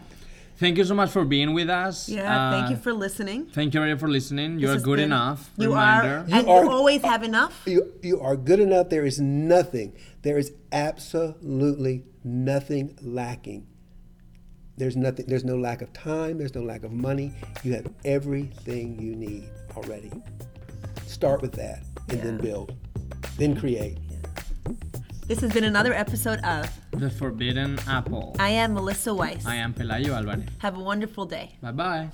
Thank 0.58 0.78
you 0.78 0.84
so 0.86 0.94
much 0.94 1.10
for 1.12 1.24
being 1.26 1.54
with 1.54 1.70
us. 1.70 2.08
Yeah. 2.10 2.52
thank 2.52 2.70
you 2.70 2.76
Uh, 2.78 2.80
for 2.80 2.94
listening. 2.94 3.46
Thank 3.48 3.74
you 3.74 3.82
everybody 3.82 4.00
for 4.00 4.10
listening. 4.10 4.56
This 4.56 4.64
You're 4.64 4.78
good 4.80 4.98
been- 4.98 5.06
enough. 5.12 5.50
You 5.58 5.70
Reminder. 5.70 6.18
are, 6.20 6.26
and 6.38 6.48
are- 6.48 6.64
you 6.64 6.70
always 6.70 7.02
have 7.02 7.24
enough. 7.24 7.64
You, 7.66 7.94
you 8.02 8.20
are 8.22 8.36
good 8.38 8.60
enough. 8.62 8.90
There 8.90 9.06
is 9.06 9.20
nothing, 9.22 9.94
there 10.22 10.38
is 10.38 10.52
absolutely 10.72 12.04
nothing 12.24 12.98
lacking. 13.02 13.68
There's 14.80 14.96
nothing, 14.96 15.26
there's 15.28 15.44
no 15.44 15.58
lack 15.58 15.82
of 15.82 15.92
time, 15.92 16.38
there's 16.38 16.56
no 16.56 16.62
lack 16.62 16.86
of 16.86 16.94
money. 16.94 17.34
You 17.64 17.74
have 17.74 17.88
everything 18.06 18.98
you 18.98 19.14
need 19.14 19.50
already. 19.76 20.10
Start 21.06 21.42
with 21.42 21.52
that 21.54 21.84
and 22.08 22.22
then 22.22 22.38
build, 22.38 22.74
then 23.38 23.60
create. 23.60 23.98
This 25.28 25.42
has 25.42 25.52
been 25.52 25.66
another 25.66 25.92
episode 25.92 26.40
of 26.46 26.72
The 26.92 27.10
Forbidden 27.10 27.78
Apple. 27.90 28.38
I 28.40 28.52
Am 28.52 28.74
Melissa 28.74 29.14
Weiss. 29.14 29.46
I 29.46 29.56
am 29.56 29.74
Pelayo 29.74 30.16
Alvarez. 30.16 30.46
Have 30.60 30.78
a 30.78 30.82
wonderful 30.82 31.26
day. 31.26 31.58
Bye 31.62 31.74
bye. 31.74 32.10